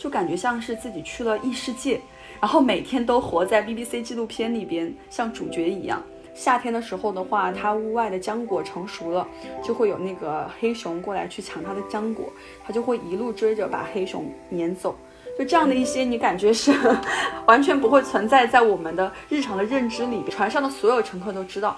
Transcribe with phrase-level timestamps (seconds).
[0.00, 2.00] 就感觉像是自己去了异世界，
[2.40, 6.02] 然后每天都活在 BBC 纪录片里边，像主角一样。
[6.32, 9.28] 夏天的时候的话，它屋外的浆果成熟了，
[9.62, 12.32] 就会有那个黑熊过来去抢它的浆果，
[12.64, 14.96] 它就会一路追着把黑熊撵走。
[15.38, 16.72] 就这样的一些，你感觉是
[17.46, 20.22] 完全不会存在在我们的日常的认知里。
[20.30, 21.76] 船上的所有乘客都知道，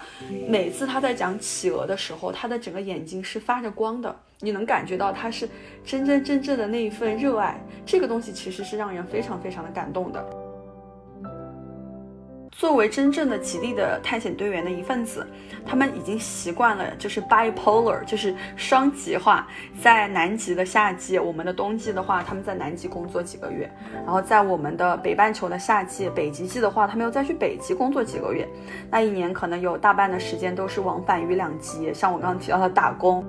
[0.48, 5.48] 每次他在讲企鹅的时候，他的整个眼睛是发着光的，你能感觉到他是
[5.84, 7.58] 真真正正的那一份热爱。
[7.86, 10.22] 这个东西其实是让人非常非常的感动的。
[12.50, 15.26] 作为真正的极地的探险队员的一份子，
[15.66, 19.48] 他们已经习惯了就是 bipolar，就是双极化。
[19.80, 23.66] 在南极的夏季，我们的冬季的话，他们在南极工作几个月；
[24.04, 28.46] 然后在我们的北半球的夏季，北极季的话，他们又再去北极工作几个月。
[28.90, 33.24] 那一年可能有大半的时间都是往返于两极，像我刚刚提到的打工。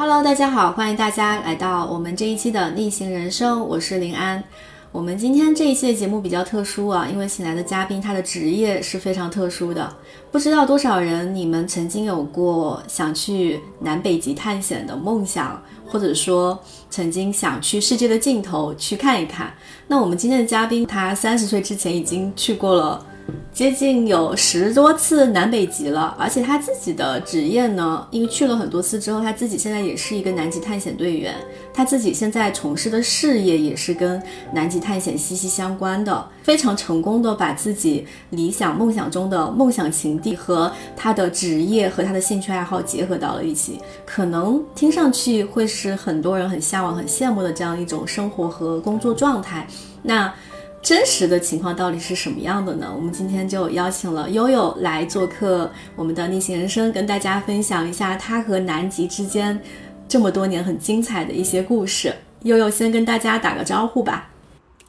[0.00, 4.44] Hello，大家好，欢迎大家来到我们这一期的逆行人生，我是林安。
[4.92, 9.92] 我们今天这一期的节目比较特殊啊，因为请来的嘉宾他的职业是非常特殊的。
[10.30, 16.56] 不知道多少人你们曾经有过想去南北极探险的梦想，或者说
[16.88, 19.52] 曾经想去世界的尽头去看一看。
[19.88, 23.04] 那我们今天的嘉宾他三十岁之前已经去过了。
[23.52, 31.34] 接近有十多次南北极了，而且他自己的职业呢，因为去了很多次之后，他自己现在也是一个南极探险队员，
[31.74, 49.66] 他自己现在从事的事业也是跟南极探险息息相关的，非常成功的把自己理想梦想中的梦想情地和他的职业和他的兴趣爱好结合到了一起，可能听上去会是很多人很向往、很羡慕的这样一种生活和工作状态。
[50.02, 50.32] 那。
[50.80, 52.90] 真实的情况到底是什么样的呢？
[52.94, 59.60] 我们今天就邀请了悠悠来做客我们的逆行人生，跟大家分享一下他和南极之间
[60.08, 62.14] 这么多年很精彩的一些故事。
[62.44, 64.30] 悠悠先跟大家打个招呼吧。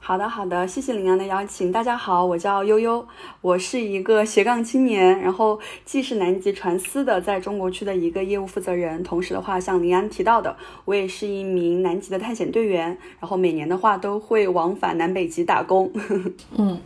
[0.10, 1.72] 好的，好的，谢谢林安的邀请。
[1.72, 3.08] 大家好，我叫悠悠，
[3.42, 15.92] 我是一个斜杠青年，然后既是南极传思的在中国区的一个业务负责人，同时的话，像林安提到的，我也是一名南极的探险队员，然后每年的话都会往返南北极打工。
[16.58, 16.82] 嗯，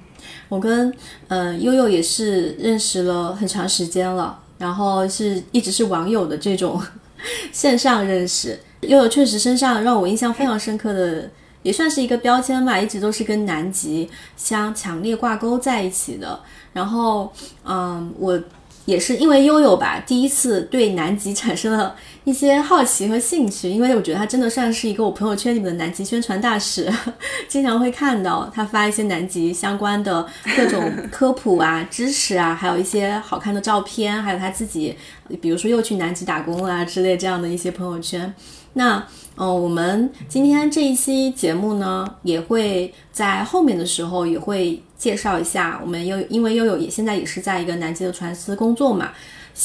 [0.50, 0.94] 我跟
[1.30, 6.78] 呃悠悠也是认识了很长时间了，然后是一直是网友的这种
[7.54, 8.60] 线上认识。
[8.82, 11.32] 悠悠确实身上让我印象非常深刻的。
[11.64, 16.40] 也算是一个标签吧，一直都是跟南极相强烈挂钩在一起的。
[16.74, 17.32] 然后，
[17.66, 18.40] 嗯，我
[18.86, 26.92] 也是因为悠悠吧，第一次对南极产生了一些好奇和兴趣，因为我觉得他真的算是一个我朋友圈里面的南极宣传大使，
[27.48, 34.98] 经常会看到他发一些南极相关的各种科普啊、 知识啊，还有一些好看的照片，还有他自己，
[35.40, 38.34] 比如说又去南极打工啊之类这样的一些朋友圈。
[38.74, 39.02] 那。
[39.36, 45.80] 嗯，我们今天这一期节目呢，也会在后面的时候也会介绍一下。
[45.82, 49.12] 我们悠，因为悠悠也现在也是在一个南极的船司工作嘛，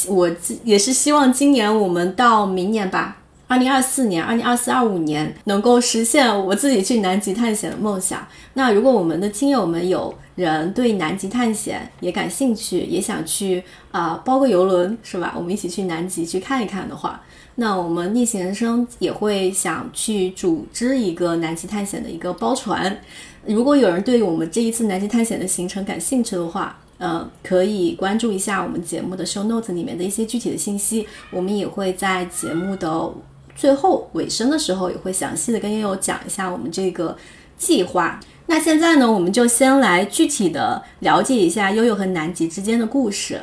[0.09, 0.31] 我
[0.65, 3.19] 也是希望今年我们到明年吧，
[3.49, 8.25] 二零二四年、二零二四、二五年能够实现我自己去南极探险的梦想。
[8.53, 15.35] 那如果我们的亲友们有人对南极探险也感兴趣，也想去啊包个游轮是吧？
[15.35, 17.21] 我们一起去南极去看一看的话。
[17.55, 23.01] 那我们逆行人生也会想去组织一个南极探险的一个包船。
[23.47, 31.09] 如果有人对我们这一次南极探险的行程感兴趣的话，呃，可以关注一下我们节目的 show notes 里面的一些具体的信息。
[31.31, 33.13] 我们也会在节目的
[33.59, 37.17] 最后尾声的时候，也会详细的跟悠悠讲一下我们这个
[37.57, 38.21] 计划。
[38.47, 43.41] 那现在呢，我们就先来具体的了解一下悠悠和南极之间的故事。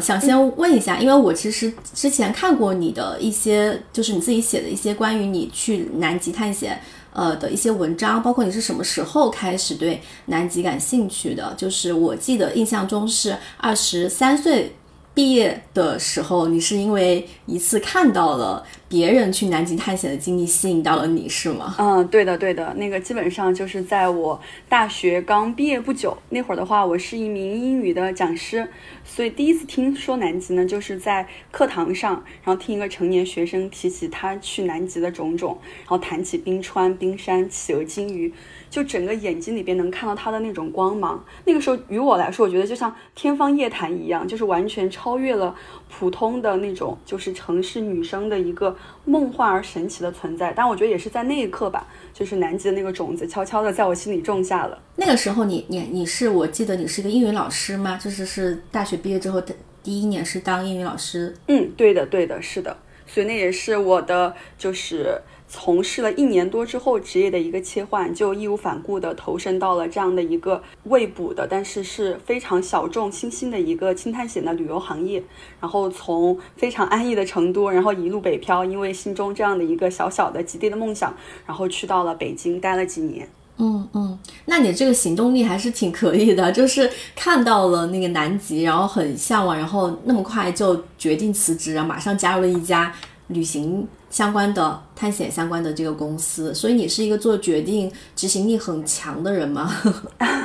[0.00, 6.80] 想先问一下，因为我其实之前看过你的一些，就是你自己写的一些关于你去南极探险，
[7.12, 11.54] 呃的一些文章，包括你是什么时候开始对南极感兴趣的？
[11.56, 14.74] 就是我记得印象中是二十三岁。
[15.14, 21.74] 毕业的时候，你是因为一次看到了别人去南极探险的经历吸引到了你，是吗？
[21.78, 22.72] 嗯，对的，对的。
[22.74, 28.66] 那个基本上就是在我大学刚毕业不久那会儿的话，我是一名英语的讲师，
[29.04, 32.12] 所以第一次听说南极呢，就是在课堂上，
[32.42, 38.32] 然后听一个成年学生提起他去南极的种种，然后谈起冰川、冰山、企鹅、鲸鱼。
[38.72, 45.54] 就整个眼睛里边能看到它的那种光芒，那个时候于我来说，我觉得就像天方夜谭一样，就是完全超越了
[45.90, 48.74] 普通的那种，就是城市女生的一个
[49.04, 50.54] 梦幻而神奇的存在。
[50.56, 54.80] 但我觉得也是在那一刻吧，就是南极的那个种子悄悄的在我心里种下了。
[54.96, 57.98] 那个时候你你你是我记得你是一个英语老师吗？
[58.02, 61.36] 就是是大学毕业之后的第一年是当英语老师。
[61.48, 62.74] 嗯，对的对的，是的。
[63.06, 65.20] 所以那也是我的就是。
[65.54, 75.22] 从事了一年多之后，职业的一个切换，就义无反顾地投身到了这样的一个未卜的，但是是非常小众新兴的一个轻探险的旅游行业。
[75.60, 81.14] 然后从非常安逸的成都，然后一路北漂，因为心中这样的一个小小的极地的梦想，
[81.46, 83.28] 然后去到了北京待了几年。
[83.58, 92.90] 嗯嗯，那你这个行动力还是挺可以的，就是看到了那个南极，然后很向往，然后那么快就决定辞职，然后马上加入了一家
[93.26, 93.86] 旅行。
[94.12, 99.72] 相关的探险相关的这个公司，所以你是一个做决定执行力很强的人吗？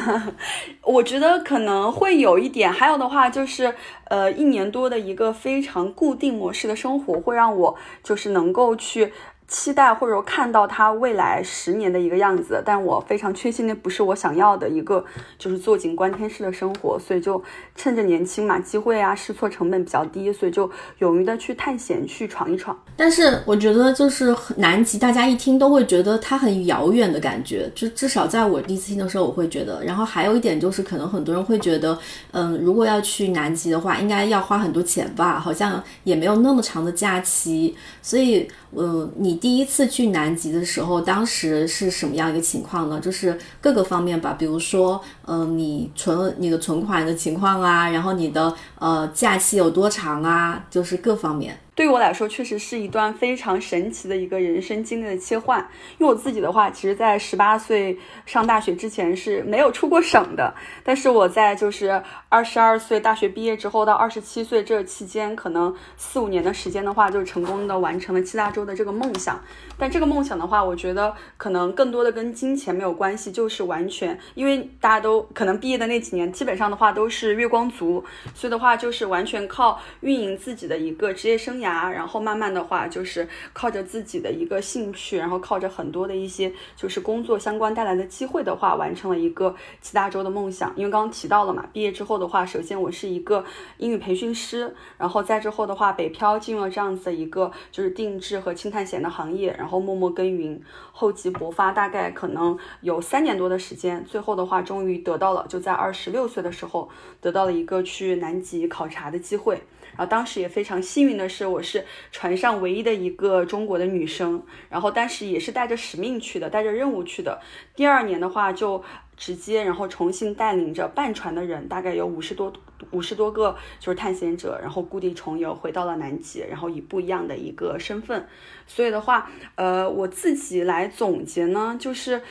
[0.83, 3.75] 我觉得可能会有一点，还有的话就是，
[4.05, 9.11] 呃，一年多的一个非常固定模式的生活，会让我就是能够去。
[9.47, 15.03] 期待或者看到他未来十年的一个样子，但我非常确信那不是我想要的一个，
[15.37, 17.41] 就是坐井观天式的生活，所以就
[17.73, 22.77] 趁着年轻嘛，机会啊，试错成本比较低，所以就勇于的去探险，去闯一闯。
[22.97, 29.81] 但是我觉得就是南极，大家一听都会觉得它很遥远的感觉，就至少在我第一次听的时候，我会觉得。
[29.85, 31.97] 然后还有一点就是，可能很多人会觉得，
[32.31, 38.45] 嗯，如果要去南极的话，应该要花很多钱吧，好像也没有那么长的假期，所以。
[38.71, 42.99] 呃，你第一次去南极的时候，当时是什么样一个情况呢？
[42.99, 51.57] 就是各个方面吧，比如说，嗯，你存你的存款的情况啊，然后你的呃假期有多长啊，就是各方面。
[51.77, 55.59] 对于我来说，确实是一段非常神奇的一个人生经历的切换。
[55.99, 57.95] 因为我自己的话，其实，在十八岁
[58.25, 60.51] 上大学之前是没有出过省的。
[60.83, 69.39] 但是我在就是二十二岁大学毕业之后到二十七岁这期间，可能四五年的时间的话，就成功的完成了七大洲的这个梦想。
[69.77, 78.03] 但这个梦想的话，我觉得可能更多的跟金钱没有关系，就是完全因为大家都可能毕业的那几年，基本上的话都是月光族，
[78.33, 81.66] 所以的话就是完全靠运营自己的一个职业生涯。
[81.67, 90.71] 然后慢慢的话，就是靠着自己的一个兴趣，然后靠着很多的一些就是工作相关带来的机会的话，完成了一个七大洲的梦想。
[90.75, 93.43] 因为刚刚提到了嘛，毕业之后的话，首先我是一个
[93.77, 100.61] 英语培训师，然后再之后的话，北漂进入了这样子的一个就是定制和轻探险的行业，然后默默耕耘，
[100.91, 106.89] 厚积薄发，大概可能有三年多的时间，最后的话终于得到了，就在二十六岁的时候
[107.21, 109.61] 得到了一个去南极考察的机会。
[109.97, 114.43] 然后当时也非常幸运的是，我是船上唯一的一个中国的女生。
[114.69, 117.41] 然后当时也是带着使命去的，带着任务去的。
[117.75, 118.83] 第二年的话，就
[119.17, 122.53] 直接然后重新带领着半船的人，大概有五十多
[122.91, 128.27] 五十多个就是探险者，然后故地重游，回到了南极，然后以不一样的一个身份。
[128.67, 132.21] 所以的话，呃，我自己来总结呢，就是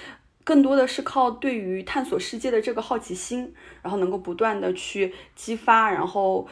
[0.45, 3.53] 更多的是靠对于探索世界的这个好奇心，
[3.83, 6.47] 然后能够不断的去激发，然后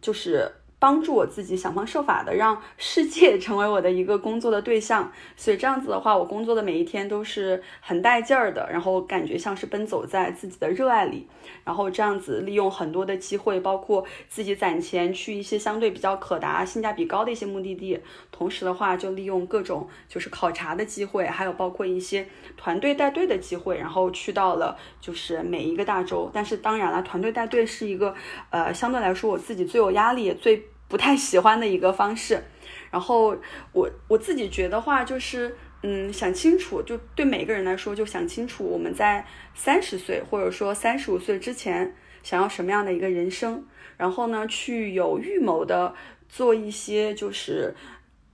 [0.00, 0.50] 就是。
[0.80, 11.26] 帮助我自己想方设法的让世界 成为我的一个工作的对象，所以这样子的话，我工作的每一天都是很带劲儿的，然后感觉像是奔走在自己的热爱里，
[11.64, 17.98] 然后这样子利用很多的机会，包括自己攒钱去一些相对比较可达、性价比高的一些目的地，
[18.38, 26.30] 同时的话就利用各种就是考察的机会，还有包括一些团队带队的机会，然后去到了就是每一个大洲。
[26.32, 28.14] 但是当然了，团队带队是一个
[28.50, 30.68] 呃相对来说我自己最有压力最。
[30.90, 32.42] 不太喜欢的一个方式，
[32.90, 33.36] 然后
[33.74, 43.66] 我我自己觉得话就是，嗯，想清楚，就对每个人来说，就想清楚我们在三十岁或者说三十五岁之前想要什么样的一个人生，
[43.98, 45.94] 然后呢，去有预谋的
[46.26, 47.74] 做一些就是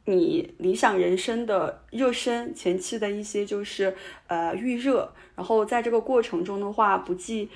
[0.07, 3.97] 你理想人生的热身，前期的一些就是
[4.27, 7.49] 呃预热，然后在这个过程中的话，不计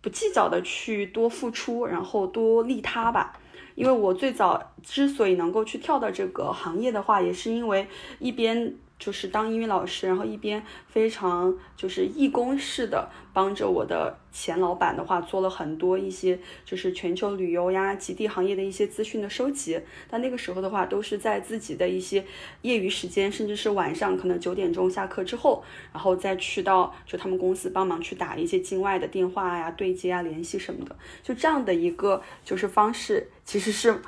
[0.00, 3.38] 不计较的去多付出，然后多利他吧。
[3.74, 7.86] 因为我最早之所以能够去跳到这个行业的话，也是因为
[8.18, 8.74] 一边。
[8.98, 19.78] 就是当英语老师，然后一边非常就是义工式的帮着我的前老板的话，做了很多一些就是全球旅游呀、极地行业的一些资讯的收集。
[20.08, 22.24] 但那个时候的话，都是在自己的一些
[22.62, 25.62] 业余时间，甚至是晚上可能九点钟下课之后，
[25.92, 30.96] 然后再去到就他们公司帮忙去打一些境外的电话呀、对接啊、联系什么的。
[31.22, 34.00] 就这样的一个就是方式，其实是。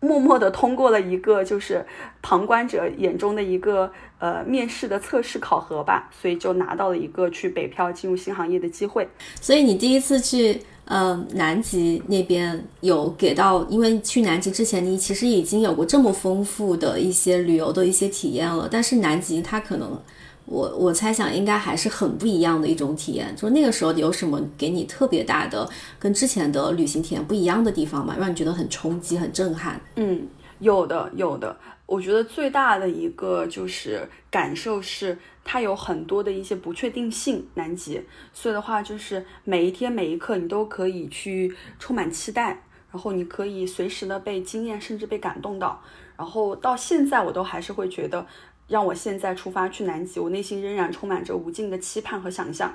[0.00, 1.84] 默默的通过了一个就是
[2.22, 9.06] 旁观者眼中的一个呃面试的测试考核吧，所以就拿到了一个去北漂进入新行业的机会。
[9.40, 18.66] 所以你第一次去嗯，南极那边有给到，因为去南极之前，你其实已经有过这么丰富的一些旅游的一些体验了。
[18.68, 20.02] 但是南极它可能，
[20.50, 23.34] 我我猜想应该还是很不一样的一种体验。
[23.36, 28.16] 就是那个时候有什么给你特别大的跟之前的旅行体验不一样的地方吗？
[28.18, 29.80] 让你觉得很冲击、很震撼？
[29.94, 30.26] 嗯，
[30.58, 31.56] 有的，有的。
[31.86, 37.46] 我觉得最大的一个就是感受是，它有很多的一些不确定性。
[37.54, 38.02] 南极，
[38.32, 45.80] 所以的话就是每一天每一刻你都可以去充满期待，然后你可以随时的被惊艳，甚至被感动到。
[46.16, 48.24] 然后到现在我都还是会觉得，
[48.70, 52.72] 让我现在出发去南极，我内心仍然充满着无尽的期盼和想象。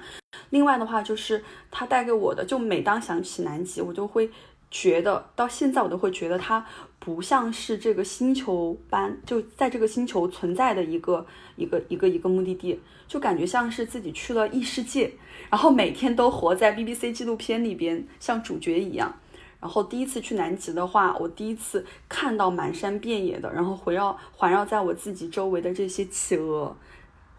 [0.52, 4.30] 另外的话就是它带给我的，就每当想起南极，我就会。
[4.72, 6.66] 觉得到现在我都会觉得它
[7.00, 11.26] 不像是这个星球般就在这个星球存在的一个
[11.56, 15.14] 一个一个一个目的地，就感觉像是自己去了异世界，
[15.50, 19.16] 然后每天都活在 BBC 纪录片里边，像主角一样。
[19.66, 26.78] 然后第一次去南极的话，我第一次看到满山遍野的，然后围绕环绕在我自己周围的这些企鹅，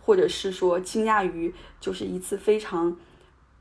[0.03, 2.97] 或者是说惊讶于就是一次非常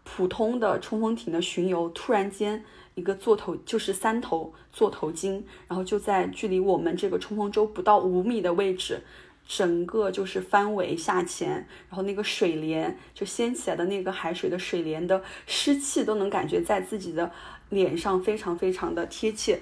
[0.04, 2.66] 普通的冲锋艇的巡游，突然间。
[2.96, 9.02] 一个座头就是三头座头鲸，然后就在距离我们这个冲锋舟不到五米的位置，
[9.46, 17.30] 整个就是翻尾下潜，然后那个水帘就掀起来的那个海水的水帘的湿气都能感觉在自己的
[17.76, 19.60] 脸上非常非常的贴切，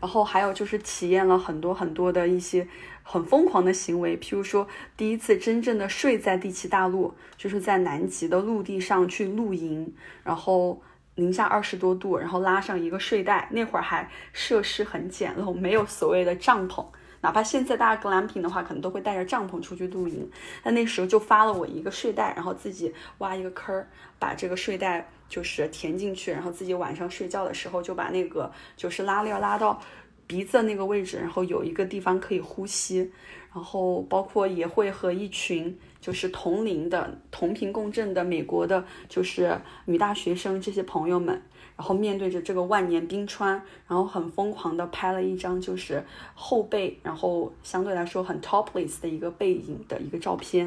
[0.00, 2.66] 然后还有就是体验了很多很多的一些
[3.02, 9.92] 很疯狂的行为，譬如说第一次真正的睡在第七大陆，就是在南极的陆地上去露营，
[10.24, 10.80] 然后。
[11.16, 16.84] 零下二十多度，然后拉上一个睡袋，那会儿还设施很简陋，没有所谓的帐篷。
[17.22, 20.30] 哪怕现在大家格兰品的话，可能都会带着帐篷出去露营。
[20.62, 29.80] 但那时候就发了我一个睡袋，然后自己挖一个坑儿，把这个睡袋就是填进去，然后自己晚上睡觉的时候就把那个就是拉链拉到
[30.26, 33.10] 鼻子那个位置，然后有一个地方可以呼吸。
[33.54, 35.78] 然后包括也会和一群。
[35.98, 41.42] 就是同龄的、同频共振的美国的，就是女大学生这些朋友们，
[41.76, 46.04] 然后面对着这个万年冰川，然后很疯狂的拍了一张就是
[46.36, 50.66] 后背，然后相对来说很 topless 的一个背影的一个照片。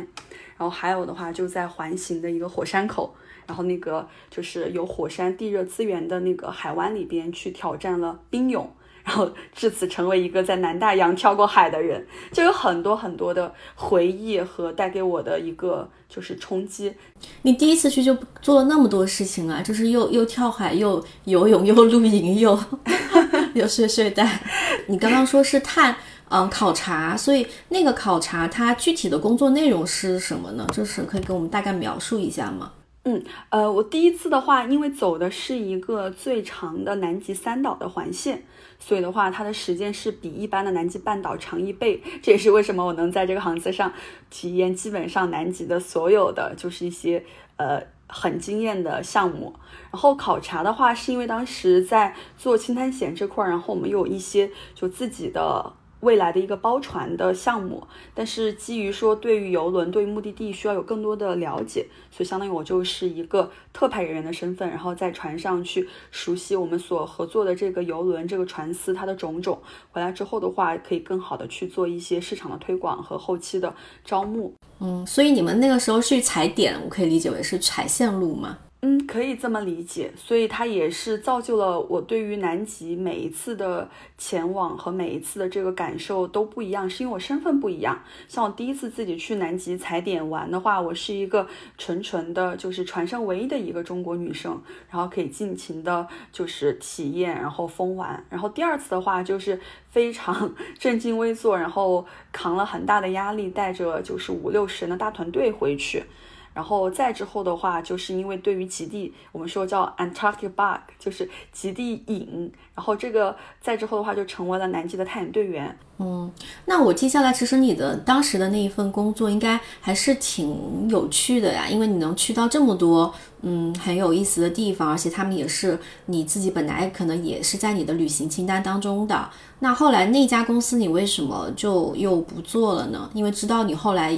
[0.57, 3.15] 然后还有的话就在环形的一个火山口，
[3.49, 8.71] 然后那个就是有火山地热资源的那个海湾里边去挑战了冰泳。
[9.01, 16.93] 然后至此成为一个在南大洋跳过海的人，就有很多很多的回忆和带给我的一个就是冲击。
[17.41, 22.59] 你第一次去就做了那么多事情啊，就是又又跳海，又游泳，又露营，又
[23.55, 24.41] 又睡睡袋。
[24.85, 25.95] 你刚刚说是探
[26.27, 30.67] 嗯考察，所以那个考察它具体的工作内容是什么呢？
[30.71, 32.73] 就是可以给我们大概描述一下吗？
[33.03, 38.43] 嗯，呃，我第一次的话，因为走的是一个最长的南极三岛的环线。
[38.77, 43.91] 所以的话，它的时间是比一般的南极半岛长一倍，这也是为什么我能在这个航次上
[44.29, 47.23] 体验基本上南极的所有的，就是一些
[47.55, 49.53] 呃很惊艳的项目。
[49.91, 55.73] 然后考察的话，是因为当时在做轻探险这块儿，然后我们有一些就自己的。
[56.01, 69.61] 未来的一个包船的项目，但是基于说对于游轮、对于目的地需要有更多的了解，所以相当于我就是一个特派人员的身份，然后在船上去熟悉我们所合作的这个游轮、这个船司它的种种。
[69.91, 73.73] 回来之后的话，可以更好的去做一些市场的推广和后期的
[74.05, 74.53] 招募。
[74.79, 78.57] 嗯，所以你们那个时候去踩点，我可以理解为是踩线路吗？
[78.81, 88.01] 嗯，可以这么理解，所以它也是造就了我对于南极每一次的前往和每一次的这个感受都不一样，是因为我身份不一样。
[88.29, 91.45] 像我第一次自己去南极踩点玩的话，我是一个
[91.77, 94.57] 纯纯的，就是船上唯一的一个中国女生，
[94.89, 98.25] 然后可以尽情的，就是体验，然后疯玩。
[98.29, 99.59] 然后第二次的话，就是
[99.89, 106.05] 非常 正襟危坐，然后扛了很大的压力，带着就是五六十人的大团队回去。
[106.53, 112.51] 然后再之后的话，就是因为对于极地，我们说叫 Antarctic bug，就是极地瘾。
[112.75, 115.77] 然后这个再之后的话，就成为了南极的探险队员。
[115.97, 116.31] 嗯，
[116.65, 129.29] 那我接下来，其实你的当时的那一份工作应该还是挺有趣的呀，因为你能去到这么多嗯很有意思的地方，而且他们也是你自己本来可能也是在你的旅行清单当中的。
[129.59, 133.09] 那后来那家公司你为什么就又不做了呢？
[133.13, 134.17] 因为知道你后来。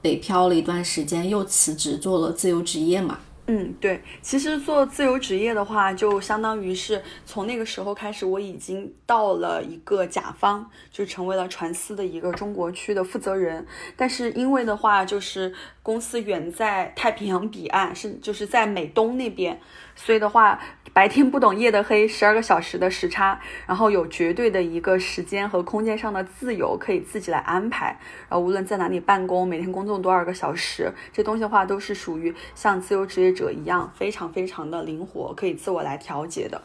[0.00, 3.18] 北漂了一段时间，又辞职做了自由职业嘛？
[3.50, 13.66] 嗯，对，其实做自由职业的话，就相当于是从那个时候开始，我已经到了一个甲方，就成为了传思的一个中国区的负责人。
[13.96, 15.54] 但是因为的话，就是。
[15.88, 19.58] 公司远在太平洋彼岸，是就是在美东那边，
[19.96, 20.60] 所以的话，
[20.92, 27.98] 白天不懂夜的黑，十二个小时的时差，然后有绝对的一个时间和空间上的自由，可以自己来安排。
[28.28, 36.60] 然后无论在哪里办公，每天工作多少个小时，这东西的话都是属于像自由职业者一样，非常非常的灵活，可以自我来调节的。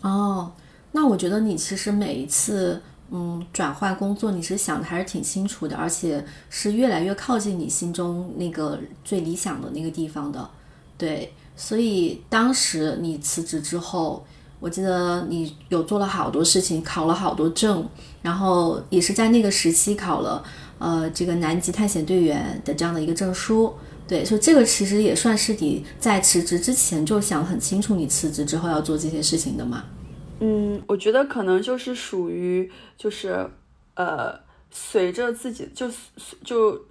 [0.00, 0.54] 哦，
[0.92, 2.82] 那我觉得你其实每一次。
[3.10, 10.50] 嗯，转换工作你是想的还是挺清楚的，而且是越来越靠近你心中那个最理想的那个地方的，
[10.98, 11.32] 对。
[11.54, 14.26] 所以当时你辞职之后，
[14.60, 17.88] 我记得你有做了好多事情，考了好多证，
[18.22, 20.44] 然后也是在那个时期考了
[20.78, 23.72] 呃这个南极探险队员的这样的一个证书，
[24.06, 24.24] 对。
[24.24, 29.84] 所以这个其实也算是你在辞职之前就想很清楚，你辞职之后要做这些事情的嘛。
[30.40, 33.48] 嗯，我觉得可能就是属于，就是，
[33.94, 34.38] 呃，
[34.70, 35.88] 随着自己就
[36.44, 36.84] 就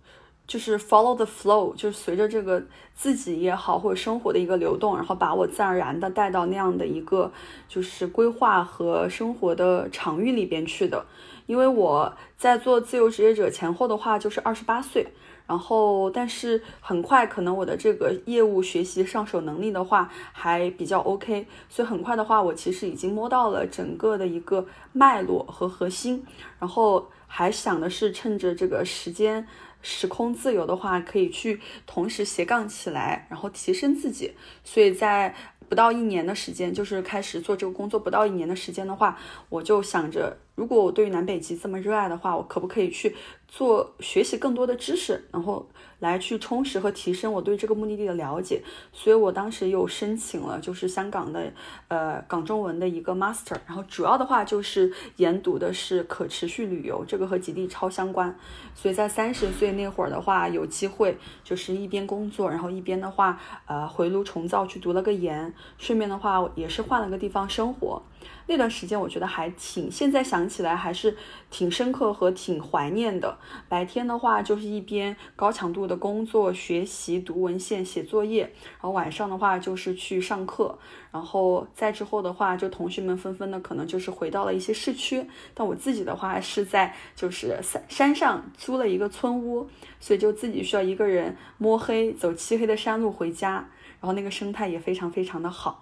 [0.48, 2.64] 就是 follow the flow，就是随着这个
[2.96, 7.32] 自己也好或者生活的一个流动，然后把我自然而然的带到那样的一个
[7.68, 11.06] 就是规划和生活的场域里边去的。
[11.46, 15.08] 因为我在做自由职业者前后的话，就是二十八岁。
[15.48, 26.26] 然后，但是很快，可能我的这个业务学习上手能力的话还比较 OK，所以很快的话，我其实已经摸到了整个的一个脉络和核心。
[26.60, 29.48] 然后还想的是趁着这个时间
[29.82, 34.34] 时空自由的话，可以去同时斜杠起来，然后提升自己。
[34.64, 35.36] 所以在
[35.68, 39.18] 不到一年的时间，就是开始做这个工作不到一年的时间的话，
[39.50, 40.38] 我就想着。
[40.56, 43.14] 如果我对于南北极这么热爱的话，我可不可以去
[43.48, 45.68] 做学习更多的知识，然后
[46.00, 48.62] 来去充实和提升我对这个目的地的了解？
[48.92, 51.52] 所以我当时又申请了，就是香港的
[51.88, 58.36] 呃港中文的一个 master，然后主要的话就是研读的是可持续旅游，这个和极地超相关。
[58.74, 68.02] 所以在三十岁那会儿的话，有机会就是一边工作，然后一边的话呃回炉重造去读了个研，顺便的话也是换了个地方生活。
[68.48, 71.18] 那段时间我觉得还挺，现在想起来还是
[71.50, 73.38] 挺深刻和挺怀念的。
[73.68, 80.78] 白天的话就是一边高强度的工作、学习、读文献、写作业，然后晚上的话就是去上课，
[81.12, 89.68] 然后再之后的话就同学们纷纷的可能就是回到了一些市区，但我自己的话是在就是山山上租了一个村屋，
[90.00, 93.54] 所以就自己需要一个人摸黑走漆黑的山路回家，
[94.00, 95.82] 然后那个生态也非常非常的好。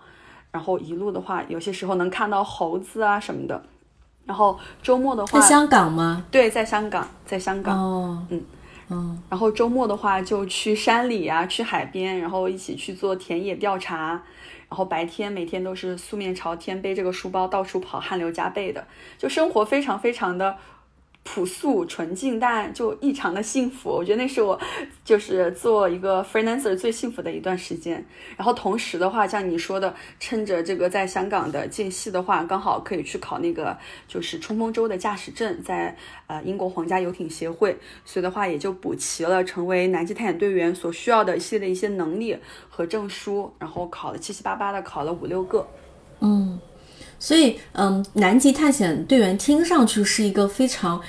[0.54, 3.62] 然后一路的话，有些时候能看到猴子啊什么的。
[4.24, 6.26] 然后周末的话，在香港吗？
[6.32, 7.78] 对，在香港，在香港。
[7.78, 8.42] 哦，嗯
[8.90, 9.24] 嗯。
[9.30, 14.22] 然后周末的话，就去山里啊，去海边，然后一起去做田野调查。
[14.70, 18.88] 然后白天每天都是素面朝天，背这个书包到处跑，汗流浃背的，
[19.18, 20.56] 就生活非常非常的。
[21.24, 23.90] 朴素纯净，但就异常的幸福。
[23.90, 24.60] 我觉得那是我
[25.06, 28.06] 就是做一个 freelancer 最幸福的一段时间。
[28.36, 35.96] 然后同时的话，像你说的，趁着这个在香港的间隙的话，刚好可以去考那个就是冲锋舟的驾驶证，在
[36.28, 42.38] 呃英国皇家游艇协会，所以的话也就补齐了成为南极探险队员所需要的一系列一些能力
[42.70, 43.52] 和证书。
[43.58, 45.66] 然后考了七七八八的，考了五六个。
[46.20, 46.60] 嗯。
[47.24, 51.02] 所以，嗯，南极探险队员听上去是一个非常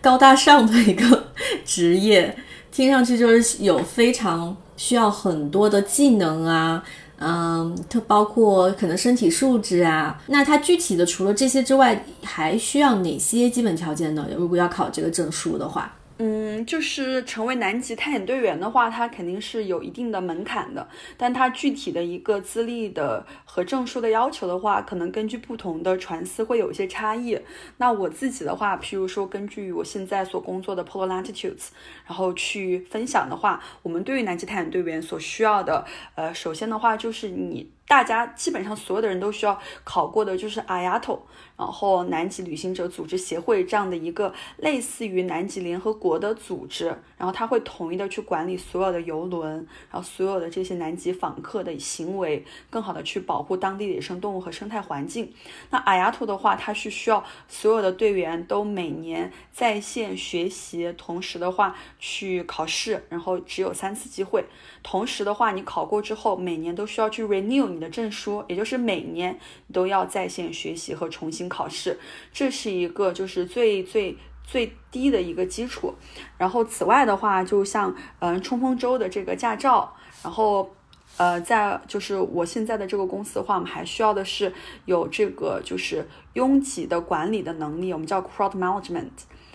[0.00, 1.32] 高大上的一个
[1.64, 2.38] 职业，
[2.70, 6.80] 听上去就是有非常需要很多的技能啊，
[7.18, 10.22] 嗯，它包括可能身体素质啊。
[10.28, 14.28] 那它具体的除了这些之外，还需要哪些基本条件呢？
[14.36, 15.92] 如果要考这个证书的话？
[16.20, 20.88] 嗯，就是成为南极探险队员的话，它肯定是有一定的门槛的。
[21.16, 27.38] 但它具体的一个资历的和证书的要求的话，可能根据不同的船司会有一些差异。
[27.76, 31.68] 那我自己的话，譬如说根据我现在所工作的 Polar Latitudes，
[32.04, 35.84] 然后去分享的话，我们对于南极探险队员所需要的，
[36.16, 37.70] 呃，首先的话就是你。
[37.88, 41.18] 大家基本上所有的人都需要考过的就是 IATO，
[41.56, 55.32] 然后南极旅行者组织协会这样的一个类似于南极联合国的组织，然后它会统一的去管理所有的游轮，然后所有的这些南极访客的行为，更好的去保护当地的野生动物和生态环境。
[55.70, 64.44] 那 IATO 的话，它是需要所有的队员都每年在线学习，同时的话去考试，然后只有三次机会。
[64.82, 69.38] 同时的话，你考过之后，每年都需要去 renew 你的证书，也就是每年
[69.72, 71.98] 都要在线学习和重新考试，
[72.32, 75.94] 这是一个就是最最最低的一个基础。
[76.38, 80.70] 然后此外的话，就像嗯冲锋舟的这个驾照，然后
[81.16, 84.52] 呃在就是我现在的这个公司的话，我们还需要的是
[84.86, 89.10] 有这个就是拥挤的管理的能力，我们叫 crowd management。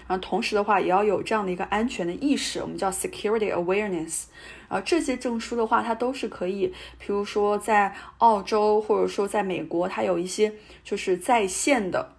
[0.05, 4.25] 然后同时的话也要有这样的一个安全的意识，我们叫 security awareness。
[4.73, 12.13] 而这些证书的话，它都是可以，比如说在澳洲或者说在美国，它有一些就是在线的，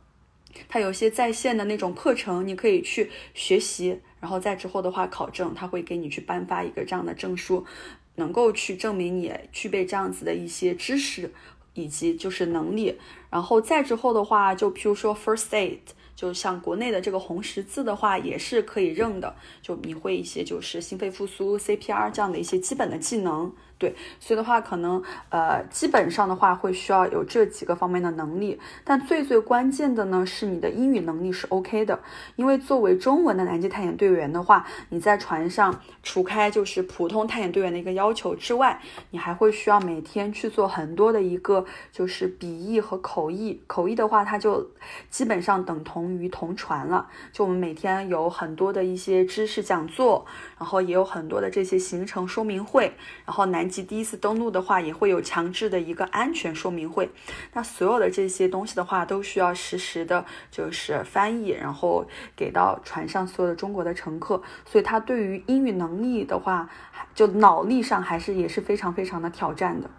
[0.68, 7.66] 它有一些在线的那种课程，你可以去学习，然后在之后的话考证，他会给你去颁发一个这样的证书，
[8.14, 11.32] 能够去证明你具备这样子的一些知识。
[11.76, 12.96] 以及就是能力，
[13.28, 15.80] 然后再之后的话，就譬如说 first aid，
[16.16, 19.34] 就像国内的这个红十字的话，也是可以认的。
[19.60, 23.52] 就你会一些就是心肺复苏、CPR 这样的一些基本的技能。
[23.76, 31.98] 对，所以的话，可能呃，基本上的话会需要有这几个方面的能力，但最最关键的呢是你的英语能力是 OK 的，
[32.36, 44.70] 因为作为中文的南极探险队员的话，你在船上除开就是普通探险队员的一个要求之外，你还会需要每天去做很多的一个就是笔译和口译，口译的话它就
[45.10, 50.24] 基本上等同于同传了，就我们每天有很多的一些知识讲座，
[50.56, 52.94] 然后也有很多的这些行程说明会，
[53.26, 53.64] 然后南。
[53.74, 57.10] 及第一次登陆的话，也会有强制的一个安全说明会。
[57.52, 62.06] 那所有的这些东西的话，都需要实时的，就是翻译，然后
[62.36, 64.40] 给到船上所有的中国的乘客。
[64.64, 66.70] 所以，他对于英语能力的话，
[67.14, 69.90] 就脑力上还是也是非常非常的挑战的。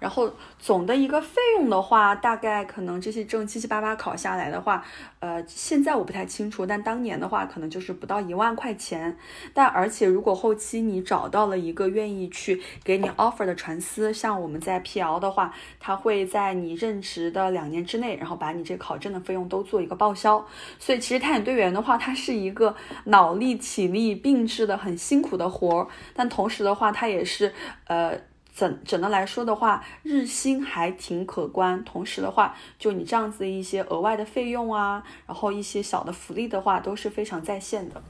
[0.00, 4.82] 然后总的一个费用的话，大概可能这些证七七八八考下来的话，
[5.20, 9.16] 呃，现在我不太清楚，但当年的话可能就是不到一万块钱。
[9.52, 20.44] 但而且如果后期你找到了一个愿意去给你 offer 的船司，像我们在 PL 的话，他会在你任职的两年之内，然后把你这考证的费用都做一个报销。
[20.78, 27.52] 所以其实探险队员的话，它是一个脑力体力并置的很辛苦的活儿，但同时的话，它也是
[27.86, 28.18] 呃。
[28.60, 31.82] 整整的来说的话，日薪还挺可观。
[31.82, 38.02] 同时的话，就你这样子一些额外的费用啊，然后一些小的福利的话，都是非常在线的。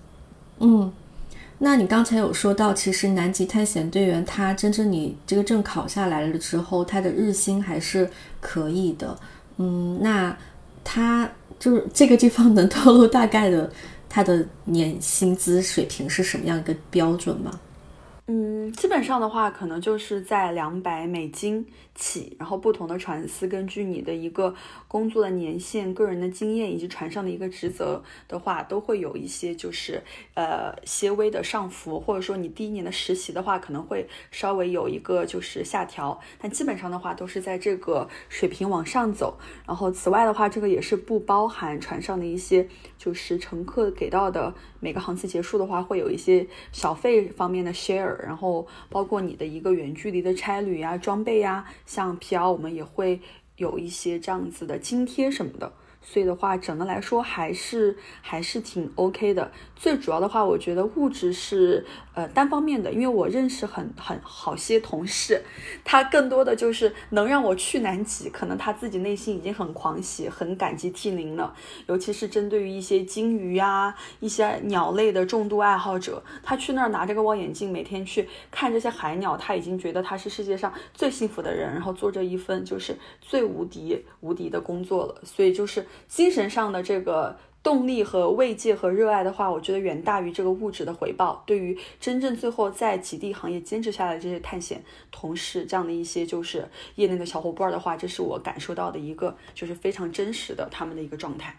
[0.59, 0.93] 嗯，
[1.59, 8.11] 那你刚才有说到，其实南极探险队员他真正你这个证考下来了之后，他的日薪还是
[8.41, 9.17] 可以的。
[9.59, 10.37] 嗯，那
[10.83, 13.71] 他就是这个地方能透露大概的
[14.09, 17.53] 他的年薪资水平是什么样一个标准吗？
[18.33, 24.55] 嗯，基本上的话，可能就是在两百美金起，然后不同的船司根据你的一个
[24.89, 30.03] 工作的年限、个人的经验以及船上的一个职责的话，都会有一些就是
[30.35, 39.39] 呃些微的上浮，或者说你第一年的实习的话，可能会稍微有一个就是下调，但基本上的话都是在这个水平往上走。
[39.67, 48.17] 然后此外的话，这个也是不包含船上的一些就是乘客给到的每个航次结束的话，会有一些小费方面的 share。
[48.21, 53.21] 然后包括你的一个远距离的差旅呀、装备呀，像 PR 我们也会
[53.57, 55.73] 有一些这样子的津贴什么的。
[56.03, 59.53] 所以的话，整的来说还是还是挺 OK 的。
[59.77, 65.43] 最主要的话，我觉得物质是呃单方面的，因为我认识很很好些同事，
[65.85, 71.55] 他更多的就是能让我去南极，可能他自己内心已经很狂喜、很感激涕零了。
[71.87, 85.21] 尤其是针对于一些鲸鱼呀、一些鸟类的重度爱好者，他去那儿拿着个望远镜，每天去看这些海鸟，他已经觉得他是世界上最幸福的人，然后做着一份就是最无敌无敌的工作了。
[85.25, 85.87] 所以就是。
[86.09, 91.43] 精神上的这个动力和慰藉和热爱的话，我觉得远大于这个物质的回报。
[91.47, 101.55] 对于真正最后在极地行业坚持下来这些探险同事，这样的一些就是业内的小伙伴的话，这是我感受到的一个就是非常真实的他们的一个状态。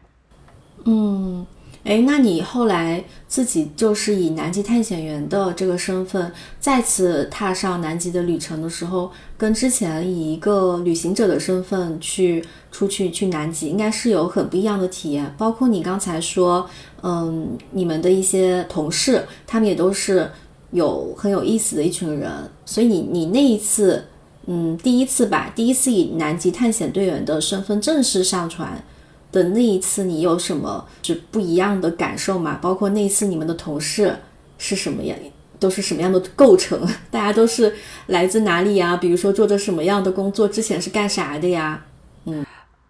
[0.85, 1.45] 嗯。
[1.83, 15.33] 哎，那你后来自己就是以南极探险员的这个身份再次踏上南极的旅程的时候，跟之前以一个旅行者的身份去出去去南极，应该是有很不一样的体验。
[15.39, 16.69] 包括你刚才说，
[17.01, 20.29] 嗯，你们的一些同事，他们也都是
[20.69, 22.31] 有很有意思的一群人。
[22.63, 24.05] 所以你你那一次，
[24.45, 28.83] 嗯，第一次吧，第一次以南极探险队员的身份正式上船。
[29.31, 32.59] 的那一次，你有什么就不一样的感受吗？
[32.61, 34.17] 包括那一次你们的同事
[34.57, 35.17] 是什么样，
[35.59, 36.87] 都是什么样的构成？
[37.09, 37.73] 大家都是
[38.07, 38.97] 来自哪里呀？
[38.97, 40.47] 比如说做着什么样的工作？
[40.47, 41.85] 之前是干啥的呀？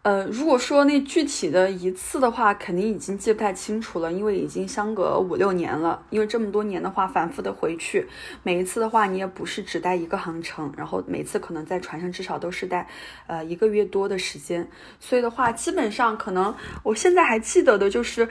[0.04, 6.02] 呃，如果说那具体的一次的话，肯定已经记不太清楚了，因为已经相隔五六年了。
[6.10, 8.08] 因为这么多年的话，反复的回去，
[8.42, 12.88] 每一次的话，你也不是只待一个航程，然后每次可能在船上至少都是待，
[13.28, 14.68] 呃，一个月多的时间。
[15.00, 18.28] 所以的话，基本上可能我现在还记得的就是。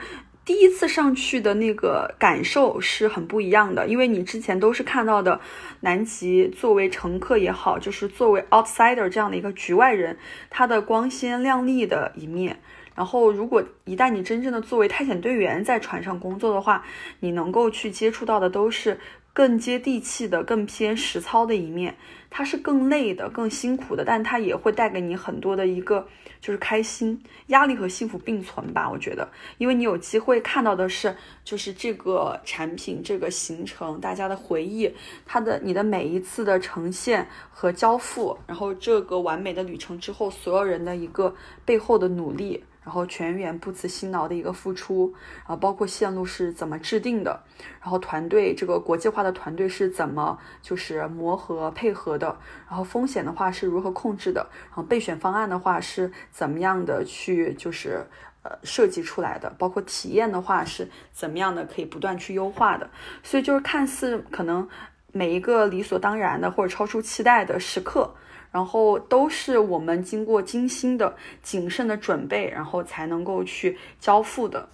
[0.51, 5.39] 第一次上去的那个感受是很不一样的，因为你之前都是看到的
[5.79, 10.17] 南极作为乘客也好，就是作为 outsider 这样的一个局外人，
[10.49, 12.59] 它的光鲜亮丽的一面。
[12.93, 16.83] 然后，如果一旦你真正的作为探险队员在船上工作的话，
[17.21, 18.99] 你能够去接触到的都是
[19.31, 21.95] 更接地气的、更偏实操的一面。
[22.31, 26.07] 它是更累的、更辛苦的，但它也会带给你很多的一个
[26.39, 28.89] 就是开心、压力和幸福并存吧。
[28.89, 42.63] 我觉得，因为你有机会看到的是，就是这个产品、这个行程、大家的回忆、它的你的每一次的呈现和交付，然后这个完美的旅程之后，所有人的一个背后的努力。
[42.83, 47.43] 然后全员不辞辛劳的一个付出，然后包括线路是怎么制定的，
[47.79, 52.35] 然后团队这个国际化的团队是怎么就是磨合配合的，
[52.67, 58.03] 然后风险的话是如何控制的，然后备选方案的话是怎么样的去就是
[58.41, 62.89] 呃设计出来的，包括体验的话是怎么样的可以不断去优化的，
[63.21, 64.67] 所以就是看似可能
[65.11, 68.15] 每一个理所当然的或者超出期待的时刻。
[68.51, 74.67] 然后都是我们经过精心的、谨慎的准备，然后才能够去交付的。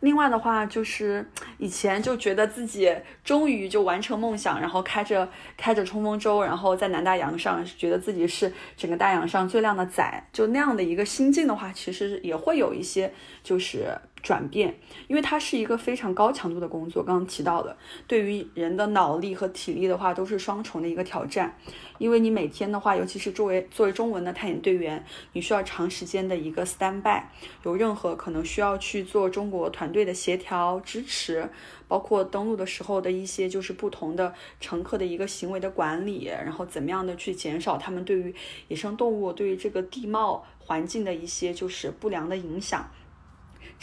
[0.00, 13.98] 另外的话，就是以前就觉得自己终于就完成梦想，然后开着开着冲锋舟，然后在南大洋上，觉得自己是整个大洋上最靓的仔，就那样的一个心境的话，其实也会有一些就是。
[14.24, 14.74] 转变，
[15.06, 17.04] 因为它是一个非常高强度的工作。
[17.04, 17.76] 刚刚提到的，
[18.08, 21.54] 对于人的脑力和体力的话，都是双重的一个挑战。
[21.98, 27.22] 因为你每天的话，尤其是作为作为中文的探险队员，你需要长时间的一个 stand by，
[27.64, 31.46] 有任何可能需要去做中国团队的协调支持，
[31.86, 38.34] 包括登陆的时候的一些就是不同的乘客的一个行为的管理，然后怎么样的去减少他们对于
[38.68, 42.90] 野生动物、对于这个地貌环境的一些就是不良的影响。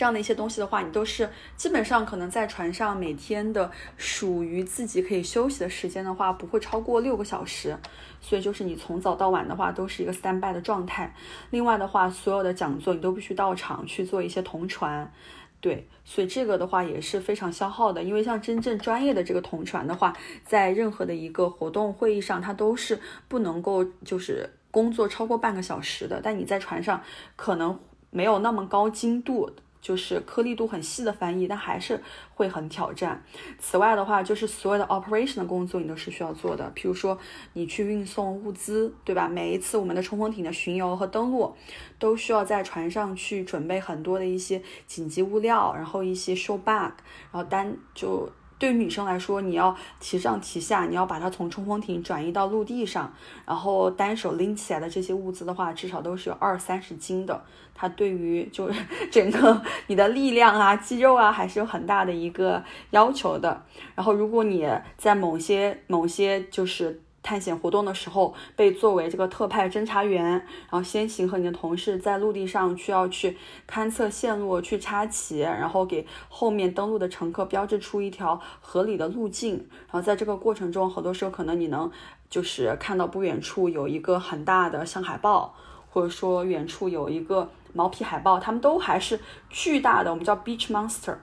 [0.01, 7.77] 这样的一些东西的话，你都是基本上可能在船上每天的属于自己可以休息的时间的话，不会超过六个小时。
[8.19, 11.13] 所以就是你从早到晚的话，都是一个 stand by 的状态。
[11.51, 15.13] 另外的话，所有的讲座你都必须到场去做一些同传。
[15.59, 18.01] 对，所以这个的话也是非常消耗的。
[18.01, 20.11] 因为像真正专业的这个同传的话，
[20.43, 26.19] 在任何的一个活动会议上，它都是不能够就是工作超过半个小时的。
[26.23, 26.99] 但你在船上
[27.35, 29.47] 可能没有那么高精度。
[29.81, 32.01] 就是颗粒度很细的翻译，但还是
[32.35, 33.21] 会很挑战。
[33.57, 37.17] 此外的话，就是所有的 operation 的工作你都是需要做的，比如说
[37.53, 39.27] 你去运送物资，对吧？
[39.27, 41.53] 每一次我们的冲锋艇的巡游和登陆，
[41.97, 46.91] 都需要在船上去准备很多的一些紧急物料，然后一些 show bag，
[47.31, 48.31] 然后单就。
[48.61, 53.11] 对于女生来说，你要提上提下，你要把它从冲锋艇转移到陆地上，
[53.43, 57.43] 然后单手拎起来的这些物资的话，至少都是有二三十斤的。
[57.73, 63.63] 它对于就是 整个你的力量啊、肌肉啊，还是有很大的一个要求的。
[63.95, 67.01] 然后，如果你在某些某些就是。
[67.23, 73.37] 探险活动的时候，被作为这个特派侦查员，然后先行和你的同事在陆地上需要去
[73.69, 79.55] 勘测线路、去插旗，然后给后面登陆的乘客标志出一条合理的路径。
[79.55, 81.91] 然后在这个过程中，很多时候可能你能
[82.29, 85.53] 就是看到不远处有一个很大的像海豹，
[85.89, 91.15] 或者说远处有一个毛皮海豹，它们都还是巨大的，我们叫 beach monster。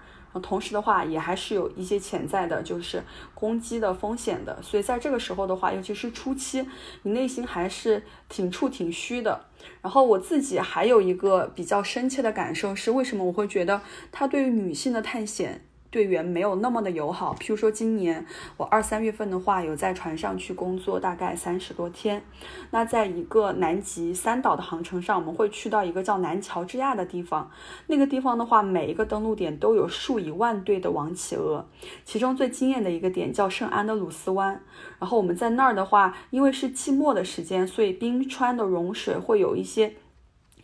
[0.43, 3.03] 同时的话，也还是有一些潜在的，就是
[3.35, 4.61] 攻击的风险的。
[4.62, 6.67] 所以在这个时候的话，尤其是初期，
[7.03, 9.47] 你内心还是挺怵挺虚的。
[9.83, 13.81] 然后我自己还有一个比较深切的感受是，为什么我会觉得
[14.12, 15.64] 他对于女性的探险？
[15.90, 17.35] 队员没有那么的友好。
[17.38, 22.22] 譬如说，今年我二三月份的话，有在船上去工作，大概三十多天。
[22.70, 27.51] 那在一个南极三岛的航程上，我们会去到一个叫南乔治亚的地方。
[27.87, 31.66] 那个地方的话，每一个登陆点都有数以万对的王企鹅。
[32.05, 34.62] 其中最惊艳的一个点叫圣安德鲁斯湾。
[34.98, 39.94] 然后我们在那儿的话，因为是季末的时间，所以冰川的融水会有一些。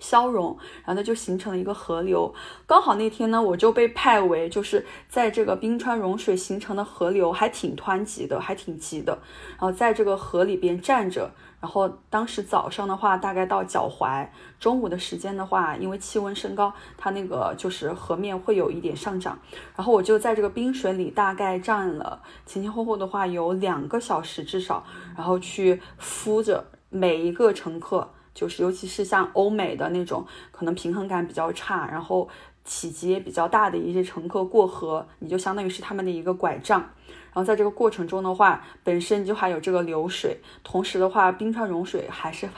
[0.04, 2.34] 消融，然后它就形成了一个河流。
[2.66, 9.18] 刚好那天呢，我就被派为就是在这个冰川融水形成的河流，还挺湍急的，还挺急的。
[9.52, 14.28] 然后在这个河里边站着，然后当时早上的话大概到脚踝，
[14.60, 19.38] 中午的时间的话，因为气温升高，它那个就是河面会有一点上涨。
[19.74, 24.84] 然后我就在这个冰水里大概站了前前后后的话有两个小时至少，
[25.16, 28.10] 然后去敷着每一个乘客。
[28.34, 32.28] 就是，尤其是像欧美的那种，可能平衡感比较差，然后
[32.64, 36.80] 体积也比较大的一些乘客过河，你就相当于是他们的一个拐杖。
[36.80, 42.48] 然后在这个过程中的话，本身就还有这个流水，同时的话，冰川融水还是，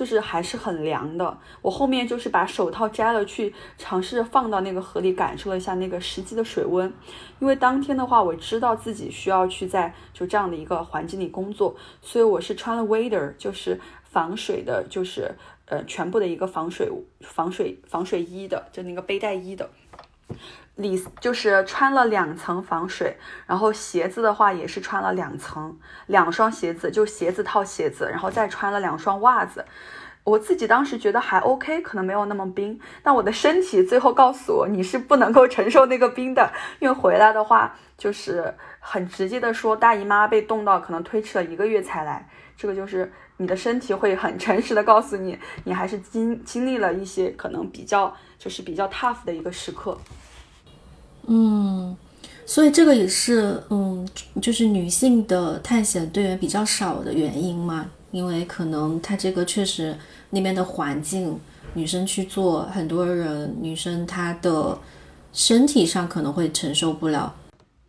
[0.00, 1.38] 就是还是很凉的。
[1.60, 6.90] 我后面就是把手套摘了，去尝试放到那个河里，感受了一下那个实际的水温。
[7.38, 13.78] 因为当天的话，我知道自己需要去在就这样的一个环境里工作，所以我是穿了 wader，就是。
[14.12, 15.32] 防水的，就是
[15.66, 19.70] 呃全部的一个防水防水防水衣的，就那个背带衣的。
[20.80, 23.16] 里就是穿了两层防水，
[23.46, 29.64] 然后鞋子的话也是穿了两层，两双鞋子就鞋子套鞋子，然后再穿了两双袜子。
[30.22, 42.28] 我自己当时觉得还 OK，可能没有那么冰，但我的身体最后告诉我，你是不能够承受那个冰的，因为回来的话就是很直接的说，大姨妈被冻到，可能推迟了一个月才来。
[42.54, 49.96] 这个就是你的身体会很诚实的告诉你，你还是经经历了一些可能比较就是比较 tough 的一个时刻。
[51.32, 51.96] 嗯，
[52.44, 54.04] 所以这个也是嗯，
[54.42, 59.96] 就是女性的探险队员比较少的原因嘛，因为可能她这个确实
[60.30, 61.38] 那边的环境，
[61.74, 64.76] 女生去做，很多人女生她的
[65.32, 67.32] 身体上可能会承受不了。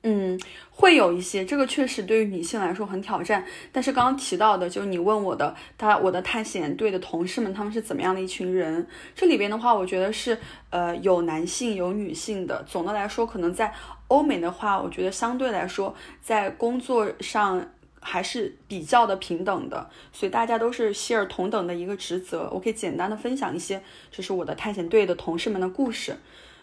[0.04, 0.39] 嗯。
[0.82, 3.46] 会有一些，这个确实对于女性来说很挑战。
[3.72, 8.88] 但是刚刚提到的，就你问我的，他我的探险队的同事们，他们是怎么样的一群人？
[9.13, 10.36] 这里边的话，我觉得是
[10.72, 12.63] 呃有男性有女性的。
[12.63, 13.72] 总的来说，可能在
[14.08, 17.63] 欧美的话，我觉得相对来说在工作上
[18.00, 22.50] 还是比较的平等的，所以大家都是希尔同等的一个职责。
[22.52, 26.17] 我可以简单的分享一些，就是我的探险队的同事们的故事。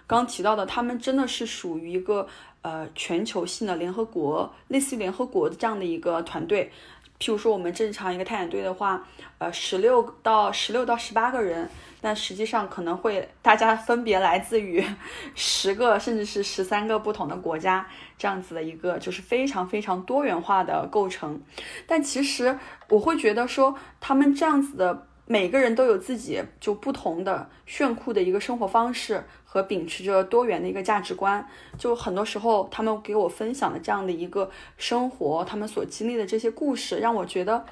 [0.08, 2.26] 刚提到的，他们真的是属于一个。
[2.62, 6.70] 呃，全球性的联合国，类似于联合国的这样的一个团队，
[7.18, 9.06] 譬如说我们正常一个探险队的话，
[9.38, 14.84] 呃，十六到十六到十八个人，但实际上可能会大家分别来自于
[15.34, 17.86] 十个甚至是十三个不同的国家，
[18.18, 21.40] 这样子的一个就是非常非常多元化的构成。
[21.86, 29.22] 但其实我会觉得说，他们这样子的每个人都有自己就不同的炫酷的一个生活方式。
[29.50, 37.64] 和秉持着多元的一个价值观，就很多时候他们给我分享的这样的一个生活，他们所经历的这些故事，让我觉得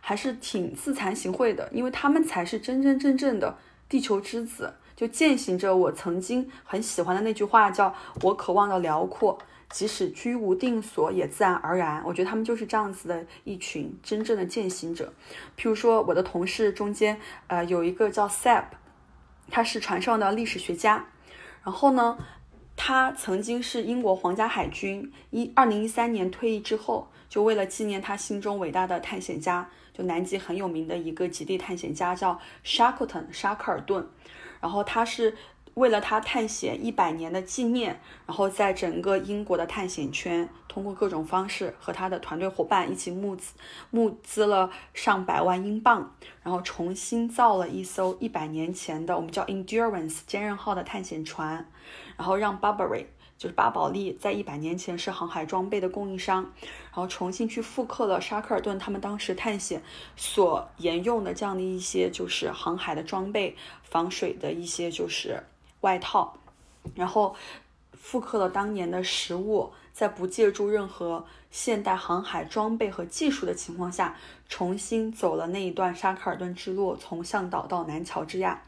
[0.00, 3.56] 还是挺自惭形秽的，因为他们才是真真正正的
[3.88, 9.38] 地球之子，就践行着我曾经很喜欢的那句话，叫我渴望的辽阔，
[9.70, 12.02] 即使居无定所也自然而然。
[12.04, 15.12] 我觉得他们就是这样子的一群真正的践行者。
[15.56, 18.64] 譬如说我的同事中间，呃，有一个叫 Sap，
[19.48, 21.06] 他是船上的历史学家。
[21.62, 22.18] 然后呢，
[22.76, 34.06] 他曾经是英国皇家海军，一二零一三年退役之后，就为了纪念他心中伟大的探险家，就南极很有名的一个极地探险家叫 Shackleton 沙克尔顿，
[34.60, 35.36] 然后他是。
[35.74, 43.54] 为了他探险一百年的纪念，然后在整个英国的探险圈，通过各种方式和他的团队伙伴一起募资，
[43.90, 51.66] 募资了上百万英镑，然后重新造了一艘一百年前的我们叫 Endurance 坚韧号的探险船，
[52.16, 53.06] 然后让 Barbary
[53.38, 59.82] 就是巴宝莉在一百年前是航海装备的供应商，然后重新去复刻了沙克尔顿他们当时探险
[60.16, 65.44] 所沿用的这样的一些就是航海的装备，防水的一些就是。
[65.80, 66.36] 外套，
[66.94, 67.34] 然后
[67.92, 74.16] 复刻了当年的食物，在不借助任何现代航海装备和技术的情况下，
[74.48, 78.62] 重新走了那一段沙克尔顿之路，从向导到南乔治亚，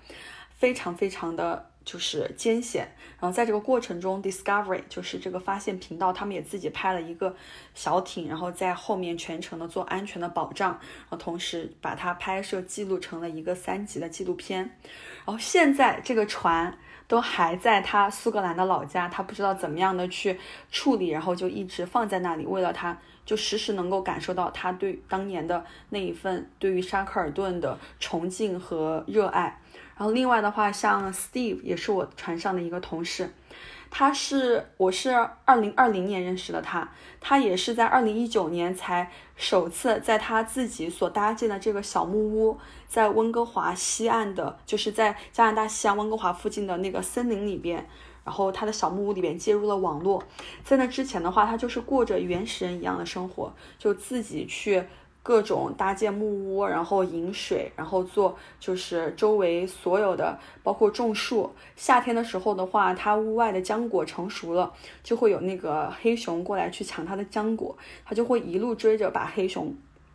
[0.56, 2.88] 非常非常的就是艰险。
[3.20, 7.34] 然后在这个过程中，Discovery 就是这个发现频道，他们也自己拍了一个
[7.72, 14.76] 小艇，然后在后面全程的做安全的保障，然后同时把它拍摄记录成了一个三集的纪录片。
[15.24, 16.76] 然后现在这个船。
[17.12, 22.96] 都还在他苏格兰的老家，他不知道怎么样的去处理，然后就一直放在那里，为了他，
[23.26, 29.60] 就时时能够感受到他对当年的那一份对于沙克尔顿的崇敬和热爱。
[29.94, 33.30] 然后另外的话，像 Steve 也是我船上的一个同事。
[33.94, 35.10] 他是，我是
[35.44, 47.86] 二零二零年认识的他，他也是在二零一九年才首次在他自己所搭建的这个小木屋，在温哥华西岸的，就是在加拿大西岸温哥华附近的那个森林里边，
[48.24, 50.24] 然后他的小木屋里边接入了网络。
[50.64, 54.82] 在那之前的话，他就是过着原始人一样的生活，就自己去。
[55.22, 61.48] 各种搭建木屋，然后引水，然后做就是周围所有的，包括种树。
[61.76, 64.72] 夏天的时候的话，它屋外的浆果成熟了，
[65.04, 69.72] 就会有那个黑熊过来去抢它的浆果，它就会一路追着把黑熊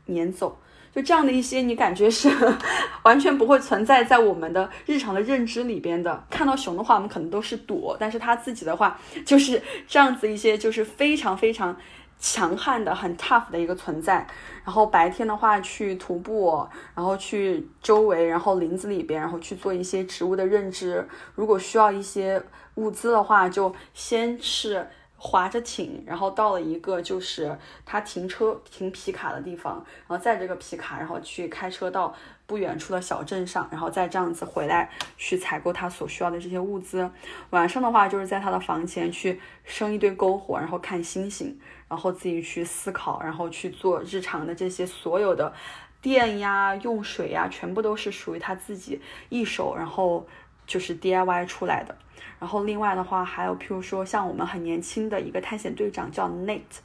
[0.07, 0.57] 撵走。
[0.93, 2.29] 就这样的一些，你感觉是
[3.03, 6.21] 完全不会存在在我们的日常的认知里边的。
[6.29, 11.77] 看到熊的话，我们可能都是躲，但是它自己的话就是这样子一些，就是非常非常。
[12.19, 14.25] 强悍的、很 tough 的一个存在。
[14.63, 21.07] 然后白天的话去徒步，然后去周围，然后林子里边，然后去做一些植物的认知。
[21.35, 22.41] 如果需要一些
[22.75, 29.75] 物资的话，就先是划着艇，然后到了一个就是他停车停皮卡的地方，
[30.07, 32.13] 然后在这个皮卡，然后去开车到
[32.45, 37.09] 不远处的小镇上，然后再这样子回来去采购他所需要的这些物资。
[37.51, 41.57] 晚上的话，就是在他的房前去生一堆篝火，然后看星星，
[41.90, 45.54] 然后自己去思考，然后去做日常的这些所有的
[46.02, 50.27] 电呀、用水呀，全部都是属于他自己一手，然后
[50.65, 51.96] 就是 DIY 出来的。
[52.40, 56.81] 然后另外的话，还有譬如说像我们很年轻的一个探险队长叫 Nate。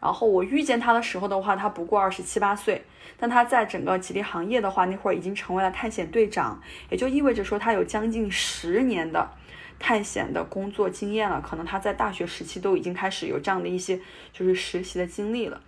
[0.00, 2.84] 然后我遇见他的时候的话，他不过二十七八岁，
[3.18, 9.28] 但他在整个吉利行业的话，那会儿已经成为了探险队长，也就意味着说他有将近十年的
[9.78, 11.40] 探险的工作经验了。
[11.40, 14.00] 可能他在大学时期都已经开始有这样的一些
[14.32, 15.60] 就是实习的经历了。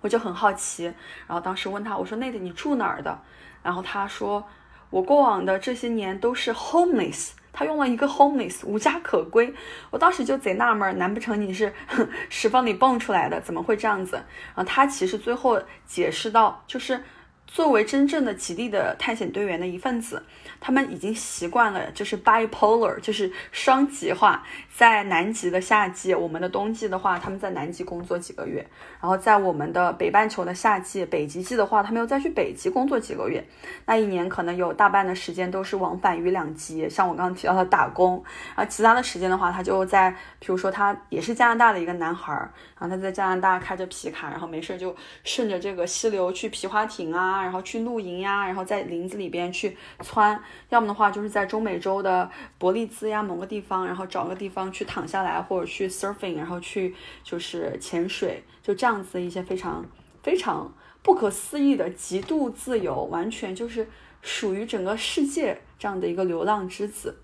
[0.00, 3.18] 我就很好奇，然后当时问他，我说：“那个你住哪儿的？”
[3.62, 4.46] 然后他说
[4.90, 9.54] ：“我过往的这些年都是 homeless。”他用了一个 homeless 无家可归，
[9.90, 11.72] 我当时就贼纳闷，难不成你是
[12.28, 13.40] 石缝里蹦出来的？
[13.40, 14.16] 怎么会这样子？
[14.16, 17.00] 然后他其实最后解释到，就是
[17.46, 20.22] 作为真正的极地的探险队员的一份子。
[20.60, 24.42] 他们已经习惯了，就是 bipolar，就是双极化。
[24.74, 28.64] 在南极的夏季，我们的冬季的话，他们在南极工作几个月；
[28.98, 33.44] 然后在我们的北半球的夏季，北极季的话，他们又再去北极工作几个月。
[33.84, 38.24] 那一年可能有大半的时间都是往返于两极，像我刚刚提到的打工。
[38.56, 50.40] 然后其他的时间的话，他就在，比如说他也是加拿大的一个男孩儿，然后他在加拿大开着皮卡，然后没事就顺着这个溪流去皮划艇啊，然后去露营呀，然后在林子里边去窜。
[50.68, 59.84] 要么的话，就是在中美洲的伯利兹呀某个地方，然后找个地方去躺下来，或者去 surfing，然后去就是潜水，就这样子一些非常
[60.22, 60.72] 非常
[61.02, 63.88] 不可思议的极度自由，完全就是
[64.22, 67.16] 属于整个世界这样的一个流浪之子。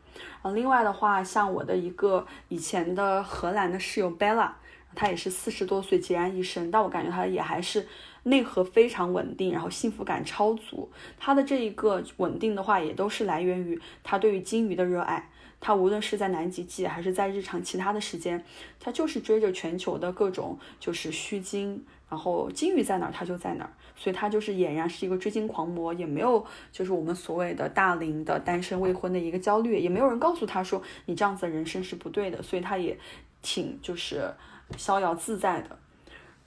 [0.43, 4.51] 啊，另外的话，像我的一个以前的荷兰的室友 Bella，
[4.95, 7.87] 她也是四十多岁孑然一身，但我感觉她也还是。
[8.25, 10.91] 内核非常稳定，然后幸福感超足。
[11.19, 15.31] 他的这一个稳定的话，也都是来源于他对于金鱼的热爱。
[15.63, 18.43] 他无论是在南极季，还是在日常其他的时间，
[18.79, 23.71] 他就是追着全球的各种就是虚鲸，然后金鱼在哪儿他就在哪儿。
[23.95, 26.43] 所以他就是俨然是一个追鲸狂魔，也没有
[26.73, 32.43] 就是我们所谓的大龄的单身未婚的一个焦虑，也没有人告诉他说你这样子的人生是不对的。
[32.43, 32.99] 所以他也
[33.43, 34.33] 挺就是
[34.79, 35.79] 逍遥自在的。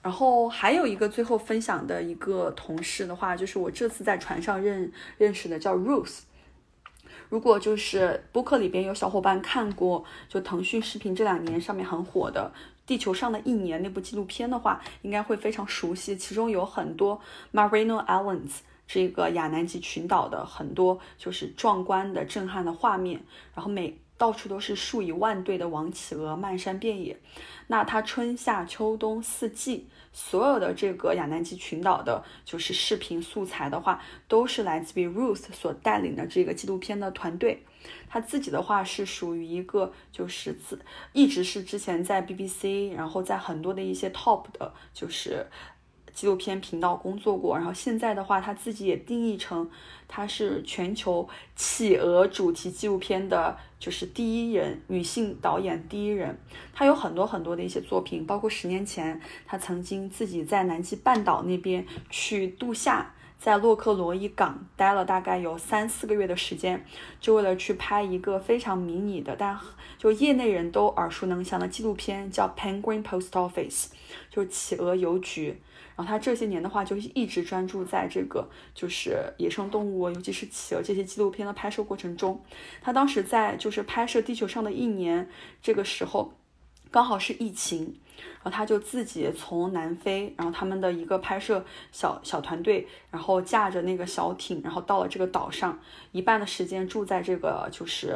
[0.04, 6.18] 然后还有一个最后分享的一个同事的话，就是我这次在船上认认识的，叫 Ruth。
[7.30, 12.52] 如果就是播客里边有小伙伴看过，就腾讯视频这两年上面很火的
[12.86, 16.14] 《地球上的一年》那部纪录片的话，应该会非常熟悉。
[16.14, 17.18] 其中有很多
[17.54, 23.22] Marino Islands 这个亚南极群岛的很多就是壮观的、震撼的画面，
[23.54, 27.18] 然后每到处都是数以万对的王企鹅，漫山遍野。
[27.68, 29.88] 那它春夏秋冬四季。
[30.14, 37.64] 所有的这个亚南极群岛的，就是视频素材的话，都是来自于 Ruth 所带领的这个纪录片的团队。
[38.08, 40.80] 他自己的话是属于一个，就是自
[41.12, 45.46] 一直是之前在 BBC，然后在很多的一些 top 的，就是。
[46.14, 49.68] 纪录片频道工作过，然后现在的话，他自己也定义成
[50.06, 56.38] 他是全球企鹅主题纪录片的，就是第一人女性导演第一人。
[56.72, 63.12] 他有很多很多的一些作品，包括十年前他曾经自己在南极半岛那边去度夏，
[63.44, 66.82] 在洛克罗伊港待了大概有三四个月的时间，
[67.20, 69.60] 就为了去拍一个非常迷你的，但
[69.98, 73.84] 就业内人都耳熟能详的纪录片，叫《Penguin Post Office》，
[74.30, 75.60] 就是企鹅邮局。
[75.94, 82.42] 然后他这些年的话，就一直专注在这个就是野生动物，尤其是企鹅这些纪录片的拍摄过程中。
[82.80, 85.26] 他当时在就是拍摄《地球上的一年》
[85.60, 86.32] 这个时候，
[86.94, 87.96] 刚好是疫情。
[88.16, 95.76] 然后他就自己从南非，然后他们的一个拍摄小小团队，然后驾着那个小艇，然后到了这个岛上，
[96.12, 98.14] 一半的时间住在这个就是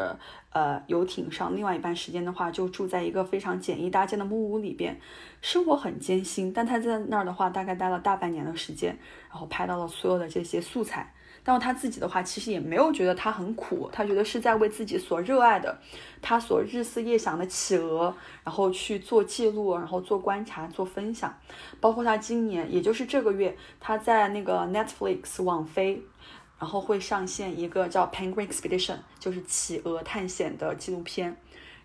[0.53, 5.01] 呃游艇上，另外一半时间的话就住在一个非常简易搭建的木屋里边，
[5.41, 6.53] 生活很艰辛。
[6.53, 8.97] 但他在那儿的话，大概待了大半年的时间，
[9.31, 11.13] 然后拍到了所有的这些素材。
[11.49, 15.75] 然后他自己的话，其实也没有觉得他很苦，他觉得是在为自己所热爱的，
[16.21, 21.35] 他所日思夜想的企鹅，然后去做记录，然后做观察、做分享。
[21.81, 26.03] 包括他今年，也就是这个月，他在那个 Netflix 网飞，
[26.59, 31.35] 然后会上线一个叫 Penguin Expedition，就是企鹅探险的纪录片。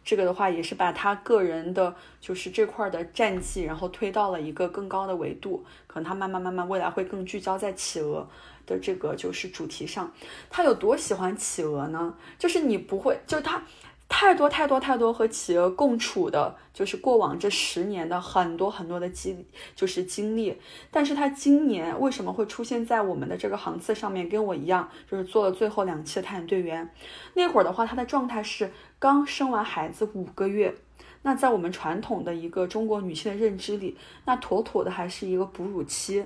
[0.03, 5.63] 这个的话，也是把他个人的，就是这块的战绩，然后推到了一个更高的维度。
[5.87, 8.27] 可能他慢慢慢慢，未来会更聚焦在企鹅。
[8.65, 10.11] 的这个就是主题上，
[10.49, 12.15] 他有多喜欢企鹅呢？
[12.37, 13.63] 就是你不会，就是他。
[14.09, 19.43] 太多太多太多和企鹅共处的，就是过往这十年的很多很多的经，
[19.75, 20.55] 就是经历。
[20.91, 24.29] 但是他今年为什么会出现在我们的这个航次上面？
[24.29, 26.87] 跟我一样，就是做了最后两期的探险队员。
[27.33, 30.75] 那会儿的话，他的状态是刚生完孩子五个月。
[31.23, 36.23] 那在我们传统的一个中国女性的认知里，那妥妥的还是一个哺乳期，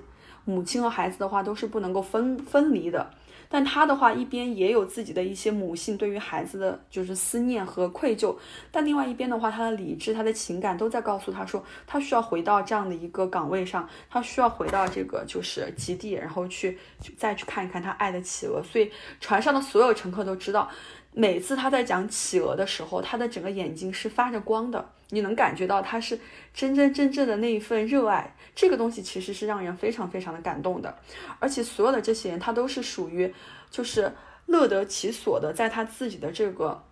[0.48, 3.12] 母亲和孩子的话都是不能够分分离的。
[3.50, 8.36] 但他的话，一边也有自己的一些母性对于孩子的就是思念和愧疚，
[8.72, 16.78] 但另外一边的话，他的理智、他的情感都在告诉他说，他需要回到这样的一个岗位上，他需要回到这个就是基地，然后去
[17.18, 18.62] 再去看一看他爱的企鹅。
[18.62, 18.92] 所以
[19.22, 20.70] 船上的所有乘客都知道。
[21.14, 26.20] 每次他在讲企鹅的时候，他的整个眼睛是发着光的，你能感觉到他是
[26.54, 28.36] 真真正正的那一份热爱。
[28.58, 30.98] 这个东西其实是让人非常非常的感动的，
[31.38, 33.32] 而且所有的这些人，他都是属于
[33.70, 34.12] 就是
[34.48, 36.84] 乐得其所的，在他自己的这个。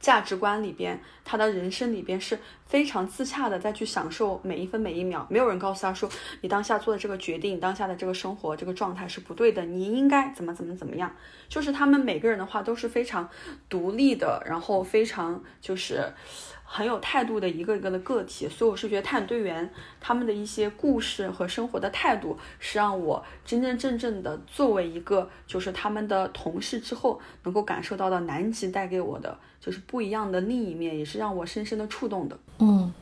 [0.00, 5.26] 价值观里边，他的人生里边是非常自洽的，在去享受每一分每一秒。
[5.28, 6.08] 没有人告诉他说，
[6.40, 11.12] 你当下做的这个决定，当下的这个生活这个状态是不对的，你应该怎么怎么怎么样。
[11.48, 13.28] 就是他们每个人的话都是非常
[13.68, 16.12] 独立的，然后非常就是。
[16.70, 32.38] 很有态度的一个一个的个体，所以我是觉得探险队员他们的一些故事和生活的态度，是让我真真正正的作为一个就是他们的同事之后，能够感受到的南极带给我的就是不一样的另一面，也是让我深深的触动的。
[32.58, 32.92] 嗯，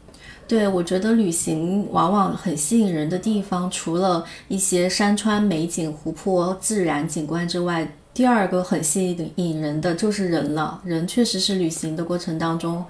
[0.46, 10.80] 对，我觉得旅行往往很吸引人的地方，除了一些山川美景、湖泊、自然景观之外，第二个很吸引人的就是人了。
[10.84, 12.84] 人确实是旅行的过程当中。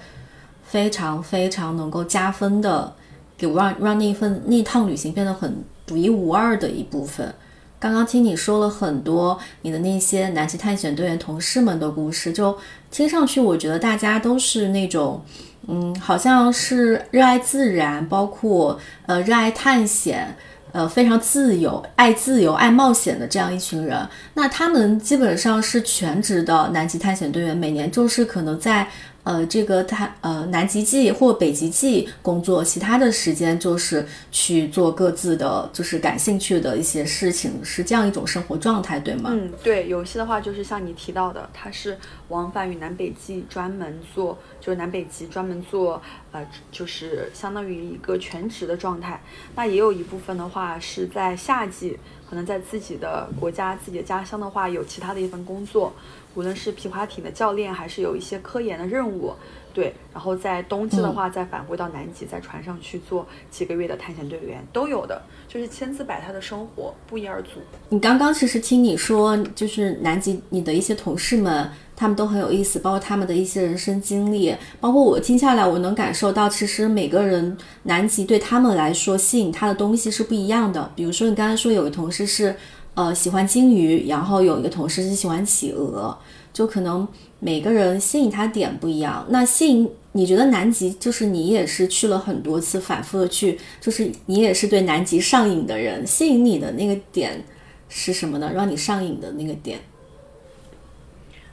[0.68, 2.92] 非常非常能够加分的，
[3.38, 7.32] 给让让那一份那趟旅行变得很独一无二的一部分。
[7.78, 12.58] 刚刚听你说了很多你的那些南极探险队员同事们的故事，就
[12.90, 15.22] 听上去我觉得大家都是那种，
[15.68, 20.34] 嗯，好像是热爱自然，包括呃热爱探险，
[20.72, 24.08] 呃非常自由、爱自由、爱冒险的这样一群人。
[24.34, 28.88] 那他们基本上是全职的南极探险队员，每年就是可能在。
[29.26, 39.30] 呃，这个他呃南极季或北极季工作，其他的时间就是去做各自的就是感兴趣的一些事情，是这样一种生活状态，对吗？
[39.32, 39.88] 嗯，对。
[39.88, 41.98] 有些的话就是像你提到的，他是
[42.28, 46.00] 往返于南北极，专门做就是南北极专门做
[46.30, 49.20] 呃就是相当于一个全职的状态。
[49.56, 51.98] 那也有一部分的话是在夏季，
[52.30, 55.92] 可能在自己的国家、自己的家乡的话，有其他的一份工作。
[56.36, 59.32] 无论是皮划艇的教练，还是有一些科研的任务，
[59.74, 67.60] 对，然后在冬季的话，再返回到南极，在船上去做几个月的探险队员，都有的，就是千姿百态的生活，不一而足。
[67.88, 80.92] 你刚刚其实听你说，就是南极你的一些同事们，他们都很有意思，包括他们的一些人生经历，包括我听下来，我能感受到，其实每个人南极对他们来说吸引他的东西是不一样的。
[80.94, 82.54] 比如说你刚才说有个同事是。
[82.96, 86.18] 呃，喜欢鲸鱼，然后有一个同事是喜欢企鹅，
[86.50, 87.06] 就可能
[87.40, 89.26] 每个人吸引他点不一样。
[89.28, 96.06] 那吸引你觉得南极就是你也是去了很多次，反复的去，就是你也是对南极上瘾的人。
[96.06, 97.44] 吸引你的那个点
[97.90, 98.50] 是什么呢？
[98.54, 99.78] 让你上瘾的那个点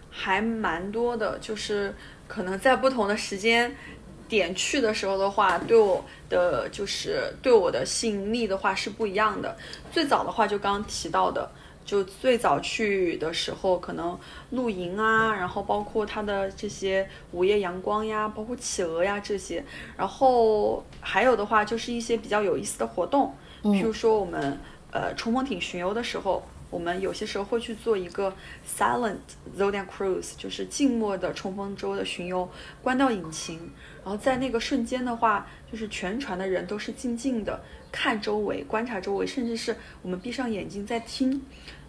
[0.09, 1.93] 还蛮多的，就是
[2.25, 3.75] 可能在不同的时间。
[4.29, 6.03] 点去的时候的话，对我
[6.33, 9.55] 的就是对我的吸引力的话是不一样的。
[9.91, 11.47] 最早的话就刚刚提到的，
[11.85, 14.17] 就最早去的时候，可能
[14.49, 19.63] 露营啊，然后包括它的这些午夜阳光呀，包括企鹅呀这些。
[19.95, 24.57] 然后还有的话就是一些比较有意思的活动，譬如说我们
[24.91, 26.41] 呃冲锋艇巡游的时候。
[26.73, 28.33] 我们有些时候会去做一个
[28.67, 29.17] silent
[29.55, 32.49] zodiac cruise，就是静默的冲锋舟的巡游，
[32.81, 33.59] 关掉引擎，
[34.03, 37.59] 然后在那个瞬间的话，就是全船的人都是静静的
[37.91, 41.41] 看周围，观察周围，甚至是我们闭上眼睛在听，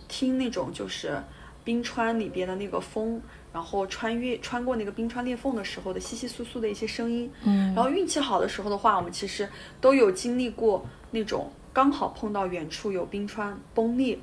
[0.08, 1.22] 听那种就是
[1.62, 3.20] 冰川里边的那个风，
[3.52, 7.30] 然后穿越穿过那个冰川裂缝的时候的稀稀疏疏的一些声音。
[7.42, 9.46] 嗯，然后运气好的时候的话，我们其实
[9.82, 14.18] 都有经历过那种刚好碰到远处有冰川崩裂。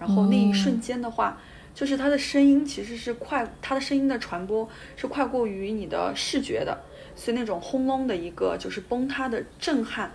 [0.00, 1.40] 然后那一瞬间的话，
[1.72, 6.76] 就是它的声音其实是快，它的声音的传播是快过于你的视觉的，
[7.18, 10.10] 所以那种轰隆的一个就是崩塌的震撼，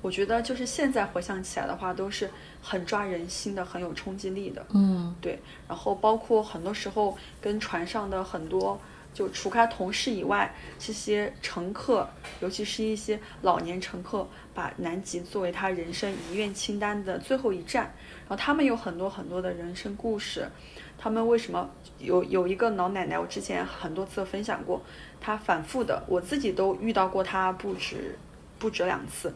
[0.00, 2.30] 我觉得就是现在回想起来的话，都是
[2.62, 4.64] 很抓人心的，很有冲击力的。
[4.70, 5.38] 嗯，对。
[5.68, 8.80] 然后包括很多时候跟船上的很多。
[9.14, 12.06] 就除开同事以外，这些乘客，
[12.40, 17.84] 尤其是一些老年乘客，把南极作为他人生遗愿清单的最后一站。
[18.28, 20.46] 然后他们有很多很多的人生故事，
[20.98, 24.82] 他们为什么有有一个老奶奶，我之前很多次分享过，
[25.20, 28.18] 她反复的，我自己都遇到过她不止
[28.58, 29.34] 不止两次，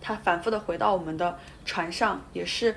[0.00, 2.76] 她反复的回到我们的船上，也是。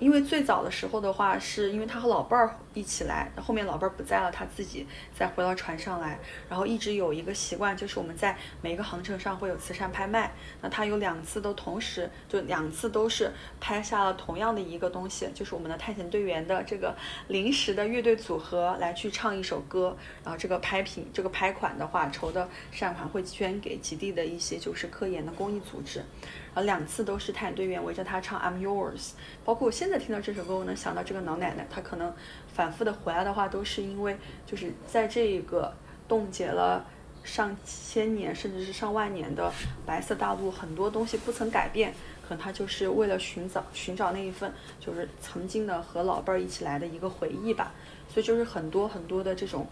[0.00, 6.18] 因为最早的时候的话，是因为他和老伴儿一起来，后面老伴儿不在了，他自己再回到船上来，
[6.48, 10.32] 然后一直有一个习惯，就是我们在每一个航程上会有慈善拍卖，
[10.62, 13.30] 那他有两次都同时，就两次都是
[13.60, 16.94] 拍下了同样的一个东西，就是我们的探险队员的这个
[17.26, 26.04] 临时的乐队组合来去唱一首歌，然后这个拍品，这个拍款的话，筹的善款会捐给极地的一些就是科研的公益组织。
[26.56, 29.10] 两次都是探险队员围着他唱 I'm Yours，
[29.44, 32.12] 包括我现在听到这首歌，我能想到这个老奶奶，她可能
[32.52, 35.72] 反复的回来的话，都是因为就是在这个
[36.08, 36.84] 冻结了
[37.22, 39.52] 上千年甚至是上万年的
[39.86, 41.92] 白色大陆，很多东西不曾改变，
[42.26, 47.72] 可能她就是为了寻找寻找那一份就是曾经的和老伴儿一起来的一个回忆吧，
[48.12, 49.66] 所以就是很多很多的这种，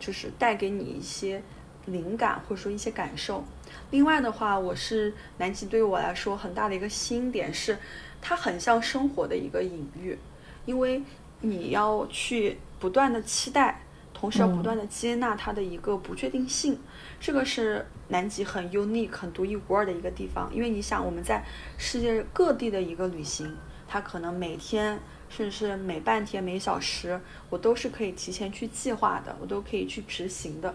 [0.00, 1.42] 就是带给你一些
[1.84, 3.44] 灵感或者说一些感受。
[3.90, 7.78] 另外的话，我是南极对于我来说很大的一个吸引点是，
[8.20, 10.18] 它很像生活的一个隐喻，
[10.64, 11.02] 因为
[11.40, 13.82] 你要去不断的期待，
[14.12, 16.78] 同时要不断的接纳它的一个不确定性，
[17.20, 20.52] 这个是南极很 unique、很独一无二的一个地方。
[20.52, 21.44] 因为你想，我们在
[21.78, 23.56] 世界各地的一个旅行，
[23.86, 24.98] 它可能每天。
[25.28, 27.20] 甚至是每半天、每小时，
[27.50, 30.72] 我都是可以提前去计划的，我都可以去执行的。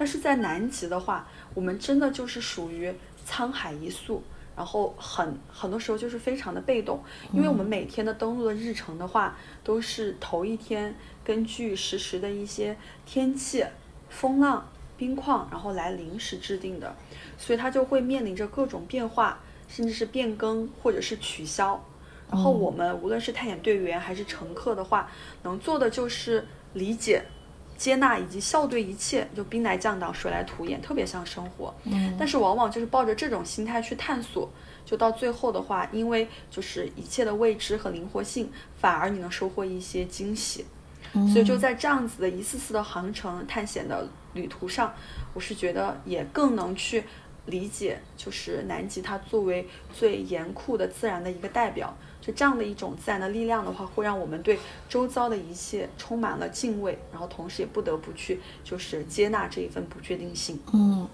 [0.00, 2.90] 但是在南极的话，我们真的就是属于
[3.28, 4.22] 沧海一粟，
[4.56, 12.74] 然后很很多时候就是非常的被动，因为我们每天的登陆的日程的话，都是头一天根据实时的一些
[13.04, 13.62] 天气、
[14.08, 16.96] 风浪、冰况，然后来临时制定的，
[17.36, 19.38] 所以它就会面临着各种变化，
[19.68, 21.78] 甚至是变更或者是取消。
[22.30, 25.10] 然后我们无论是探险队员还是乘客的话，
[25.42, 27.22] 能做的就是理解、
[27.80, 31.74] 接纳以及笑对一切，就兵来将挡，水来土掩，特别像生活。
[31.84, 32.14] 嗯。
[32.18, 34.50] 但是往往就是抱着这种心态去探索，
[34.84, 40.66] 就到最后的话，因为就是一切的未知和灵活性，反而你能收获一些惊喜。
[41.32, 44.92] 所以就在这样子的一次次的航程探险的旅途上，
[45.32, 47.02] 我是觉得也更能去
[47.46, 51.96] 理解，就是南极它作为最严酷的自然的一个代表。
[52.32, 54.58] 这样的一种自然的力量的话，会让我们对
[54.88, 60.58] 周遭的一切充满了敬畏，然后同时也不得不去就是接纳这一份不确定性。
[60.72, 61.06] 嗯，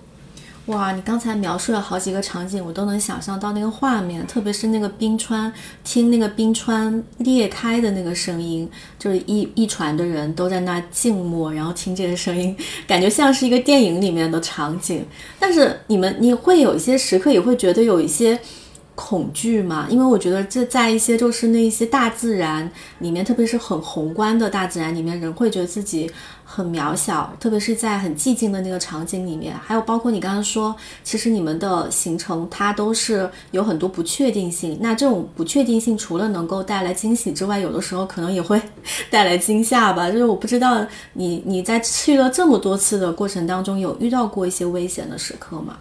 [0.66, 5.52] 哇，你刚才描述了好几个场景，我都能想象到那个画面，特别是那个冰川，
[5.84, 12.56] 听那个冰川裂开的那个声音，就是一一船的人都在那静默，然后听这个声音，
[12.86, 15.06] 感觉像是一个电影里面的场景。
[15.38, 18.40] 但是你们，你会有一些时刻也会觉得有一些。
[18.96, 22.68] 恐惧嘛，因为我觉得这在一些就是那一些大自然
[22.98, 26.10] 里面，特别是很宏观的大自然里面，人会觉得自己
[26.44, 29.54] 很渺小，特别是在很寂静的那个场景里面。
[29.54, 30.74] 还有包括你刚刚说，
[31.04, 34.78] 其实你们的行程它都是有很多不确定性。
[34.80, 38.58] 那这种不确定性除了能够带来惊喜之外，有的时候可能也会
[39.10, 40.10] 带来惊吓吧。
[40.10, 45.76] 就是我不知道你你在去了这么多次的过程当中，有遇到过一些危险的时刻吗？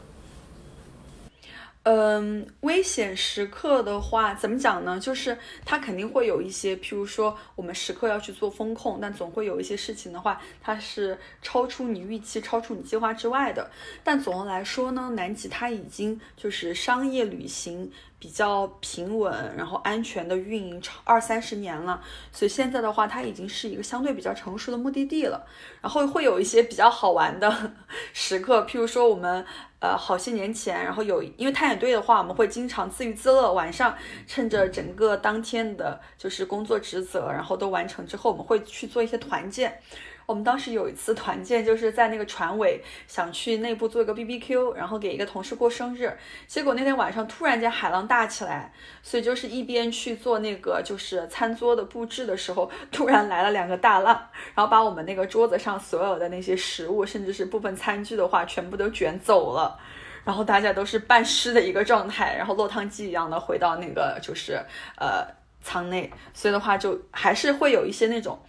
[1.86, 5.00] 嗯，危险时刻的话，怎么讲呢？
[5.00, 13.70] 就是它肯定会有一些，譬如说我们时刻要去做风控，但总会有一些事情的话，它是超出你预期、超出你计划之外的。
[14.04, 17.92] 但总的来说呢，南极它已经就是商业旅行。
[18.26, 22.02] 比较平稳，然后安全的运营超二三十年了，
[22.32, 25.46] 所以现在的话，它已经是一个相对比较成熟的目的地了。
[25.80, 27.72] 然后会有一些比较好玩的
[28.14, 29.46] 时刻，譬如说我们
[29.80, 33.96] 呃好些年前，然后有因为探险队的话，我们会经常自娱自乐，晚上
[34.26, 39.80] 趁着整个当天的就是工作职责，然后都完成之后，我们会去做一些团建。
[40.26, 46.12] 我们当时有一次团建，就是在那个船尾想去内部做一个 B B Q，然后给一个同事过生日。
[46.48, 48.74] 结果那天晚上突然间海浪大起来，
[49.04, 54.20] 所以就是一边去做那个就是餐桌的布置的时候，突然来了两个大浪，
[54.56, 59.80] 然后把我们那个桌子上所有的那些食物，甚至是部分餐具的话，全部都卷走了。
[60.24, 64.60] 然后大家都是半湿的一个状态，然后落汤鸡一样的回到那个就是
[64.98, 65.24] 呃
[65.62, 66.12] 舱内。
[66.34, 68.40] 所以的话，就还是会有一些那种。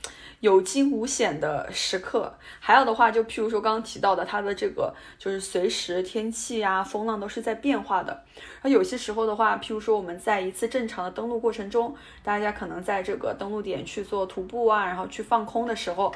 [0.41, 8.23] 有惊无险的时刻，还有的话，就譬如说刚刚提到的，它的这个就是随时天气呀、风浪都是在变化的。
[8.61, 16.13] 而有些时候的话，譬如说我们在一次正常的登陆过程中，大家可能在这个登陆点去做徒步啊，然后去放空的时候，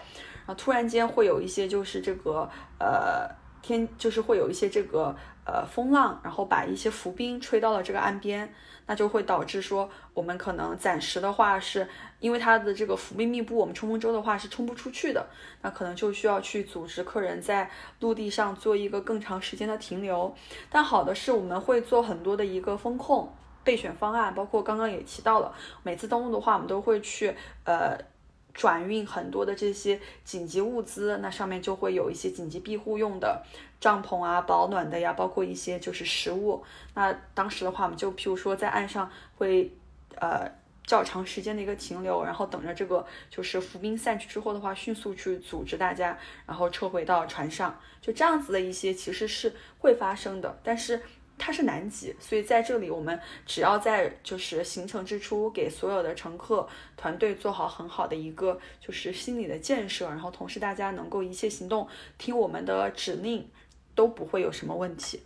[0.47, 2.49] 然后突然间会有一些就是这个
[2.79, 3.27] 呃
[3.63, 5.17] 天就是会有一些这个
[5.47, 8.53] 呃风浪，然后把一些浮冰吹到了这个岸边，
[8.87, 11.89] 那就会导致说我们可能暂时的话是
[12.21, 15.27] 因为它的这个浮冰密布，我们冲锋舟的话是冲不出去的，
[15.63, 17.69] 那可能就需要去组织客人在
[17.99, 20.33] 陆地上做一个更长时间的停留。
[20.71, 25.53] 但好的是我们会做很多的一个风控备选方案，包括刚刚也提到了，
[25.83, 27.99] 每次登陆的话，我们都会去呃。
[28.53, 33.41] 转运很多的这些紧急物资，那上面就会有一些紧急庇护用的
[33.81, 36.61] 帐篷啊、保暖的呀，包括一些就是食物。
[36.95, 39.73] 那当时的话，我们就譬如说在岸上会
[40.17, 40.51] 呃
[40.87, 47.79] 较长时间的一个停留，然后等着这个就是浮冰散去之后的话，迅速去组织大家，然后撤回到船上。
[48.01, 51.01] 就这样子的一些其实是会发生的，但是。
[51.43, 56.69] 它是南极，所以在这里我们只要在就是行程之初给所有的乘客
[56.99, 63.49] 团队做好很好的一个就是心理的建设，然后同时大家能够一切行动听我们的指令，
[63.95, 65.23] 都不会有什么问题。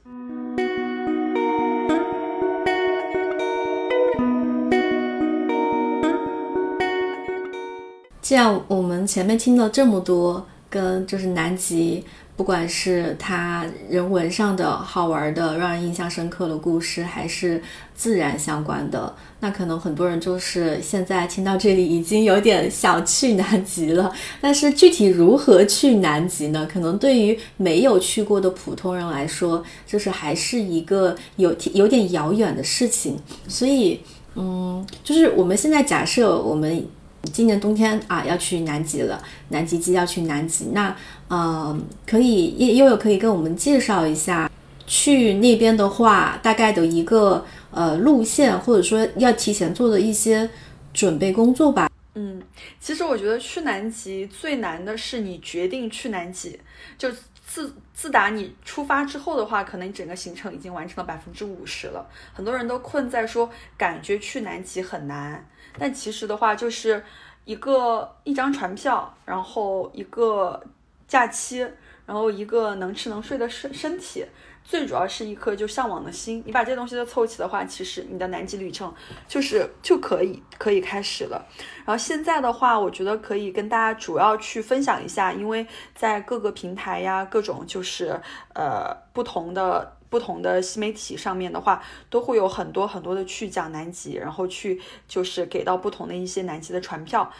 [8.24, 12.02] 这样，我们前面听了这么多跟就是南极。
[12.36, 17.62] 不管是它人文上的好玩的、让人印象深刻的故事，还是
[17.94, 24.12] 自然相关的，那可能很多人就是现在听到这里已经有点想去南极了。
[24.40, 26.66] 但是具体如何去南极呢？
[26.68, 33.16] 可能对于没有去过的普通人来说，就是还是一个有有点遥远的事情。
[33.46, 34.00] 所以，
[34.34, 36.84] 嗯，就是我们现在假设我们。
[37.32, 39.22] 今年冬天啊，要去南极了。
[39.48, 40.94] 南极季要去南极，那
[41.28, 44.50] 呃，可以悠悠可以跟我们介绍一下，
[44.86, 50.48] 去那边的话，大概的一个呃路线，或者说要提前做的一些
[50.92, 51.90] 准备工作吧。
[52.14, 52.40] 嗯，
[52.78, 56.60] 其实我觉得去南极最难的是你决定去南极，
[56.96, 57.10] 就
[57.44, 62.06] 自自打你出发之后的话，可能整个行程已经完成了百分之五十了。
[62.32, 65.44] 很多人都困在说感觉去南极很难。
[65.78, 67.04] 但其实的话，就是
[67.44, 70.62] 一个一张船票，然后一个
[71.06, 71.58] 假期，
[72.06, 74.24] 然后一个能吃能睡的身身体，
[74.62, 76.42] 最主要是一颗就向往的心。
[76.46, 78.94] 你把这些东西都凑齐的话，其实你的南极旅程
[79.26, 81.44] 就是就可以可以开始了。
[81.84, 88.20] 然后现在的话，我觉得可以跟大家主要去分享一下，因为在各个平台呀，各种就是
[88.54, 89.93] 呃不同的。
[90.14, 97.32] 不同的新媒体上面的话，都会有很多很多的去讲南极，然后去就是给到不同的一些南极的船票。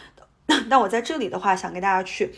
[0.69, 2.35] 但我在这里的话，想跟大家去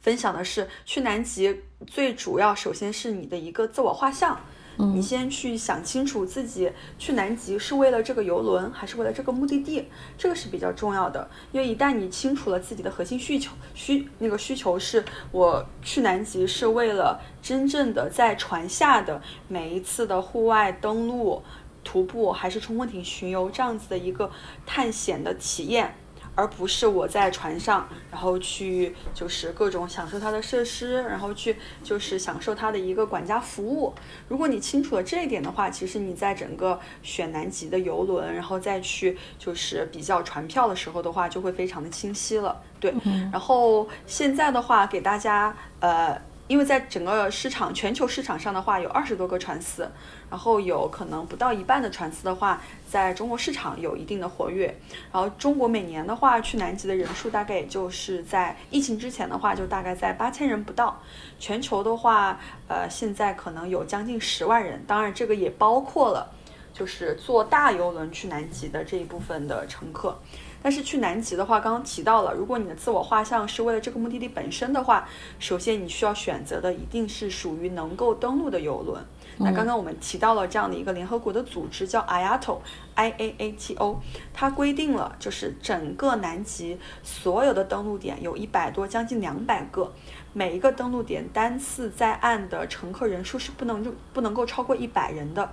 [0.00, 1.54] 分享的是，去南极
[1.86, 4.40] 最主要，首先是你的一个自我画像。
[4.76, 11.28] 你先去想清楚自己去南极是为了这个游轮，还是为了这个目的地，这个是比较重要的。
[11.52, 21.42] 因为一旦你清楚了自己的核心需求，需那个需求是我去南极是为了真正的在船下的每一次的户外登陆、
[21.84, 24.30] 徒步还是冲锋艇巡游这样子的一个
[24.64, 25.94] 探险的体验。
[26.34, 33.92] 而不是我在船上，然后去就是各种享受它的设施，然后去就是享受它的一个管家服务。
[34.28, 42.60] 如果你清楚了这一点的话，其实你在整个选南极的游轮，然后再去就是比较船票的时候的话，就会非常的清晰了。
[42.80, 42.94] 对，
[43.30, 46.20] 然后现在的话给大家呃。
[46.48, 49.90] 因为在整个市场、全球市场上的话，有二十多个船司，
[50.32, 52.58] 然后有可能不到一半的船次的话，
[52.88, 54.74] 在中国市场有一定的活跃。
[55.12, 60.98] 然后中国每年的话，去南极的人数大概也就是在疫情之前的话，就大概在八千人不到。
[61.38, 66.32] 全球的话，呃，现在可能有将近十万人，当然这个也包括了，
[66.72, 70.18] 就是坐大游轮去南极的这一部分的乘客。
[70.62, 75.08] 但是去南极的话，刚刚提到了，如果你的自我画像是为了这个目的地本身的话，
[75.38, 79.04] 首先你需要选择的一定是属于能够登陆的游轮。
[79.38, 83.98] 那刚刚我们提到了这样的一个联合国的组织叫 IATO，I A A T O，
[84.32, 89.90] 它规定了就是整个南极所有的登陆点有一百多，将近两百个，
[90.34, 93.82] 每一个登陆点单次在岸的乘客人数是不能
[94.12, 95.50] 不能够超过一百人的。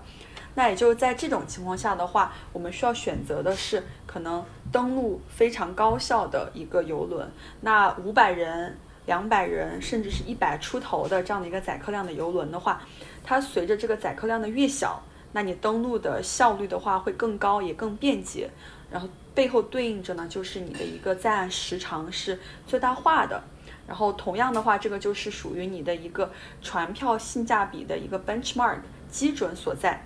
[0.56, 7.30] 那也就是在这种情况下的话，我们需要选择的是可能登陆非常高效的一个游轮。
[7.62, 12.82] 那五百人、两百人，甚至是一百出头的这样的一个载客量的游轮的话，
[13.24, 18.50] 它随着这个载客量的越小，那你登陆的效率的话会更高，也更便捷。
[18.92, 23.42] 然后背后对应着呢，就是你的一个在岸时长是最大化的。
[23.88, 26.32] 然后同样的话，这个就是属于你的一个
[26.62, 28.80] 船票性价比的一个 benchmark
[29.10, 30.04] 基准所在。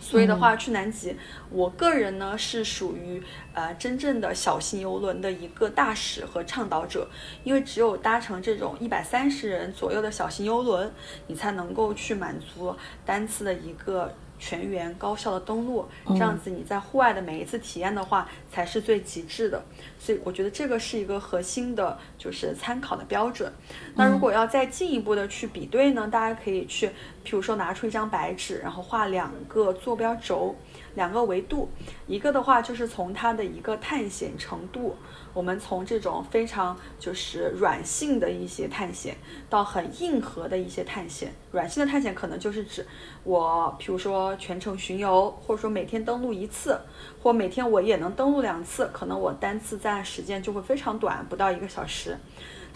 [0.00, 1.16] 所以的话，去南极，
[1.50, 3.22] 我个人呢是属于
[3.52, 7.08] 呃真正的小型游轮的一个大使和倡导者，
[7.44, 10.90] 因为只有搭乘这种一百三十人左右的小型游轮，
[11.26, 12.74] 你才能够去满足
[13.04, 14.14] 单次的一个。
[14.38, 19.62] 全员高效的登录，这样子你在户外的每一次体验的话，才是最极致的。
[19.98, 23.52] 所以我觉得这个是一个核心的，就是参考的标准。
[23.94, 26.88] 那如果要再进一步的去比对呢，大家可以去，
[27.22, 30.54] 比如说拿出一张白纸，然后画两个坐标轴。
[30.94, 31.68] 两个维度，
[32.08, 34.96] 一个的话就是从它的一个探险程度，
[35.32, 39.16] 我们从这种非常就是软性的一些探险，
[39.48, 41.32] 到很硬核的一些探险。
[41.52, 42.86] 软性的探险可能就是指
[43.24, 46.80] 我，比如说全程巡游，或者说每天登陆一次，
[47.22, 52.16] 或每天我也能登录两次，可能我单次在岸时间就会非常短，不到一个小时。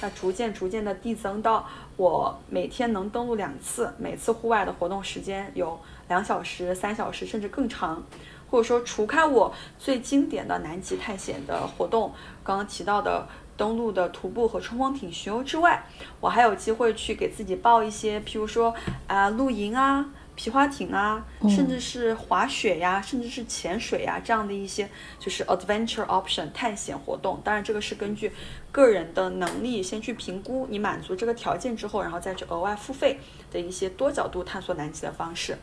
[0.00, 5.78] 那逐渐逐渐的递增到我每天能登陆两次，每次户外的活动时间有。
[6.08, 8.02] 两小时、三小时，甚至更长，
[8.50, 12.12] 或者说，除开我最经典的南极探险的活动，
[12.44, 13.26] 刚刚提到的
[13.56, 15.86] 登陆的徒步和冲锋艇巡游之外，
[16.20, 18.74] 我还有机会去给自己报一些，譬如说
[19.06, 20.06] 啊，露营啊。
[20.34, 27.40] 皮划艇啊，甚至是滑雪呀，甚至是潜水呀，这样的一些就是 adventure option 探险活动。
[27.44, 28.32] 当然，这个是根据
[28.70, 33.18] 个人的能力先去评估，你满足这个条件之后，然后再去额外付费
[33.50, 35.56] 的一些多角度探索南极的方式。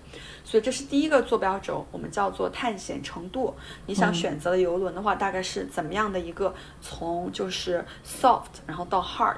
[0.43, 3.55] 所以，这是第一个坐标轴，我们叫做探险程度。
[3.87, 9.37] 你想选择的游轮的话，大概是怎么样的一个从就是 soft 然后到 hard。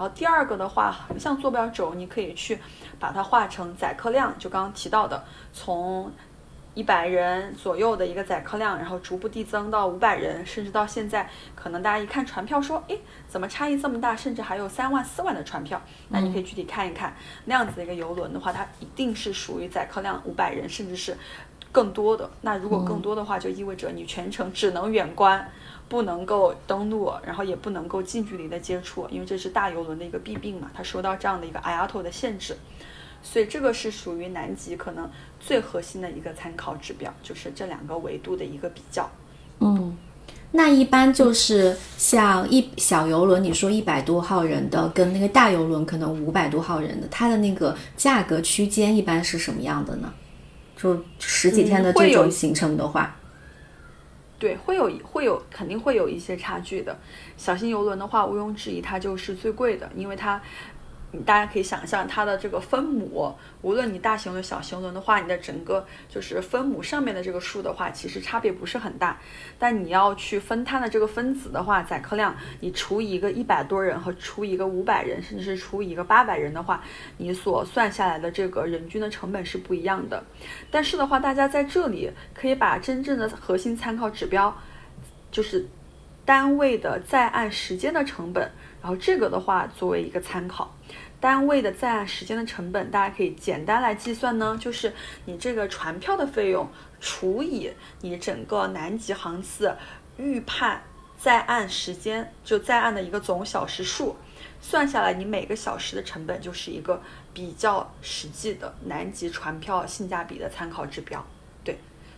[0.00, 2.58] 然后第二个的话，横向坐标轴，你可以去
[2.98, 5.22] 把它画成载客量，就刚刚提到的，
[5.52, 6.10] 从
[6.72, 12.96] 一百人左右的一个载客量，然后逐步递增到五百人，甚至到现在，可能大家一看船票说，哎，
[13.28, 14.16] 怎么差异这么大？
[14.16, 15.78] 甚至还有三万、四万的船票，
[16.08, 21.14] 那你可以具体看一看，那样子的一个游轮的话，它一定是属于载客量五百人，甚至是
[21.72, 22.28] 更多的。
[22.42, 25.48] 那如果更多的话，就意味着你全程只能远观。
[25.90, 32.56] 不能够登陆，然后也不能够近距离的接触，因为这是大游轮的一个弊病嘛，它受到这样的一个 IATO 的限制，
[33.24, 35.10] 所以这个是属于南极可能
[35.40, 39.10] 最核心的一个参考指标，就是这两个维度的一个比较。
[39.58, 39.96] 嗯，
[40.52, 50.12] 那一般就是像一小游轮，你说一百多号人的，跟那个大游轮可能五百多号人的，它的那个价格区间一般是什么样的呢？
[50.80, 53.16] 就十几天的这种行程的话。
[54.38, 56.96] 对，会有会有肯定会有一些差距的。
[57.36, 60.40] 小型游轮的话，毋庸置疑它就是最贵的，因为它。
[61.26, 69.18] 大家可以想象它的这个分母，无论你大型轮、小型轮的话，你的整个就是分母上面的这个数的话，其实差别不是很大。
[69.58, 76.80] 但你要去分摊的这个分子的话，载客量，你除以一个一百多人和除一个五百人，甚至是除以一个八百人的话，
[77.16, 80.22] 你所算下来的这个人均的成本是不一样的。
[80.70, 84.56] 但是的话，大家在这里可以把真正的核心参考指标，
[85.32, 85.66] 就是
[86.24, 88.48] 单位的在岸时间的成本。
[88.82, 90.74] 然后这个的话，作为一个参考，
[91.20, 94.92] 单位的在岸时间的成本，大家可以简单来计算呢，就是
[95.26, 96.68] 你这个船票的费用
[97.00, 97.70] 除以
[98.00, 99.76] 你整个南极航次
[100.16, 100.82] 预判
[101.18, 104.16] 在岸时间，就在岸的一个总小时数，
[104.60, 107.02] 算下来你每个小时的成本就是一个
[107.34, 111.22] 比较实际的南极船票性价比的参考指标。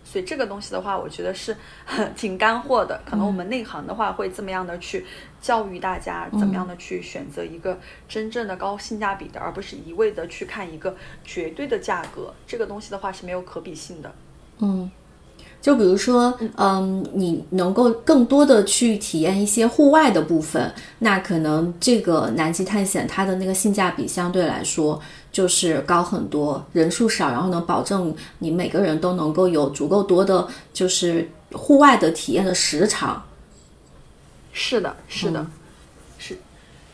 [0.04, 1.56] 所以这个东西的话，我觉得是
[2.16, 3.00] 挺干货的。
[3.04, 5.06] 可能我们内行的话会这么样的去
[5.40, 7.78] 教育大家，怎么样的去选择一个
[8.08, 10.94] 真正的高性价比的，而不是一味的去看一个
[11.24, 12.34] 绝对的价格。
[12.46, 14.12] 这个东西的话是没有可比性的。
[14.58, 14.90] 嗯。
[15.60, 25.00] 就比如说，嗯，你能够更多的去体验一些户外的部分，那可能这个南极探险它的那个性价比相对来说
[25.32, 33.24] 就是高很多，人数少，然后能保证你每个人都能够有足够多的，就是户外的体验的时长。
[34.52, 35.46] 是的，是的。
[36.18, 36.38] 是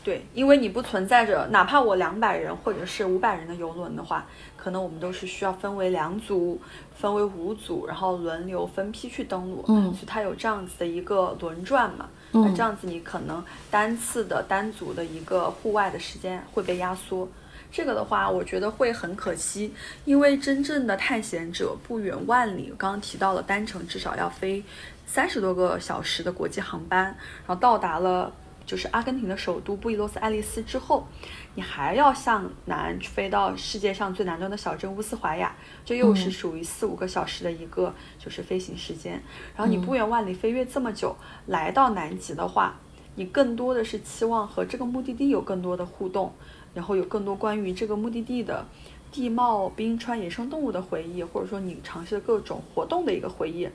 [0.01, 4.25] 对，因为你不存在着，哪怕我两百人或者是五百人的游轮的话，
[4.55, 6.59] 可能我们都是需要分为两组，
[6.95, 9.65] 分为五组，然后轮流分批去登陆。
[9.67, 12.07] 嗯，所以它有这样子的一个轮转嘛。
[12.31, 17.27] 嗯，那这样子你可能单次的单组的一个户外的时间会被压缩。
[17.71, 19.73] 这个的话，我觉得会很可惜，
[20.05, 24.63] 因为真正的探险者不远万里，刚刚提到了单程至少要飞
[25.05, 28.33] 三十多个小时的国际航班，然后到达了。
[28.65, 31.07] 就是阿根廷的首都布宜诺斯艾利斯之后，
[31.55, 39.13] 你还要向南飞到世界上最南端的小镇乌斯怀亚，这又是属于四五个小时的一个就是飞行时间。
[39.57, 41.17] 然后你不远万里飞越这么久
[41.47, 42.79] 来到南极的话，
[43.19, 46.31] 你更多的是期望和这个目的地有更多的互动，
[46.73, 48.65] 然后有更多关于这个目的地的
[49.11, 53.67] 地貌、冰川、野生动物的回忆，或者说你尝试的各种活动的一个回忆，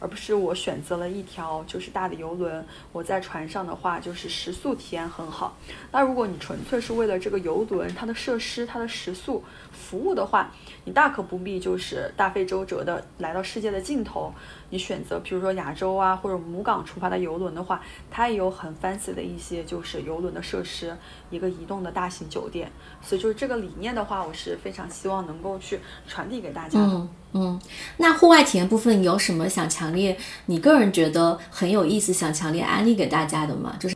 [0.00, 5.56] 而不是我选择了一条就是大的游轮，我在船上的话就是食宿体验很好。
[5.90, 9.42] 那如果你纯粹是为了这个游轮它的设施、它的食宿
[9.72, 10.52] 服务的话，
[10.84, 14.30] 你大可不必就是大费周折的来到世界的尽头。
[14.70, 20.96] 你选择比如说亚洲啊或者母港出发的游轮的话，它也有很 fancy 的一些就是游轮的设施，
[21.30, 22.70] 一个移动的大型酒店。
[23.02, 26.86] 所以就是这个理念的话，我是非常希望能够去传递给大家的。
[26.86, 27.60] 嗯嗯，
[27.98, 30.16] 那户外体验部分有什么想强烈，
[30.46, 33.76] 你个人觉得很有意思，想强烈安利给大家的吗？
[33.78, 33.94] 就是，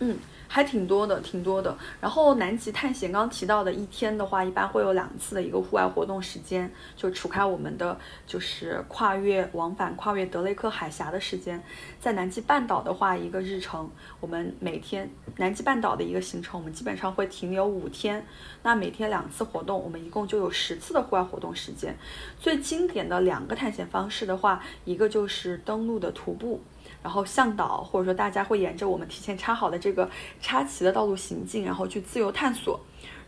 [0.00, 0.16] 嗯。
[0.56, 1.76] 还挺多的，挺多的。
[2.00, 7.94] 然后南极探险刚提到的一天的话，一般会有两次的一个户外活动时间，就除开我们的
[8.26, 11.62] 就是跨越往返跨越德雷克海峡的时间，
[12.00, 18.26] 在南极半岛的话，一个日程，我们每天南极半岛的一个行程，我们基本上会停留五天。
[18.62, 21.94] 那每天两次活动，我们一共就有十次的户外活动时间。
[22.40, 26.62] 最经典的两个探险方式的话，一个就是登陆的徒步。
[27.02, 30.08] 然后向导或者说大家会沿着我们提前插好的这个
[30.40, 32.80] 插旗的道路行进，然后去自由探索。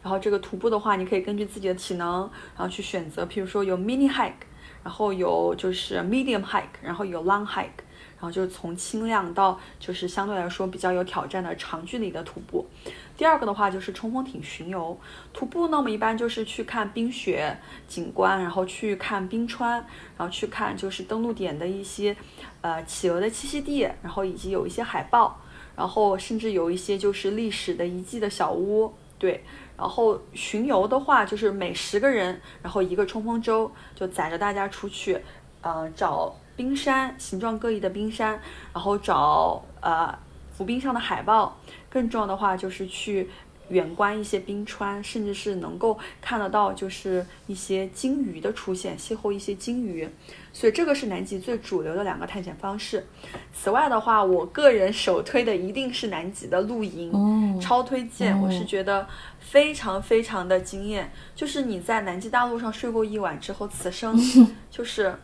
[0.02, 2.20] 然后这个徒步的话，你可以根据自己的体能，
[2.56, 4.32] 然后去选择，譬如说有 mini hike，
[4.82, 7.84] 然后有就是 medium hike，然后有 long hike。
[8.20, 12.66] 然后就是从轻量到就是相对来说比较有挑战的长距离的徒步。
[13.16, 14.98] 第二个的话就是冲锋艇巡游
[15.32, 17.56] 徒步呢，我们一般就是去看冰雪
[17.86, 19.74] 景观，然后去看冰川，
[20.16, 22.16] 然后去看就是登陆点的一些
[22.60, 25.38] 呃企鹅的栖息地，然后以及有一些海豹，
[25.76, 28.92] 然后甚至有一些就是历史的遗迹的小屋。
[29.18, 29.42] 对，
[29.76, 35.20] 然后巡游的话就是每十个人，然后一个冲锋舟就载着大家出去，
[35.62, 36.34] 呃找。
[36.58, 38.32] 冰山，形状各异的冰山，
[38.72, 40.12] 然后找呃
[40.50, 41.56] 浮冰上的海豹，
[41.88, 43.30] 更重要的话就是去
[43.68, 50.08] 远观一些冰川，甚至是能够看得到就是一些鲸鱼的出现，邂逅一些鲸鱼，
[50.52, 53.06] 所以这个是南极最主流的两个探险方式。
[53.52, 59.06] 此外的话，我个人首推的一定是南极的露营，超推荐，我是觉得
[59.40, 61.10] 非常非常的惊艳。
[61.34, 64.18] 就是你在南极大陆上睡过一晚之后，此生
[64.70, 65.14] 就是。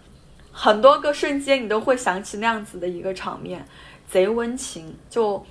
[0.57, 3.67] 很多个瞬间，你都会想起那样子的一个场面，
[4.09, 4.95] 贼温情。
[5.11, 5.45] 就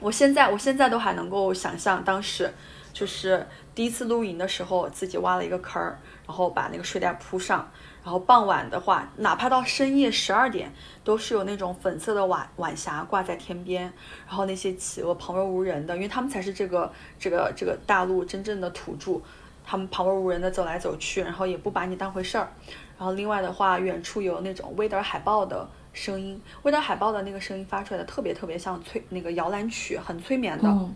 [0.00, 2.52] 我现在，我现在都还能够想象当时，
[2.92, 7.68] 就是第一次露营的时候，自己挖了一个坑儿，然后把那个睡袋铺上，
[8.04, 10.72] 然后傍晚的话，哪怕到深夜十二点，
[11.02, 13.92] 都是有那种粉色的晚晚霞挂在天边，
[14.26, 19.20] 然后那些企鹅旁若无人的，因为他们才是这个这个这个大陆真正的土著，
[19.64, 22.48] 他们旁若无人的走来走去，然后也不把你当回事儿。
[22.96, 25.68] 然后另外的话，远处有那种威德尔海豹的
[25.98, 30.88] 声音，味道海豹的那个声音发出来的特别特别像催那个摇篮曲，很催眠的。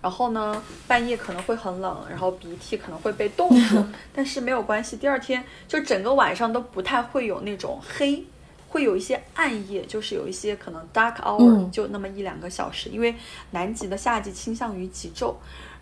[0.00, 3.84] 然后呢，半夜可能会很冷，然后鼻涕可能会被冻住，
[4.14, 8.24] 但是没有关系，第二天就整个晚上都不太会有那种黑，
[8.68, 13.14] 会有一些暗夜，就是有一些可能 dark hour，就那么一两个小时，因为
[13.50, 15.34] 南极的夏季倾向于极昼。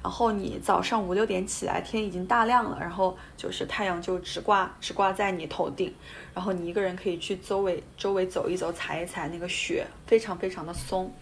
[0.02, 5.92] 然后你早上五六点起来，天已经大亮了，然后就是太阳就直挂直挂在你头顶，
[6.32, 11.12] 然后你一个人可以去周围周围走一走，踩一踩那个雪，非常非常的松。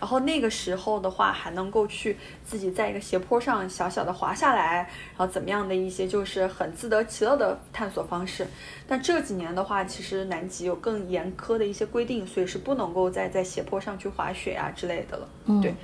[0.00, 8.46] 然后那个时候的话，还能够去自己在一个斜坡上小小的滑下来，然后怎么样的一些就是很自得其乐的探索方式。
[8.88, 15.28] 但这几年的话，其实南极有更严苛的一些规定，所以是不能够再在斜坡上去滑雪啊之类的了。
[15.44, 15.74] 嗯，对，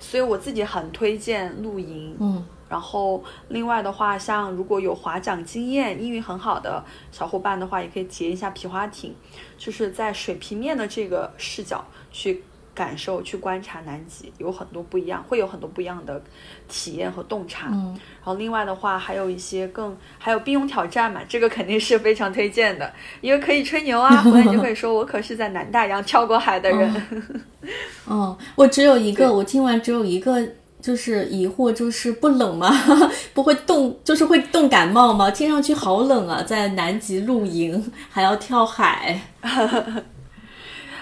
[0.00, 2.16] 所以我自己很推荐露营。
[2.18, 9.14] 嗯，然后另外的话，像如果有划桨经验、英语很好的小伙伴的话，也可以体验一下皮划艇，
[9.58, 12.42] 就是在水平面的这个视角去。
[12.76, 16.22] 感受去观察南极有很多不一样，会有很多不一样的
[16.68, 17.68] 体验和洞察。
[17.72, 27.02] 嗯，然后另外的话还有一些更还有冰泳挑战嘛，这个肯定是非常推荐的，因为可以吹牛啊，回来就可以说我可是在南大洋跳过海的人。
[28.04, 30.46] 哦，我只有一个，我听完只有一个
[30.80, 32.70] 就是疑惑，就是不冷吗？
[33.32, 35.30] 不会冻，就是会冻感冒吗？
[35.30, 39.18] 听上去好冷啊，在南极露营还要跳海。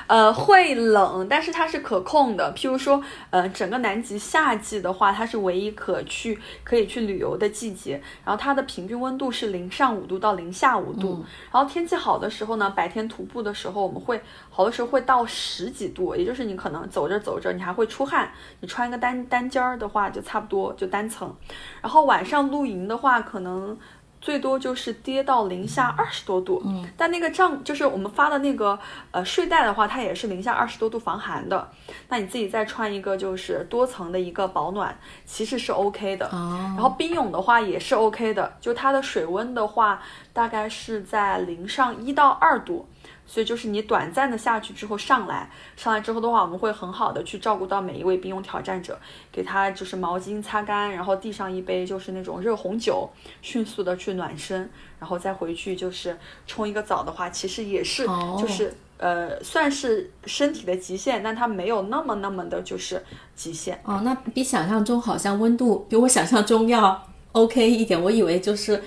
[0.06, 2.52] 呃，会冷，但是它是可控的。
[2.54, 8.02] 譬如说，呃，整个南极夏季的话，它是唯一可去可以去旅游的季节。
[8.24, 11.24] 然后它的平均温度是零上五度到零下五度。
[11.50, 18.30] 然后天气好的时候呢，白天徒步的时候，我们会好的时候会到十几度，也就是你可能走着走着，你还会出汗。
[18.60, 21.34] 你穿一个单单间儿的话，就差不多就单层。
[21.80, 23.76] 然后晚上露营的话，可能。
[24.24, 26.62] 最多就是跌到零下二十多度。
[26.64, 28.78] 嗯，但那个帐就是我们发的那个
[29.10, 31.68] 呃睡袋的话，它也是零下二十多度防寒的。
[32.08, 36.24] 那你自己再穿一个就是多层的一个保暖，其实是 OK 的。
[36.28, 40.00] 哦，然后冰泳的话也是 OK 的，就它的水温的话
[40.32, 42.88] 大概是在零上一到二度。
[43.26, 48.98] 所以就是你短暂的下去之后上来，上来之后的话，我们会很好的去照顾到每一位冰泳挑战者，
[49.32, 53.08] 给他就是毛巾擦干，然后递上一杯就是那种热红酒，
[53.40, 54.68] 迅速的去暖身，
[54.98, 56.16] 然后再回去就是
[56.46, 58.06] 冲一个澡的话，其实也是
[58.38, 63.02] 就是呃算是身体的极限，但它没有那么那么的就是
[63.34, 63.80] 极限。
[63.84, 67.02] 哦，那比想象中好像温度比我想象中要
[67.32, 68.82] OK 一点，我以为就是。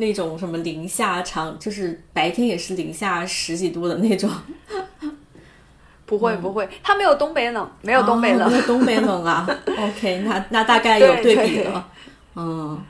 [0.00, 4.28] 那种什么零下长，就是白天也是零下十几度的那种，
[6.04, 9.46] 不会不会，它没有东北冷，没有东北冷，没有东北冷啊。
[9.78, 11.88] OK，那那大概有对比了。
[12.34, 12.82] 嗯，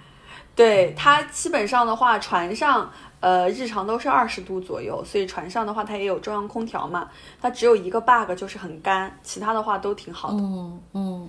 [0.56, 2.90] 对，它基本上的话，船上
[3.20, 7.10] 呃日常都是二十度左右，所以船上的话它也有中央空调嘛，
[7.42, 10.38] 它只有一个 bug 就是很干，其他的话都挺好的。
[10.38, 11.28] 嗯嗯。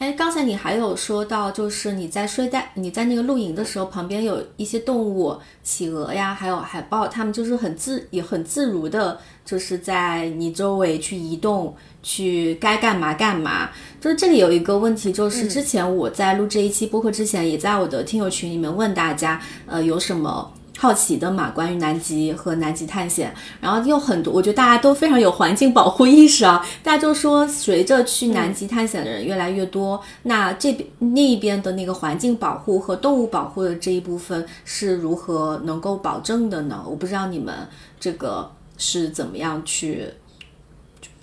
[0.00, 13.68] 哎，刚才你还有说到，就是你在睡袋，你在那个露营的时候，旁边有一些动物，企鹅呀，还有海豹，它们就是很自也很自如的，就是在你周围去移动，去该干嘛干嘛。
[14.00, 20.50] 就是这里有一个问题，就是之前我在录这一期播客之前，也在我的听友群里面问大家，呃，有什么？
[20.80, 26.66] 好奇的嘛，关于南极和南极探险，然后又很多，我觉得大家都非常有环境保护意识啊。
[26.82, 36.82] 大家就说，随着去南极探险的人越来越多，那这边那一边的那个环境保护和动物保护的这一部分是如何能够保证的呢？
[36.88, 37.54] 我不知道你们
[38.00, 40.06] 这个是怎么样去，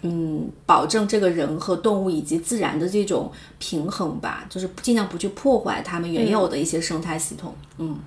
[0.03, 7.97] 嗯，保证这个人和动物以及自然的这种平衡吧，就是尽量不去破坏他们原有的一些生态系统，嗯。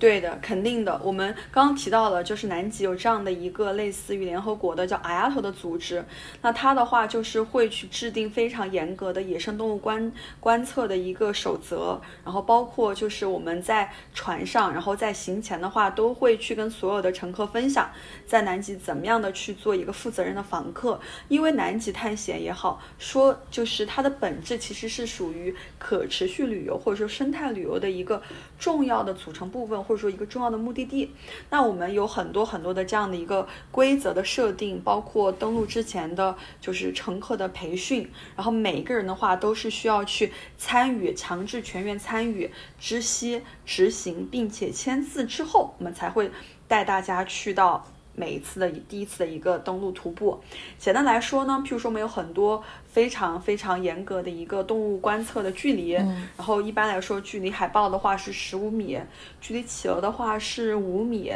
[0.00, 0.98] 对的，肯定的。
[1.04, 6.02] 我们刚刚提到了，就是南极有这样的一个类似于联合国的叫 IATA 的组织，
[6.40, 17.90] 那它的话就是会去制定非常严格的野生动物观观测的一个守则，然后包括就是我们在船上，然后在行前的话，都会去跟所有的乘客分享，
[18.26, 20.98] 在南极怎么样的去做一个负责任的访客。
[21.28, 28.22] 因为南极探险也好，说就是它的本质其实是属于可持续旅游或者说生态旅游的一个
[28.58, 29.89] 重要的组成部分。
[29.90, 31.10] 或者说一个重要的目的地，
[31.50, 46.30] 那我们有很多很多的这样的一个规则的设定，包括登录之前的就是乘客的培训，然后每一个人的话都是需要去参与，强制全员参与、知悉、执行，并且签字之后，我们才会
[46.68, 47.84] 带大家去到。
[48.14, 50.38] 每一次的第一次的一个登陆徒步，
[50.78, 58.98] 简单来说呢，譬如说我们有很多非常非常严格的一个动物观测的距离，然后一般来说，距离海豹的话是十五米，
[59.40, 61.32] 距离企鹅的话是五米，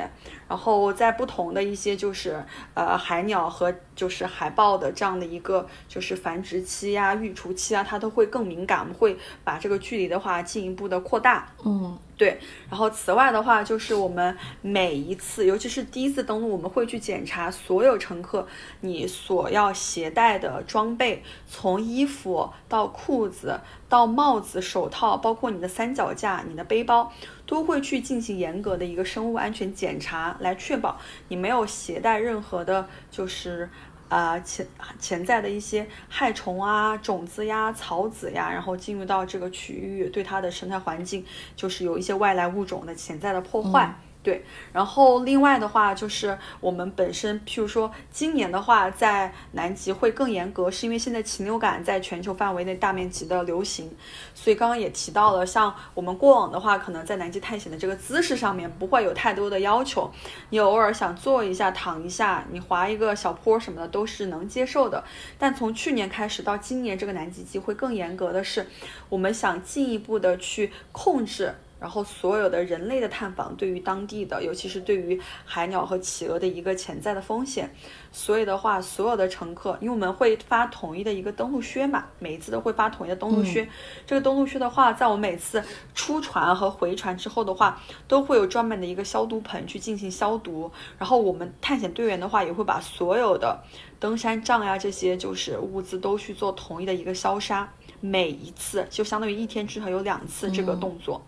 [0.49, 2.45] 然后在不同的一些就是
[2.75, 11.49] 呃海鸟和就是海豹的这样的一个就是繁殖期呀、育雏期啊，它都会更敏感，我们会把这个距离的话进一步的扩大。
[11.65, 11.97] 嗯。
[12.17, 12.39] 对，
[12.71, 18.47] 然后此外的话，就是我们每一次，尤其是第一次登陆，我们会去检查所有乘客
[18.83, 27.13] 你所要携带的装备，从衣服到裤子到帽子、手套，包括你的三脚架、你的背包，
[27.47, 30.97] 都会去进行严格的一个生物安全检查，来确保
[31.27, 33.69] 你没有携带任何的，就是。
[34.09, 34.67] 啊，潜
[34.99, 41.25] 潜在的一些害虫啊、种子呀、草籽呀，然后进入到这个区域，对它的生态环境
[41.57, 43.95] 就是有一些外来物种的潜在的破坏。
[44.25, 53.95] 对，然后另外的话就是我们本身，譬如说今年的话，在南极会更严格，是因为现在禽流感在全球范围内大面积的流行，
[54.35, 60.11] 所以刚刚也提到了，像我们过往的话，可能在南极探险的这个姿势上面不会有太多的要求，
[60.49, 65.05] 你偶尔想坐一下、躺一下，你滑一个小坡什么的都是能接受的。
[65.39, 68.67] 但从去年开始到今年，这个南极季会更严格的是，
[69.11, 71.55] 我们想进一步的去控制。
[71.85, 77.71] 然后所有的人类的探访，对于当地的，尤其是对于海鸟和企鹅的一个潜在的风险，
[78.11, 83.69] 所以的话，所有的乘客，因为我们会发统一的一个登陆靴嘛，每一次都会发统一的登陆靴。
[84.07, 85.63] 这个登陆靴的话，在我每次
[85.95, 87.79] 出船和回船之后的话，
[88.09, 90.73] 都会有专门的一个消毒盆去进行消毒。
[90.97, 93.63] 然后我们探险队员的话，也会把所有的
[94.01, 97.71] 登山杖呀这些就是物资都去做统一的一个消杀。
[98.05, 101.25] 每一次就相当于一天至少有两次这个动作。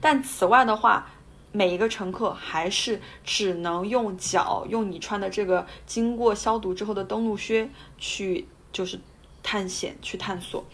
[0.00, 1.10] 但此外的话，
[1.50, 7.68] 每一个乘客还是只能用脚，用你穿的这个经过消毒之后的登陆靴
[7.98, 9.00] 去，就是
[9.42, 10.64] 探险去探索。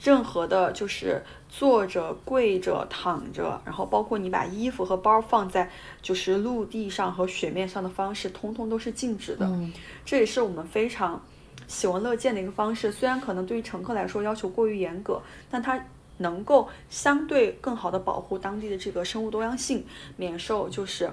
[0.00, 5.70] 任何的，就是坐着、跪着、躺着，然后包括你把衣服和包放在
[6.02, 9.48] 就是陆地上和雪面上的方式，通通都是禁止的。
[10.04, 11.22] 这也是我们非常
[11.66, 12.90] 喜闻乐见的一个方式。
[12.92, 15.20] 虽然可能对于乘客来说要求过于严格，
[15.50, 15.82] 但它
[16.18, 19.84] 能够相对更好的保护当地的这个生物多样性，
[20.16, 21.10] 免受就是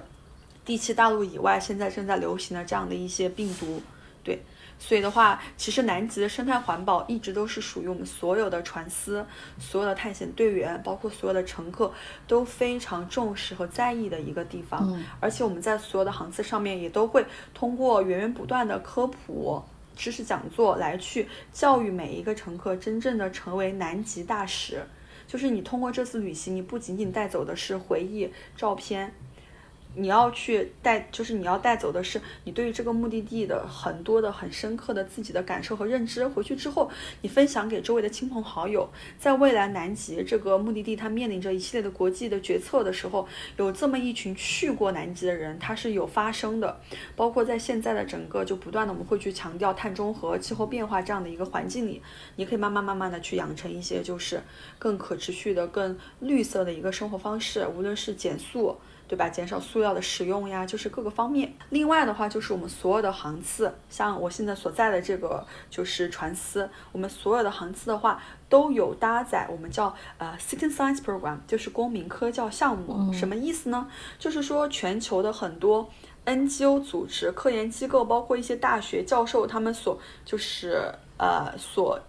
[0.64, 3.80] 第七大陆以外现在正在流行的这样的一些病毒。
[4.22, 4.40] 对。
[4.76, 9.24] 所以的话，其实南极的生态环保一直都是属于我们所有的船司、
[9.56, 11.90] 所有的探险队员，包括所有的乘客
[12.26, 14.84] 都非常重视和在意的一个地方。
[14.92, 17.24] 嗯，而且我们在所有的航次上面也都会
[17.54, 19.62] 通过源源不断的科普、
[19.96, 24.82] 知识讲座来去教育每一个乘客，真正的成为南极大使。
[25.26, 29.12] 就是你通过这次旅行，你不仅仅带走的是回忆、照片。
[29.96, 36.26] 你要去带，就是你要带走的是你对于这个目的地的很多的很深刻的自己的感受和认知。
[36.26, 36.90] 回去之后，
[37.22, 38.88] 你分享给周围的亲朋好友。
[39.18, 43.26] 在未来南极这个目的地，它面临着一系列的国际的决策的时候，
[43.56, 46.80] 有这么一群去过南极的人，他是有发生的。
[47.14, 52.02] 包括在现在的整个就不断的我们会去强调碳中和、气候变化这样的一个环境里，
[52.36, 54.42] 你可以慢慢慢慢的去养成一些就是
[54.78, 58.76] 更可持续的、更绿色的一个生活方式，无论是减速。
[59.06, 59.28] 对吧？
[59.28, 61.52] 减少塑料的使用呀，就是各个方面。
[61.70, 73.12] 另外的话，就是我们所有的航次，像我现在所在的这个就是船司，我们所有的航次的话，都有搭载我们叫呃 Citizen Science Program，就是公民科教项目。
[73.12, 73.86] 什么意思呢？
[74.18, 75.90] 就是说全球的很多
[76.24, 82.00] NGO 组织、科研机构，包括一些大学教授，他们所就是呃所。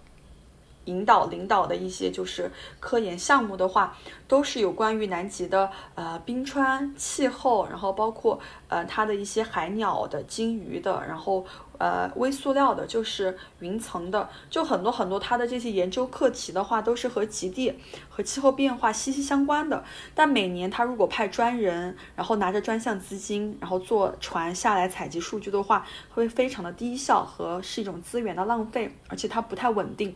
[0.86, 3.96] 引导领导的一些就是科研项目的话，
[4.28, 11.46] 都是有关于南极的呃冰川气候，然后包括呃它的一些海鸟的、鲸鱼的，然后
[11.78, 17.74] 呃微塑料的，就是云层的，就很多很多它的这些研究课题的话，都是和极地
[18.10, 19.84] 和气候变化息息相关的。
[20.14, 30.16] 但每年他如果派专人，然后拿着专项资金，然后坐船下来采集数据的话，会非常的低效和是一种资源的浪费，而且它不太稳定。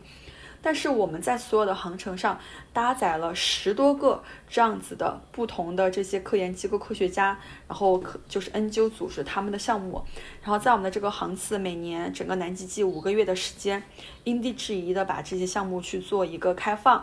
[0.61, 2.38] 但是我们在所有的航程上
[2.73, 7.38] 搭载了十多个这样子的不同的这些科研机构科学家，
[7.68, 10.03] 然后可就是 NGO 组织他们的项目，
[10.41, 13.81] 然后在我们的这个航次每年整个南极季五个月的时间，
[14.26, 16.95] 因地制宜的把这些项目去做一个开放，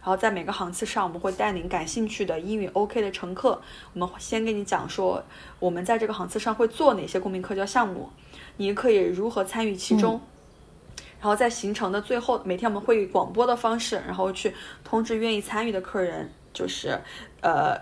[0.00, 3.60] 然后在每个航次上我们会带领感兴趣的英语 OK 的乘客，
[3.92, 5.22] 我们先跟你讲说
[5.58, 8.08] 我们在这个航次上会做哪些公民科教项目，
[8.56, 10.18] 你可以如何参与其中。
[11.22, 16.98] 然后在行程的最后，每天我们会以广播的方式，然后去通知愿意参与的客人，就是，
[17.40, 17.78] 呃，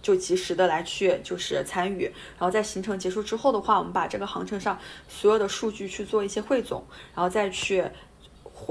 [0.00, 2.04] 就及时的来去就是参与。
[2.38, 7.84] 然后在行程结束之后的话，我们把这个航程上所有的数据去做一些汇总，然后再去。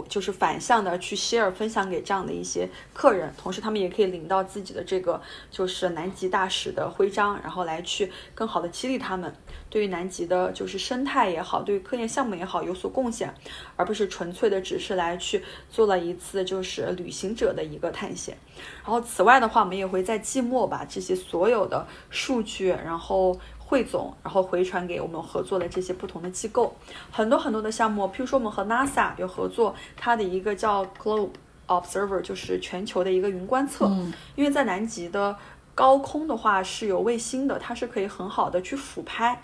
[0.09, 5.21] 就是反向的去 share 分享给这样的一些客人，同时他们也可以领到自己的这个
[5.51, 9.31] 就是南极大使的徽章，然后来去更好的激励他们，
[9.75, 13.33] 对于南极的就是生态也好，对于科研项目也好有所贡献，
[13.75, 18.37] 而不是纯粹的只是来去做了一次就是旅行者的一个探险。
[18.85, 23.37] 然后此外的话，我们也会在季末把这些所有的数据，然后。
[23.67, 26.75] 汇总，然后回传给我们合作的这些不同的机构，
[27.09, 31.31] 很多很多的项目，譬如说我们和 NASA 有合作，它的一个叫 Globe
[31.65, 33.87] Observer，就是全球的一个云观测。
[33.87, 35.35] 嗯，因为在南极的
[35.75, 39.39] 高空的话是有卫星的，它是可以很好的去俯拍，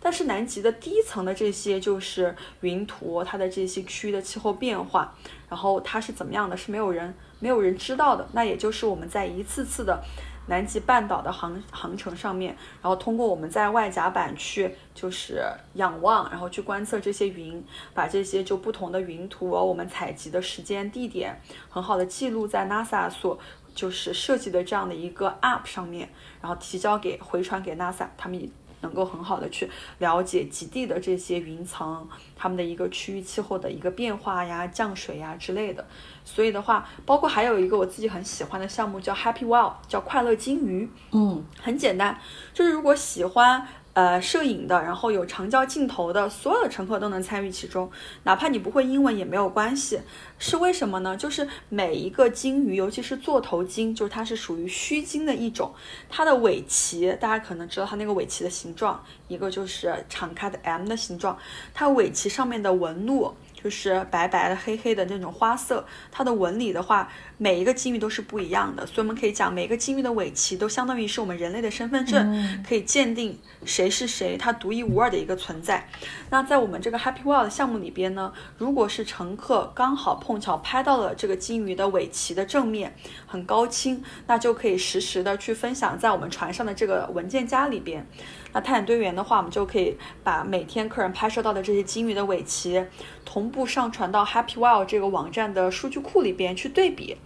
[0.00, 5.12] 但是南极的低层的这些就是云图，它的这些区域的气候变化，
[5.48, 8.26] 然后它是怎么样的，是没有人没有人知道的。
[8.32, 10.02] 那也就是我们在一次次的。
[10.48, 15.44] 南极半岛的航航程上面，然后通过我们在外甲板去就是
[15.74, 17.64] 仰望，然后去观测这些云，
[17.94, 23.38] 把这些就不同的云图，我们采集的时间地点，很好的记录在 NASA 所
[23.74, 26.08] 就是设计的这样的一个 App 上面，
[26.40, 28.50] 然后提交给回传给 NASA，他们
[28.80, 35.86] 能够很好的去了解极地的这些云层，他们的一个区域气候的一个变化呀、降水呀之类的。
[36.24, 40.90] 所以的话，包括还有一个我自己很喜欢的项目叫 Happy Well，叫快乐鲸鱼。
[41.12, 42.18] 嗯，很简单，
[42.52, 47.90] 就是如果喜欢呃摄影的，然后有长焦镜头的，所有的乘客都能参与其中，
[48.24, 50.00] 哪怕你不会英文也没有关系。
[50.38, 51.16] 是为什么呢？
[51.16, 55.72] 就是每一个鲸鱼，尤其是座头鲸，就是它是属于须鲸的一种，
[56.08, 61.38] 它的尾鳍大家可能知道它那个尾鳍的形状，一个就是敞开的 M 的形状，
[61.74, 63.34] 它尾鳍上面的纹路。
[63.62, 65.84] 就是白白的、黑黑的那种花色。
[66.10, 67.08] 它的纹理的话，
[67.42, 75.88] 每一个金鱼都是不一样的，所以我们可以讲，每个金鱼的尾鳍都相当于是我们人类的身份证，可以鉴定谁是谁，它独一无二的一个存在。
[76.30, 82.94] 那在我们这个 Happy Wild 项目里边呢，如果是乘客刚好碰巧拍到了这个金鱼的尾鳍的正面，
[83.26, 88.06] 很高清，那就可以实时的去分享在我们船上的这个文件夹里边。
[88.52, 92.86] 那探险队员的话，我们就可以把每天客人拍摄到的这些金鱼的尾鳍，
[93.24, 97.16] 同步上传到 Happy Wild 这个网站的数据库里边去对比。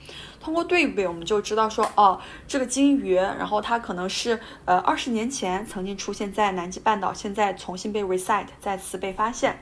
[0.40, 9.58] 通过对比，我们就知道说，哦，这个金鱼，然后它可能是呃二十年前曾经出现在南极半岛，现在重新被 reset，再次被发现。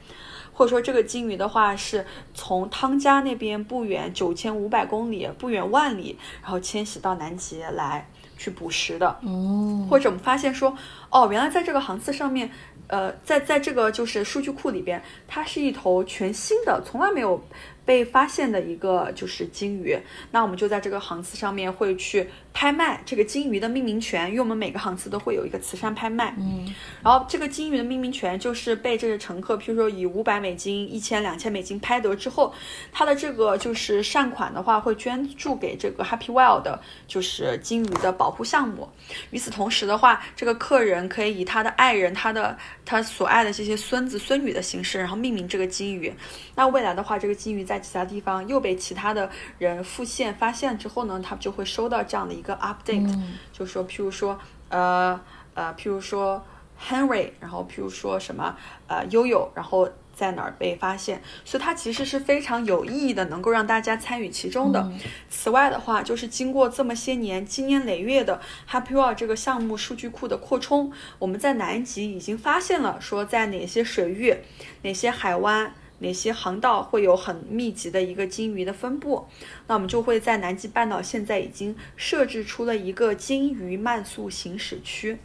[0.52, 8.08] 或者说这个金鱼的话，是从汤加那边不远九千五百公里，不远万里，然后迁徙到南极来。
[8.36, 10.76] 去捕食的，哦，或者我们发现说，
[11.08, 12.50] 哦，原来在这个航次上面，
[12.88, 17.40] 呃，在在这个就是数据库里边，它是一头全新的，从来没有。
[17.84, 19.98] 被发现的一个就是金鱼，
[20.30, 26.72] 那我们就在这个航次上面会去拍卖这个金鱼的命名权，因为我们每个航次都会有一个慈善拍卖，嗯，
[27.02, 32.54] 然后这个金鱼的命名权就是被这个乘客，譬如说以五百美金、一千、两千美金拍得之后，
[32.92, 38.88] 他的这个就是善款的话会捐助给这个 Happy Wild 的，就是金鱼的保护项目。
[39.32, 42.56] 与此同时的话，这个客人可以以他的爱人、他的
[42.86, 46.14] 他所爱的这些孙子孙女的形式，然后命名这个金鱼。
[46.54, 49.28] 那未来的话，这个金鱼在其他地方又被其他的
[49.58, 53.12] 人复现发现之后呢，他就会收到这样的一个 update，
[53.52, 54.38] 就说譬如说
[54.68, 55.20] 呃
[55.54, 56.44] 呃，譬如说
[56.80, 58.54] Henry，然后譬如说什么
[58.86, 64.88] 呃悠悠，然后在哪儿被发现，所以它其实是非常有意义的，能够让大家参与其中的。
[65.28, 68.40] 此外的话，就是经过这么些年、积年累月的
[68.70, 74.36] Happy World 这个项目数据库的扩充，我们在南极已经发现了说在哪些水域、
[74.82, 75.74] 哪些海湾。
[76.04, 79.26] 哪些航道会有很密集的一个鲸鱼的分布？
[79.66, 85.18] 那我们就会在南极半岛现在已经设置出了一个鲸鱼慢速行驶区。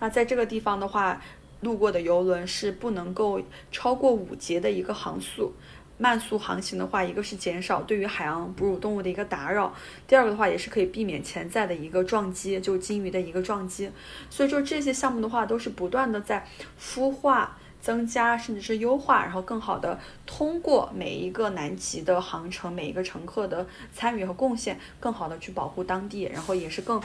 [0.00, 1.20] 那在这个地方的话，
[1.60, 5.52] 路过的游轮是不能够超过五节的一个航速。
[5.98, 9.72] 慢速航行的话，一个是减少对于海洋哺乳动物的一个打扰，
[10.08, 13.90] 第二个的话也是可以避免潜在的一个撞击，就鲸鱼的一个撞击。
[14.30, 16.48] 所以说这些项目的话，都是不断的在
[16.80, 17.58] 孵化。
[17.82, 27.02] 增加甚至是优化，然后更好的通过每一个南极的航程，每一个乘客的参与和贡献，更好的去保护当地，然后也是更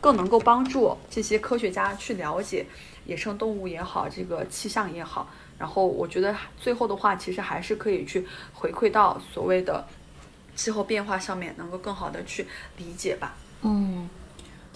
[0.00, 2.64] 更能够帮助这些科学家去了解
[3.04, 5.28] 野生动物也好，这个气象也好。
[5.58, 8.24] 然后我觉得最后的话，其实还是可以去
[8.54, 9.84] 回馈到所谓的
[10.54, 12.46] 气候变化上面，能够更好的去
[12.78, 13.34] 理解吧。
[13.62, 14.08] 嗯。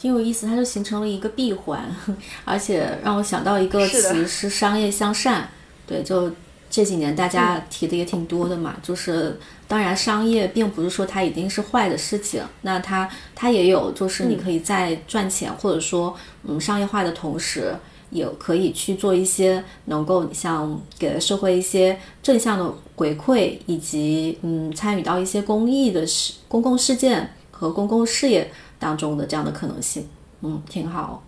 [0.05, 1.83] 挺有意思，它就形成了一个闭环，
[2.45, 5.49] 而且让我想到一个词是商业向善。
[5.87, 6.31] 对，就
[6.69, 8.77] 这几年大家提的也挺多的嘛。
[8.83, 17.75] 就是当然，商业并不是说它一定是坏的事情，那它它也有，就是你可以在赚钱或者说嗯商业化的同时，
[18.11, 28.53] 也可以去做一些能够像给社会一些正向的回馈，以及嗯参与到一些公益的事、公共事件和公共事业。
[28.79, 30.09] 当中的这样的可能性，
[30.43, 31.25] 嗯，挺好。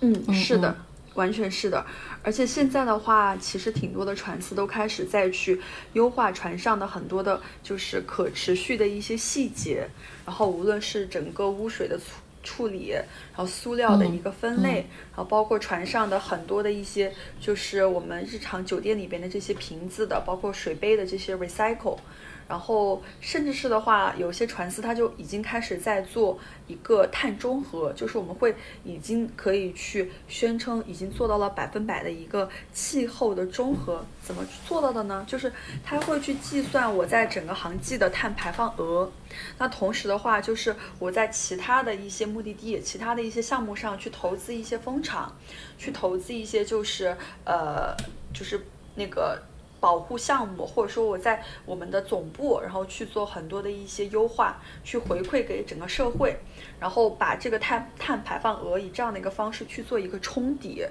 [0.00, 0.76] 嗯，是的，
[1.14, 1.84] 完全是的。
[2.22, 5.60] 而且现在的话，其实挺多的船司都开始再去
[5.92, 9.88] 优化船上的很多的，就是可持续的一些细节。
[10.26, 12.04] 然后无论是整个污水的处
[12.42, 21.98] 处理，然后塑料的一个分类，然后包括船上的很多的一些，就是我们日常酒店里边的这些瓶子的，包括水杯的这些 recycle。
[22.46, 28.54] 然后，甚至是的话，有些船司他就已经开始在做一个碳中和，就是我们会
[28.84, 34.04] 已经可以去宣称已经做到了百分百的一个气候的中和。
[34.22, 35.24] 怎么做到的呢？
[35.26, 35.52] 就是
[35.82, 39.10] 他会去计算我在整个航季的碳排放额。
[39.58, 45.34] 那同时的话，就是我在其他的一些目的地、其他的一些项目上去投资一些风场，
[45.76, 47.94] 去投资一些就是呃，
[48.32, 49.42] 就是那个。
[49.84, 56.34] 保护项目，或者说我在我们的总部，然后去做很多的一些优化，去回馈给整个社会，
[56.80, 60.82] 然后把这个碳碳排放额以这样的一个方式去做一个冲抵，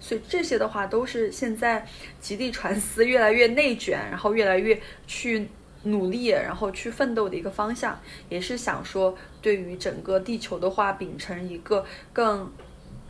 [0.00, 1.86] 所以这些的话都是现在
[2.18, 5.48] 极地船思越来越内卷，然后越来越去
[5.84, 7.96] 努力，然后去奋斗的一个方向，
[8.28, 12.52] 也是想说对于整个地球的话，秉承一个更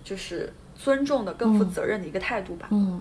[0.05, 2.69] 就是尊重的、更负责任的一个态度吧。
[2.71, 3.01] 嗯。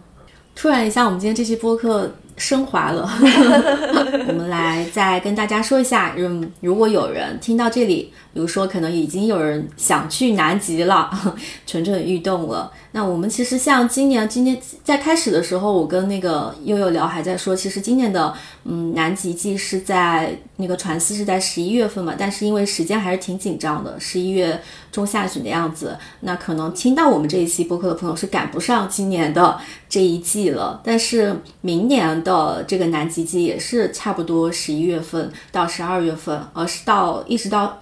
[0.56, 3.10] 突然一下，我们今天这期播客升华了。
[4.28, 11.10] 我们来再跟大家说一下，嗯，如果有人听到这里，比如说可能已经有人想去南极了，
[11.66, 12.72] 蠢蠢欲动了。
[12.94, 18.34] 那我们其实像今年，今年在开始的时候，我跟那个悠悠聊，还在说，其实今年的
[18.66, 24.62] 嗯南极季是在那个船思是在十一月份嘛，但是因为时间还是挺紧张的，十一月
[24.92, 29.58] 中下旬的样子，那可能听到我们这一期播客的朋友是赶不上今年的
[29.88, 30.82] 这一季了。
[30.84, 37.81] 但是明年的这个南极季也是差不多十一月份到十二月份，而是到一直到。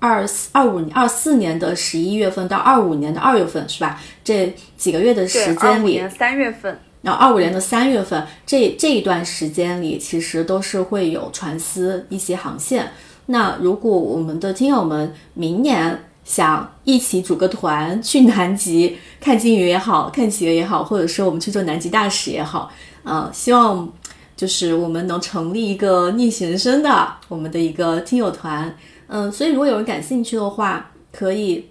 [0.00, 4.00] 二四二五二四年的十一月份到二五年的二月份是吧？
[4.24, 12.90] 这几个月的时间里，三月份，然后二五年的三月份，这这一段时间里，其实都是会有船司一些航线。
[13.26, 22.72] 那如果我们的听友们明年想一起组个团去南极看鲸鱼也好看企鹅也好，或者说我们去做南极大使也好，
[23.04, 23.86] 嗯，希望
[24.34, 28.74] 就是我们能成立一个逆行人生的我们的一个听友团。
[29.12, 31.66] 嗯，所以如果有人感兴趣的话，可以，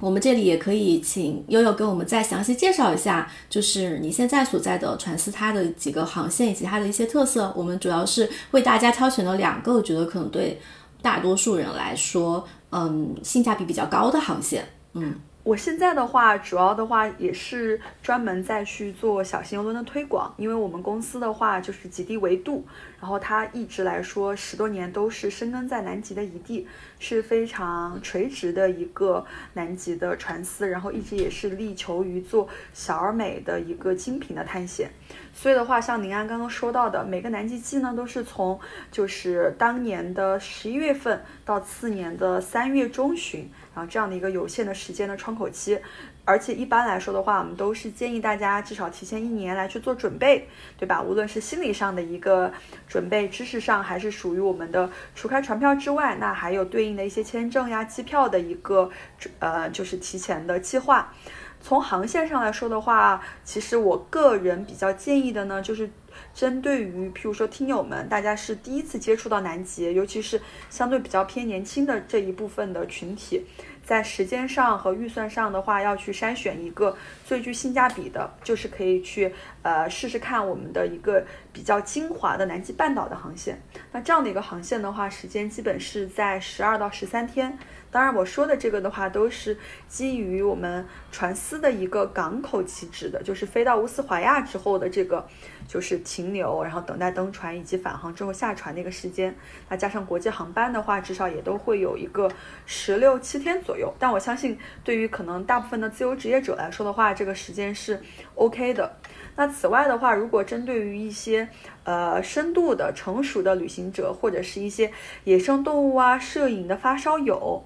[0.00, 7.52] 我们这里也可以请悠悠给我们再详细介绍一下，就是你现在所在的船思它的几个航线以及它的一些特色。
[7.54, 10.58] 我们主要是为大家挑选了两个，我觉得可能对
[11.02, 14.66] 大多数人来说，嗯，性价比比较高的航线。
[14.94, 15.14] 嗯。
[15.48, 22.66] 我现在的话，主要的话也是专门在去做小型游轮的推广，因为我们公司的话就是极地维度，
[23.00, 26.68] 然后它一直来说十多年都是深耕在南极的一地，
[26.98, 34.90] 是非常垂直的一个南极的船司，然后一直也是力求于做小而美的一个精品的探险。
[35.32, 38.60] 所以的话，像宁安刚刚说到的，每个南极季呢都是从
[38.92, 43.50] 就是当年的十一月份到次年的三月中旬。
[43.78, 45.78] 啊这样的一个有限的时间的窗口期，
[46.24, 51.00] 而且一般来说的话，我们都是建议大家至少提前一年来去做准备，对吧？
[51.00, 52.52] 无论是心理上的一个
[52.88, 58.90] 准备，知识上还是属于我们的除开船票之外，那还有对应的一些签证呀、机票的一个
[59.38, 61.14] 呃，就是提前的计划。
[61.60, 65.90] 从航线上来说的话，其实我个人比较建议的呢，就是
[66.32, 70.40] 针对于譬如说听友们，大家是第一次接触到南极，尤其是
[70.70, 73.44] 相对比较偏年轻的这一部分的群体。
[73.88, 76.94] 在时间上和预算上的话，要去筛选一个
[77.24, 79.32] 最具性价比的，就是可以去
[79.62, 81.24] 呃试试看我们的一个
[81.54, 83.58] 比较精华的南极半岛的航线。
[83.90, 87.58] 那这样的一个航线的话，时间基本是在十二到十三天。
[87.90, 89.56] 当然，我说的这个的话，都是
[89.86, 95.26] 基于我们船司的一个港口起止的，就是飞到乌斯怀亚之后的这个，
[95.66, 99.34] 就是停留，然后等待登船以及返航之后下船的一个时间。
[99.70, 102.30] 那加上国际航班的话，至少也都会有一个
[102.66, 103.90] 十六七天左右。
[103.98, 108.02] 但我相信，对于可能大部分的自由职业者来说的话，这个时间是
[108.34, 108.96] OK 的。
[109.36, 111.48] 那此外的话，如果针对于一些
[111.84, 114.92] 呃深度的成熟的旅行者，或者是一些
[115.24, 117.64] 野生动物啊、摄影的发烧友。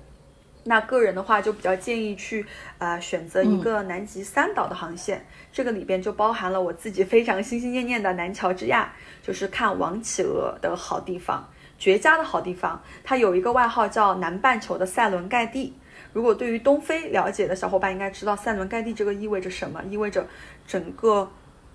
[0.64, 2.46] 那个人的话就比较建议去
[2.78, 11.48] 啊选择一个南极三岛的航线，这个里边就包含了我自己非常心心念念的南乔治亚，就是看王企鹅的好地方，
[11.78, 12.80] 绝佳的好地方。
[13.02, 15.72] 它有一个外号叫南半球的塞伦盖蒂。
[16.12, 19.82] 如果对于东非了解的小伙伴应该知道塞伦盖蒂这个意味着什么？
[19.90, 20.26] 意味着
[20.66, 21.30] 整个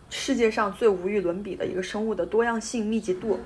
[0.09, 3.39] 世界上最无与伦比的一个生物的多样性密集度。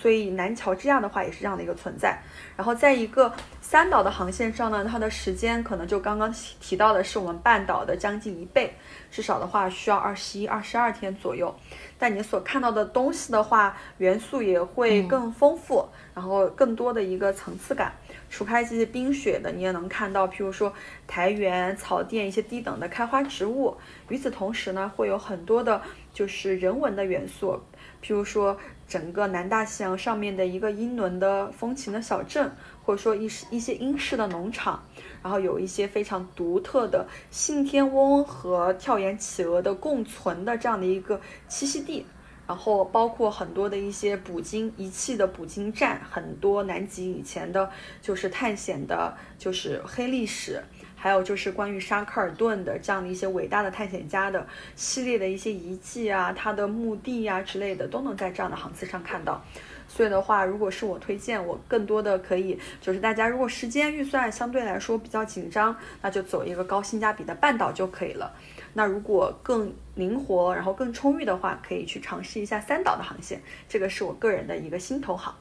[0.00, 2.18] 所以南乔治亚的话也是这样的一个存在。
[2.56, 8.72] 然后在一个三岛的航线上呢，它的时间可能就刚刚提到的是我们半岛的将近一倍，
[9.10, 11.54] 至少的话需要二十一、二十二天左右。
[11.98, 17.92] 但你所看到的东西的话，元素也会更丰富，然后更多的一个层次感。
[18.30, 20.72] 除开这些冰雪的，你也能看到，譬如说
[21.06, 23.76] 苔原、草甸一些低等的开花植物。
[24.08, 25.80] 与此同时呢，会有很多的
[26.12, 27.60] 就是人文的元素，
[28.02, 28.56] 譬如说
[28.88, 32.50] 整个南大西洋上面的一个英伦的风情的小镇。
[32.82, 34.82] 或者说一一些英式的农场，
[35.22, 41.20] 然后有一些非常独特的信天翁和跳岩企鹅的共存的这样的一个
[41.50, 42.06] 栖息地，
[42.46, 47.70] 然后包括很多的一些捕鲸仪器的捕鲸站，很多南极以前的
[48.00, 50.64] 就是探险的，就是黑历史，
[50.98, 54.44] 还有就是关于沙克尔顿的这样的一些伟大的探险家的
[54.74, 59.42] 系列的一些遗迹啊，他的墓地呀之类的，都能在这样的航次上看到。
[59.86, 68.30] 所以的话，如果是我推荐，我更多的可以就是大家如果时间预算相对来说比较紧张，那就走一个高性价比的半岛就可以了。
[68.74, 73.40] 那如果更灵活，然后更充裕的话，可以去尝试一下三岛的航线。
[73.66, 75.36] 这个是我个人的一个心头好。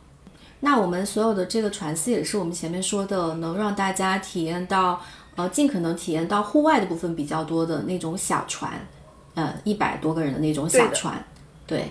[0.62, 5.00] 那我们所有的这个船次也是我们前面说的，能让大家体验到
[5.38, 8.74] 呃尽可能体验到户外的部分比较多的那种小船，
[9.36, 11.24] 呃一百多个人的那种小船，
[11.66, 11.90] 对。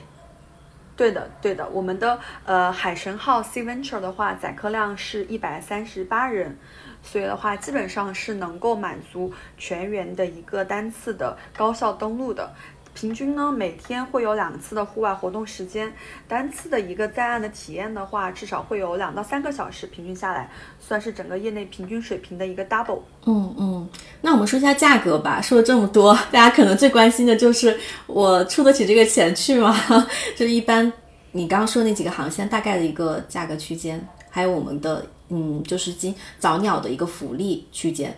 [0.96, 6.56] 对的，对的，我们的呃海神号 Sea Venture 的话，载客量是一百三十八人，
[7.02, 12.50] 所以的话基本上是能够满足全员的一个单次的高效登陆的。
[12.96, 15.92] 平均呢，每天会有两次的户外活动时间，
[16.26, 20.50] 单次的一个在岸的体验的话，至少会有两到三个小时，平均下来
[20.80, 23.00] 算是整个业内平均水平的一个 double。
[23.26, 23.88] 嗯嗯，
[24.22, 25.42] 那我们说一下价格吧。
[25.42, 29.76] 说了这么多，大家可能最关心的就是我出得起这个钱去吗？
[30.34, 30.90] 就是一般
[31.32, 38.16] 你刚刚说那几个航线大概的一个价格区间，还有我们的嗯，就是今早鸟的一个福利区间。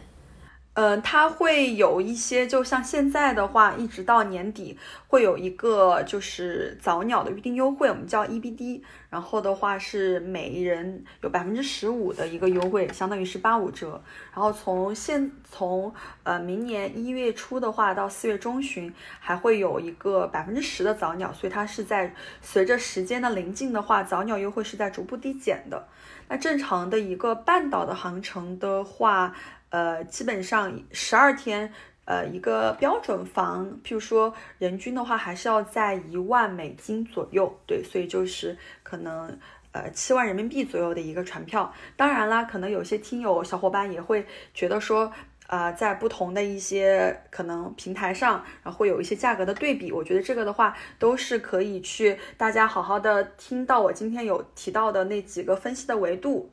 [0.80, 4.78] 嗯，它会有一些，就像现在的话，一直到年底
[5.08, 8.80] 会有一个就是早鸟的预订优惠，我们叫 EBD，
[9.10, 14.00] 然后的话是每人有百分之十五的一个优惠，相当于是八五折。
[14.32, 15.92] 然后从现从
[16.22, 25.88] 呃明年一月初的话到四月中旬还会有一个百分之十的早鸟，所以它是在随着时间的临近的话，早鸟优惠是在逐步递减的。
[26.28, 29.34] 那正常的一个半岛的航程的话。
[29.70, 31.70] 呃，基本上十二天，
[32.06, 39.38] 呃，一个标准房，譬如说人均的话，还是要在一万美金左右，对，所以就是可能
[39.72, 41.70] 呃七万人民币左右的一个船票。
[41.96, 45.12] 当然啦，可能有些听友小伙伴也会觉得说，
[45.48, 49.92] 呃，在不同的一些可能平台上，然后会有一些价格的对比。
[49.92, 56.50] 我觉得这个的话，都是可以去大家好好的听到我今天有提到的那几个分析的维度。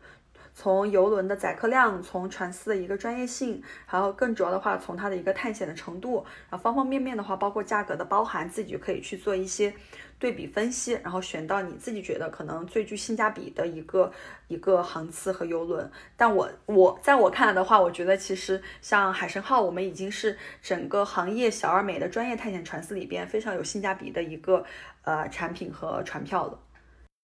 [0.57, 3.61] 从游轮的载客量，从船司的一个专业性，
[3.91, 9.73] 然后更主要的话，从它的一个探险的程度，然后方方面面的话，包括价格的包含，自己就可以去做一些
[10.17, 14.09] 对比分析，然后选到你自己觉得可能最具性价比的一个
[14.47, 15.91] 一个航次和游轮。
[16.15, 24.63] 但我我在我看来的话，我觉得其实像海神号，我们已经是整个行业小而美的专业探险船司里边非常有性价比的一个
[25.03, 26.57] 呃产品和船票了。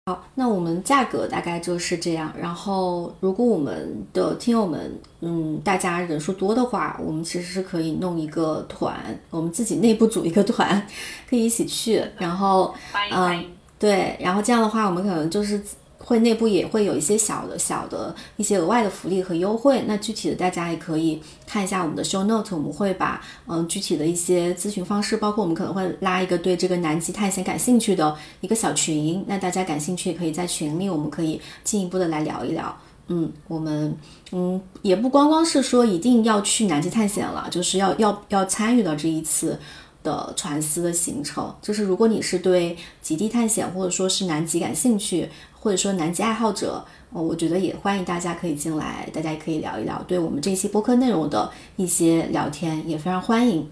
[0.07, 2.31] 好，那我们价格大概就是这样。
[2.39, 10.87] 然后，如果我们的听友们，嗯，大家人数多的话，我们其实是可以弄一个团，我们自己内部组一个团，
[11.27, 12.05] 可以一起去。
[12.19, 12.75] 然后，
[13.11, 13.47] 嗯，
[13.79, 15.59] 对，然后这样的话，我们可能就是。
[16.05, 32.77] 会内部也会有一些小的小的一些额外的福利和优惠，那具体的大家也可以看一下我们的 show note，我们会把嗯具体的一些咨询方式，包括我们可能会拉一个对这个南极探险感兴趣的一个小群，那大家感兴趣也可以在群里，我们可以进一步的来聊一聊。
[33.09, 33.95] 嗯，我们
[34.33, 39.59] 嗯也不光光是说一定要去南极探险了，就是要要要参与到这一次
[40.05, 45.29] 的船思的行程，就是如果你是对极地探险或者说是南极感兴趣。
[45.65, 53.67] 或者说南极爱好者，呃，我觉得也欢迎大家可以进来，大家也可以聊一聊对我们这期播客内容的一些聊天，也非常欢迎。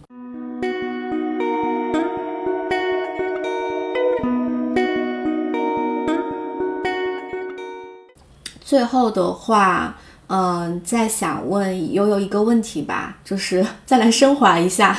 [8.62, 9.98] 最后的话，
[10.28, 14.96] 嗯，再想问悠悠一个问题吧，就是 再来升华一下，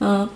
[0.00, 0.28] 嗯。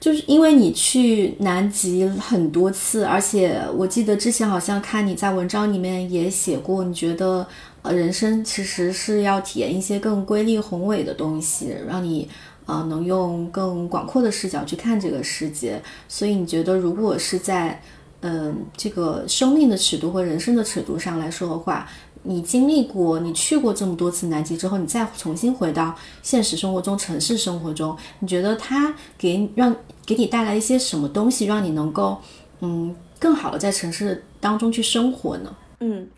[0.00, 7.46] 就是因为你去南极很多次，而且我记得之前好像看你在文章里面也写过，你觉得
[7.82, 12.28] 呃人生其实是要体验一些更瑰丽宏伟的东西，让你
[12.66, 15.80] 呃能用更广阔的视角去看这个世界。
[16.08, 17.80] 所以你觉得如果是在
[18.22, 21.88] 嗯这个生命的尺度和人生的尺度上来说的话，
[22.24, 29.74] 你经历过，你去过这么多次南极之后，你再重新回到现实生活中、城市生活中，你觉得它给让
[30.06, 32.20] 给你带来一些什么东西，让你能够
[32.60, 35.56] 嗯更好的在城市当中去生活呢？
[35.80, 36.08] 嗯，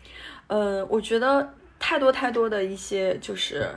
[0.47, 3.69] 呃，我觉得太多太多的一些就是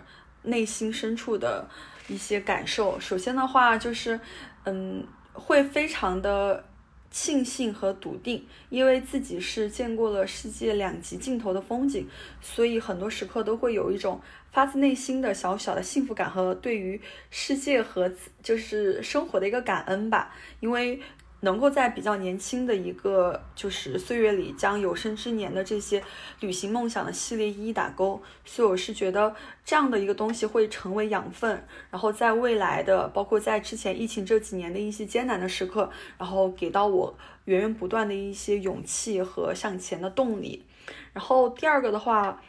[0.42, 1.66] 内心深处的
[2.08, 3.00] 一些感受。
[3.00, 4.20] 首先的话就是
[4.64, 5.02] 嗯，
[5.32, 6.64] 会非常的。
[7.10, 12.08] 庆幸和笃定，因为自己是见过了世界两极尽头的风景，
[12.40, 14.20] 所以很多时刻都会有一种
[14.52, 18.12] 发自内心的小小的幸福感和对于世界和
[18.42, 21.00] 就是生活的一个感恩吧，因为。
[21.40, 26.02] 能够在比较年轻的一个就是岁月里，将有生之年的这些
[26.40, 29.32] 旅行梦想的系列一一打勾，所以我是觉得
[29.64, 40.64] 这样的一个东西会成为养分，然后在未来的，包括在之前疫情这几年的一些艰难的时刻，然后给到我源源不断的一些勇气和向前的动力。
[41.12, 42.42] 然后第二个的话，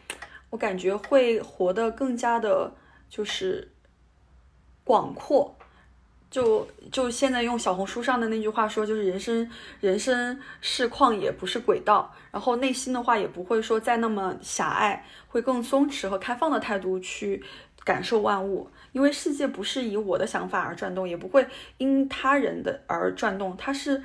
[0.49, 2.73] 我感觉会活得更加的，
[3.07, 3.71] 就是
[4.83, 5.58] 广阔。
[6.29, 9.49] 就就现在用小红书上的那句话说，就是人生
[9.79, 12.13] 人生是旷野，不是轨道。
[12.31, 17.43] 然后内心的话也不会说再那么狭隘，会更松弛和开放的态度去
[17.83, 18.69] 感受万物。
[18.91, 21.47] 因为世界不是以我的想法而转动，也不会
[21.77, 24.03] 因他人的而转动，它是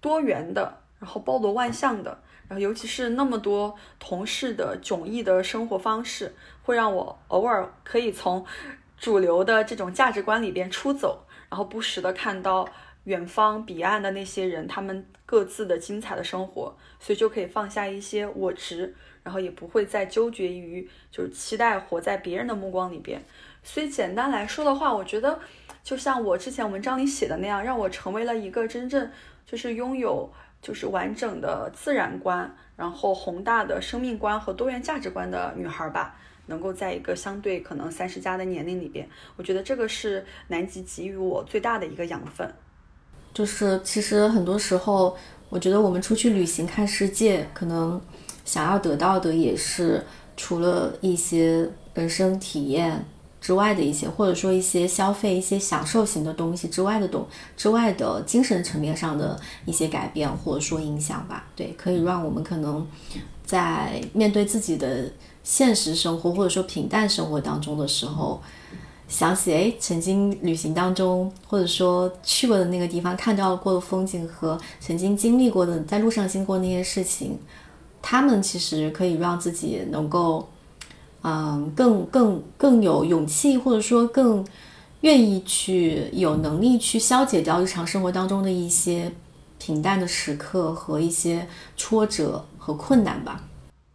[0.00, 0.78] 多元的。
[0.98, 8.44] 然后包罗万象的，然后尤其是那么多同事的迥异的生活方式，会让我偶尔可以从
[8.98, 12.66] 主流的这种价值观里边出走，然后不时的看到
[13.04, 23.20] 远方彼岸的那些人，他们各自的精彩的生活，所以就可以放下一些我执，然后也不会再纠结于就是期待活在别人的目光里边。
[23.62, 25.38] 所以简单来说的话，我觉得
[25.82, 29.10] 就像我之前文章里写的那样，让我成为了一个真正
[29.44, 30.32] 就是拥有
[30.62, 36.16] 就是完整的自然观，然后宏大的生命观和多元价值观的女孩吧。
[36.50, 42.46] 能够在一个相对可能三十加的年龄里边，我觉得这个是南极给予我最大的一个养分。
[43.32, 45.16] 就是其实很多时候，
[45.48, 47.98] 我觉得我们出去旅行看世界，可能
[48.44, 50.04] 想要得到的也是
[50.36, 53.02] 除了一些人生体验。
[53.40, 61.46] 之外的一些，或者说一些消费、一些享受型的东西之外的东之外的精神层面上的一些改变，或者说影响吧。
[61.56, 62.86] 对，可以让我们可能
[63.42, 65.10] 在面对自己的
[65.52, 68.40] 现实生活或者说平淡生活当中的时候，
[69.08, 77.36] 想起哎，曾经旅行当中或者说去过的那个地方，看到过的风景和曾经经历过的在路上经过那些事情，
[78.00, 80.48] 他们其实可以让自己能够。
[81.22, 84.42] 嗯，更更更有勇气，或者说更
[85.02, 89.12] 愿意去有能力去消解掉日常生活当中的一些
[89.58, 91.46] 平淡的时刻和一些
[91.76, 93.44] 挫折和困难吧。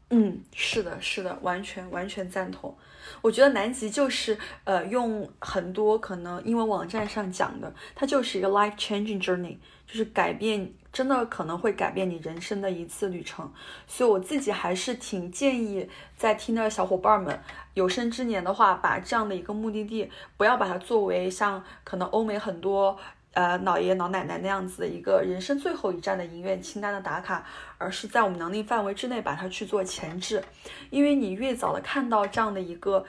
[0.10, 2.76] 嗯，是的，是的，完全完全赞同。
[3.22, 9.58] 我觉得南极就是呃，用很多可能英文网站上讲的，它就是一个 life changing journey，
[9.88, 10.74] 就是改变。
[10.96, 13.52] 真的可能会改变你人生的一次旅程，
[13.86, 17.38] 所以我自己还是挺建议在听的小伙伴们，
[17.74, 22.98] 有生之年的话，把这样的一个目的地，不要把它作为像可能欧美很多
[23.36, 27.46] 呃老爷老奶奶那样子的一个人生最后一站的影院清单的打卡，
[27.78, 30.44] 而是在我们能力范围之内把它去做前置，
[30.90, 33.06] 因为你越早的看到这样的一个。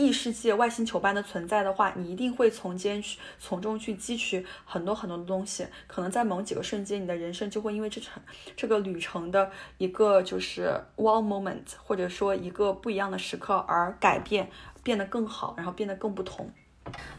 [0.00, 5.66] 异世界、外星球般的存在的话，你一定会从间去从中去汲取很多很多的东西。
[5.88, 8.22] 可能在某几个瞬间，你的人生就会因为这程
[8.56, 14.48] 这个旅程的一个就是 one moment，或者说一个不一样的时刻而改变，
[14.84, 16.48] 变得更好，然后变得更不同。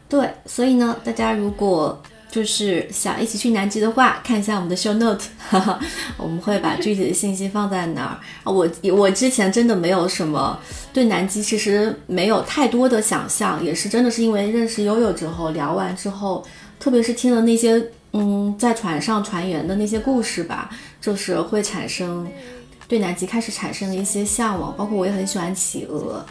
[0.08, 5.80] 对，所以呢，大家如果就是想一起去南极的话，看一下我们的 show note，哈 哈
[6.16, 8.20] 我们会把具体的信息放在哪儿。
[8.44, 10.56] 我我之前真的没有什么
[10.92, 16.46] 对南极，其实没有太多的想象，也是真的是因为认识悠悠之后，聊完之后，
[16.78, 20.70] 特别是听了那些嗯在船上船员的那些故事吧，
[21.00, 22.28] 就是会产生
[22.86, 26.24] 对南极开始产生了一些向往，包括我也很喜欢企鹅，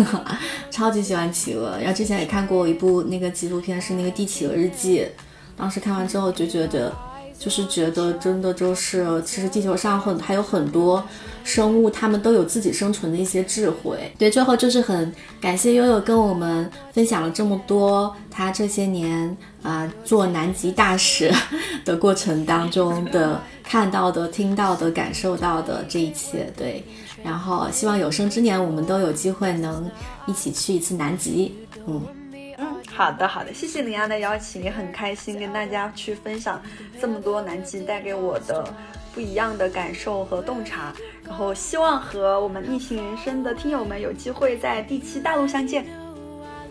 [0.72, 1.76] 超级喜欢企鹅。
[1.78, 5.00] 然后之前也看过一部那个纪录片，是那个《地企鹅日记》。
[5.56, 6.92] 当时看完之后就觉得，
[7.38, 11.02] 就是觉得真的就是，其实地球上很还有很多
[11.42, 14.12] 生物，它们都有自己生存的一些智慧。
[14.18, 21.32] 对，最后就是很感谢悠悠跟我们分享了这么多，他这些年啊做南极大使
[21.84, 26.52] 的过程当中的看到的、听到的、感受到的这一切。
[26.56, 26.84] 对，
[27.22, 29.90] 然后希望有生之年我们都有机会能
[30.26, 31.54] 一起去一次南极。
[31.86, 32.02] 嗯。
[32.96, 36.62] 好的，好的，谢谢林安的邀请，也很开心跟大家去分享
[37.00, 38.64] 这么多南极带给我的
[39.12, 40.92] 不一样的感受和洞察。
[41.26, 45.84] 然后希望和我们逆行人生的听友们有机会在第七大陆相见。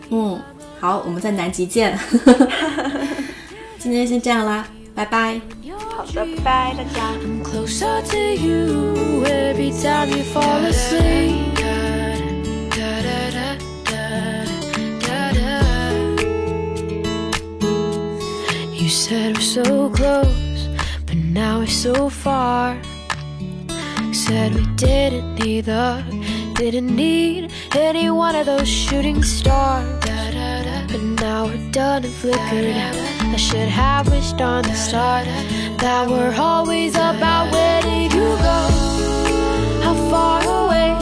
[0.08, 0.40] 嗯，
[0.80, 1.98] 好，我们在南极见。
[3.78, 5.38] 今天先这样啦，拜拜。
[5.94, 7.12] 好的，拜拜，大家。
[18.94, 20.68] Said we're so close,
[21.04, 22.80] but now we're so far.
[24.12, 26.04] Said we didn't need the,
[26.54, 29.84] didn't need any one of those shooting stars.
[30.86, 32.76] But now we're done and flickered.
[33.34, 35.26] I should have wished on the start
[35.80, 38.60] that we're always about where did you go?
[39.82, 40.94] How far away?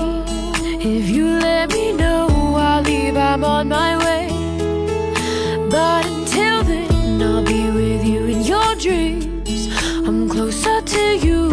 [0.81, 3.19] If you let me know, I'll leave.
[3.19, 4.29] I'm on my way.
[5.69, 6.22] But
[8.83, 9.69] dreams.
[10.05, 11.53] I'm closer to you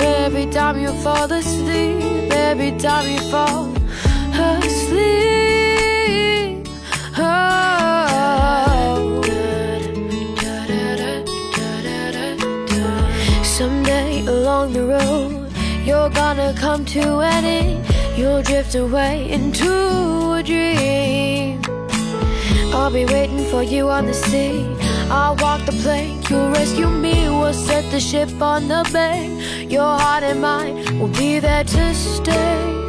[0.00, 2.32] every time you fall asleep.
[2.32, 3.72] Every time you fall
[4.34, 5.06] asleep.
[7.16, 7.62] Oh.
[13.44, 15.52] Someday along the road,
[15.84, 17.86] you're gonna come to an end.
[18.18, 21.62] You'll drift away into a dream.
[22.74, 24.83] I'll be waiting for you on the sea.
[25.14, 26.28] I'll walk the plank.
[26.28, 27.28] You'll rescue me.
[27.28, 29.70] We'll set the ship on the bank.
[29.70, 32.83] Your heart and mine will be there to stay.